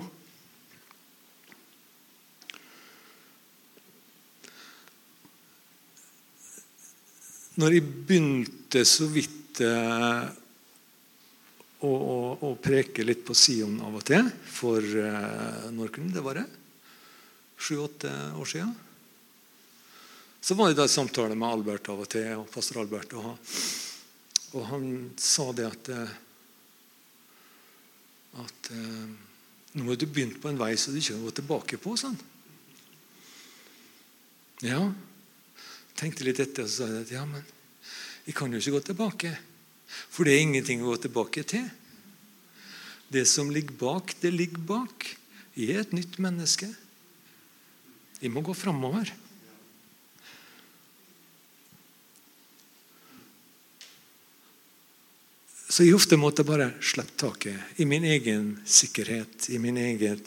Når 7.60 7.76
jeg 7.76 7.88
begynte 8.08 8.86
så 8.88 9.10
vidt 9.10 9.60
å, 11.80 11.90
å, 11.90 12.16
å, 12.46 12.54
preke 12.60 13.04
litt 13.06 13.24
på 13.26 13.36
Sion 13.36 13.78
av 13.86 13.98
og 13.98 14.04
til 14.06 14.28
for 14.52 14.84
eh, 14.84 15.68
når 15.72 15.92
kunne 15.94 16.14
det 16.14 16.24
være? 16.24 16.46
Sju-åtte 17.60 18.10
år 18.40 18.48
siden. 18.48 18.72
Så 20.40 20.56
var 20.56 20.70
det 20.70 20.80
da 20.80 20.88
samtale 20.88 21.36
med 21.36 21.48
Albert 21.48 21.90
av 21.92 22.00
og 22.00 22.08
til, 22.08 22.32
og 22.40 22.48
pastor 22.52 22.80
Albert. 22.80 23.12
Og 23.16 23.26
han, 23.26 23.38
og 24.56 24.66
han 24.70 24.90
sa 25.20 25.50
det 25.56 25.68
at 25.68 25.92
eh, 25.92 26.18
at 28.38 28.70
eh, 28.70 29.06
nå 29.74 29.86
har 29.88 29.98
du 29.98 30.06
begynt 30.06 30.38
på 30.42 30.50
en 30.50 30.58
vei 30.58 30.74
så 30.78 30.92
du 30.92 31.00
ikke 31.00 31.16
kan 31.16 31.24
gå 31.26 31.32
tilbake 31.40 31.78
på. 31.82 31.94
sånn. 31.98 32.18
Ja, 34.66 34.80
tenkte 35.98 36.26
litt 36.26 36.40
etter 36.42 36.66
og 36.66 36.72
sa 36.72 36.88
at 37.00 37.10
ja, 37.12 37.24
men 37.26 37.42
jeg 38.26 38.36
kan 38.36 38.52
jo 38.52 38.60
ikke 38.60 38.76
gå 38.76 38.82
tilbake. 38.90 39.32
For 39.90 40.26
det 40.26 40.36
er 40.36 40.44
ingenting 40.44 40.84
å 40.84 40.92
gå 40.92 41.00
tilbake 41.06 41.44
til. 41.46 41.66
Det 43.10 43.24
som 43.26 43.50
ligger 43.50 43.74
bak, 43.80 44.14
det 44.22 44.30
ligger 44.34 44.62
bak. 44.68 45.08
Jeg 45.58 45.74
er 45.74 45.82
et 45.82 45.96
nytt 45.96 46.20
menneske. 46.22 46.68
Jeg 48.20 48.30
må 48.32 48.44
gå 48.44 48.54
framover. 48.54 49.10
Så 55.70 55.86
jeg 55.86 55.94
ofte 55.94 56.18
måtte 56.18 56.42
bare 56.46 56.72
slippe 56.82 57.14
taket 57.18 57.78
i 57.80 57.86
min 57.86 58.04
egen 58.04 58.56
sikkerhet, 58.66 59.46
i 59.54 59.58
min 59.62 59.78
egen 59.78 60.24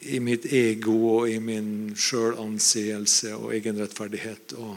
i 0.00 0.18
mitt 0.22 0.46
ego 0.54 0.94
og 1.10 1.30
i 1.30 1.38
min 1.42 1.94
sjølanseelse 1.98 3.34
og 3.38 3.54
egenrettferdighet. 3.56 4.54
Og 4.58 4.76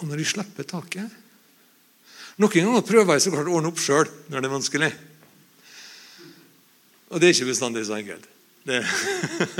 Og 0.00 0.08
når 0.08 0.20
de 0.20 0.28
slipper 0.28 0.68
taket 0.68 1.22
Noen 2.36 2.52
ganger 2.52 2.84
prøver 2.84 3.16
jeg 3.16 3.24
så 3.24 3.32
klart 3.32 3.48
å 3.48 3.54
ordne 3.56 3.70
opp 3.72 3.80
sjøl 3.80 4.10
når 4.28 4.42
det 4.42 4.48
er 4.48 4.52
vanskelig. 4.52 4.90
Og 7.08 7.22
det 7.22 7.30
er 7.30 7.32
ikke 7.32 7.48
bestandig 7.48 7.86
så 7.88 7.96
enkelt. 7.96 8.26
Det, 8.68 8.82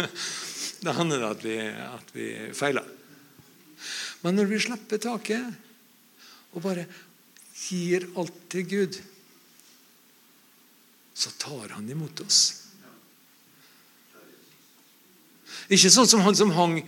det 0.85 0.95
hender 0.99 1.25
at 1.31 1.45
vi, 1.47 1.57
at 1.73 2.13
vi 2.13 2.27
feiler. 2.59 2.85
Men 4.21 4.37
når 4.37 4.51
vi 4.51 4.61
slipper 4.61 5.01
taket 5.01 6.53
og 6.53 6.61
bare 6.67 6.85
gir 7.57 8.05
alt 8.21 8.37
til 8.53 8.69
Gud, 8.69 9.01
så 11.17 11.33
tar 11.41 11.79
han 11.79 11.89
imot 11.89 12.21
oss. 12.27 12.43
Ikke 15.73 15.91
sånn 15.91 16.09
som 16.11 16.23
han 16.27 16.37
som 16.37 16.53
hang 16.55 16.83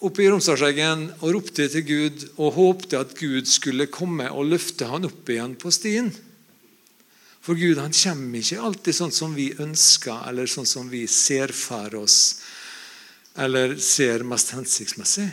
oppe 0.00 0.24
i 0.24 0.30
Romsdalseggen 0.30 1.06
og 1.20 1.34
ropte 1.36 1.66
til 1.68 1.84
Gud 1.84 2.24
og 2.36 2.54
håpte 2.56 3.00
at 3.00 3.12
Gud 3.18 3.48
skulle 3.50 3.90
komme 3.92 4.30
og 4.32 4.48
løfte 4.48 4.88
han 4.88 5.06
opp 5.08 5.28
igjen 5.28 5.56
på 5.60 5.72
stien. 5.74 6.10
For 7.40 7.56
Gud 7.56 7.80
han 7.80 7.94
kommer 7.96 8.40
ikke 8.40 8.60
alltid 8.60 8.96
sånn 8.96 9.14
som 9.14 9.36
vi 9.36 9.50
ønsker, 9.60 10.26
eller 10.28 10.48
sånn 10.50 10.68
som 10.68 10.90
vi 10.92 11.06
ser 11.08 11.52
for 11.56 11.96
oss, 12.02 12.40
eller 13.40 13.78
ser 13.80 14.24
mest 14.28 14.52
hensiktsmessig. 14.56 15.30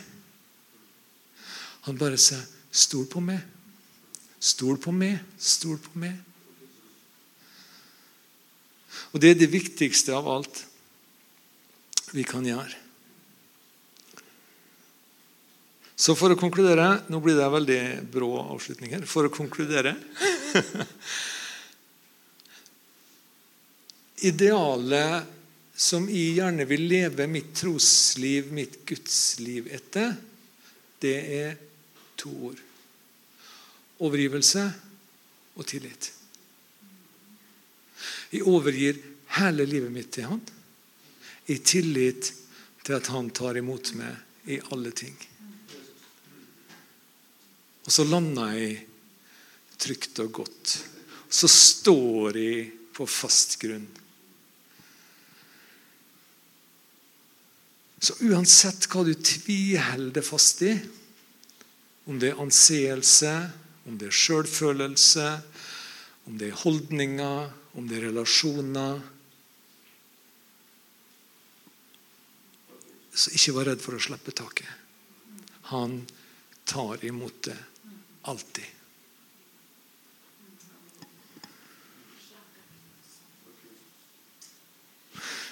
Han 1.87 1.99
bare 1.99 2.17
sier 2.19 2.43
'Stol 2.71 3.07
på 3.07 3.19
meg'. 3.23 3.43
Stol 4.39 4.77
på 4.77 4.91
meg. 4.91 5.19
Stol 5.39 5.77
på 5.77 5.97
meg. 5.97 6.15
Og 9.13 9.21
det 9.21 9.31
er 9.31 9.39
det 9.39 9.51
viktigste 9.51 10.13
av 10.13 10.27
alt 10.27 10.65
vi 12.13 12.23
kan 12.23 12.45
gjøre. 12.45 12.86
Så 15.97 16.13
for 16.17 16.29
å 16.29 16.37
konkludere 16.37 17.01
Nå 17.09 17.19
blir 17.23 17.35
det 17.39 17.45
en 17.47 17.55
veldig 17.55 17.81
brå 18.13 18.29
avslutning 18.43 18.93
her. 18.93 19.05
For 19.09 19.25
å 19.27 19.33
konkludere 19.33 19.95
Idealet 24.29 25.33
som 25.77 26.07
jeg 26.09 26.39
gjerne 26.39 26.65
vil 26.65 26.87
leve 26.89 27.27
mitt 27.29 27.51
trosliv, 27.59 28.47
mitt 28.49 28.79
gudsliv 28.89 29.67
etter, 29.69 30.15
det 30.97 31.17
er 31.37 31.51
to 32.17 32.31
ord. 32.49 32.57
Overgivelse 34.01 34.63
og 35.53 35.67
tillit. 35.69 36.09
Jeg 38.33 38.41
overgir 38.49 38.97
hele 39.37 39.69
livet 39.69 39.93
mitt 39.93 40.09
til 40.17 40.31
Han 40.31 40.41
i 41.53 41.59
tillit 41.61 42.33
til 42.81 42.97
at 42.97 43.13
Han 43.13 43.29
tar 43.29 43.61
imot 43.61 43.93
meg 44.01 44.49
i 44.49 44.57
alle 44.73 44.91
ting. 44.97 45.13
Og 47.87 47.93
så 47.95 48.03
landa 48.03 48.49
jeg 48.51 48.81
trygt 49.79 50.19
og 50.19 50.33
godt. 50.41 50.73
Så 51.31 51.47
står 51.47 52.37
jeg 52.39 52.65
på 52.95 53.07
fast 53.07 53.55
grunn. 53.61 53.87
Så 57.97 58.13
uansett 58.27 58.85
hva 58.91 59.01
du 59.07 59.13
tviholder 59.15 60.25
fast 60.25 60.61
i, 60.67 60.75
om 62.07 62.19
det 62.21 62.31
er 62.31 62.43
anseelse, 62.43 63.33
om 63.87 63.97
det 63.99 64.11
er 64.11 64.19
sjølfølelse, 64.19 65.29
om 66.27 66.37
det 66.39 66.51
er 66.51 66.59
holdninger, 66.61 67.53
om 67.79 67.87
det 67.87 68.01
er 68.01 68.09
relasjoner 68.09 68.99
Så 73.17 73.33
ikke 73.33 73.55
vær 73.55 73.71
redd 73.71 73.81
for 73.81 73.97
å 73.97 74.01
slippe 74.01 74.29
taket. 74.37 74.69
Han 75.73 76.03
tar 76.69 77.01
imot 77.07 77.47
det 77.47 77.55
alltid. 78.27 78.73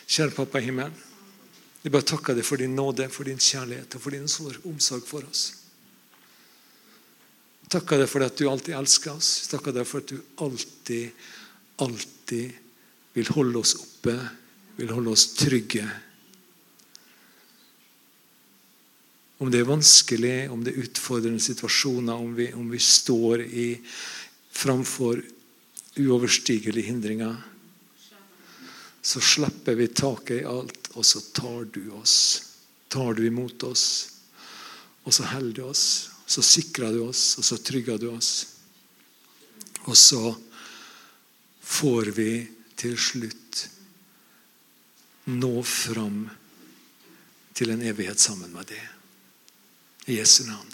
Kjære 0.06 0.36
Pappa 0.36 0.62
i 0.62 0.68
himmelen. 0.70 0.96
Jeg 1.84 1.94
bare 1.94 2.08
takker 2.08 2.38
deg 2.38 2.46
for 2.48 2.62
din 2.62 2.74
nåde, 2.78 3.06
for 3.14 3.28
din 3.28 3.42
kjærlighet 3.42 3.96
og 3.98 4.02
for 4.02 4.16
din 4.16 4.26
omsorg 4.26 5.06
for 5.06 5.26
oss. 5.28 5.44
Takker 7.70 8.02
deg 8.02 8.10
for 8.10 8.26
at 8.26 8.38
du 8.38 8.48
alltid 8.50 8.78
elsker 8.78 9.14
oss. 9.14 9.48
Takker 9.52 9.76
deg 9.76 9.86
for 9.90 10.02
at 10.02 10.14
du 10.14 10.18
alltid, 10.42 11.12
alltid 11.82 12.56
vil 13.16 13.32
holde 13.36 13.62
oss 13.62 13.76
oppe, 13.78 14.16
vil 14.78 14.94
holde 14.94 15.14
oss 15.14 15.28
trygge. 15.38 15.86
Om 19.38 19.52
det 19.52 19.60
er 19.60 19.68
vanskelig, 19.68 20.36
om 20.52 20.64
det 20.64 20.74
er 20.74 20.86
utfordrende 20.86 21.44
situasjoner, 21.44 22.16
om 22.16 22.36
vi, 22.38 22.54
om 22.56 22.70
vi 22.72 22.80
står 22.80 23.44
i, 23.44 23.68
framfor 24.56 25.20
uoverstigelige 26.00 26.88
hindringer, 26.88 27.36
så 29.06 29.22
slipper 29.22 29.76
vi 29.76 29.92
taket 29.92 30.42
i 30.42 30.48
alt, 30.50 30.90
og 30.96 31.06
så 31.06 31.22
tar 31.36 31.68
du 31.76 31.92
oss. 32.00 32.16
Tar 32.88 33.14
du 33.14 33.26
imot 33.28 33.64
oss, 33.68 33.86
og 35.04 35.14
så 35.14 35.28
holder 35.30 35.60
du 35.60 35.64
oss. 35.68 35.86
Så 36.26 36.42
sikrer 36.42 36.96
du 36.96 37.04
oss, 37.06 37.36
og 37.38 37.46
så 37.46 37.60
trygger 37.62 38.00
du 38.02 38.08
oss. 38.10 38.32
Og 39.86 39.94
så 40.00 40.34
får 41.62 42.10
vi 42.18 42.32
til 42.80 42.98
slutt 42.98 43.68
nå 45.30 45.54
fram 45.62 46.26
til 47.54 47.72
en 47.76 47.86
evighet 47.86 48.20
sammen 48.20 48.50
med 48.56 48.74
det. 48.74 48.95
I 50.08 50.16
Jesu 50.16 50.44
navn. 50.44 50.68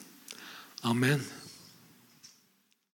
Amen. 0.83 1.40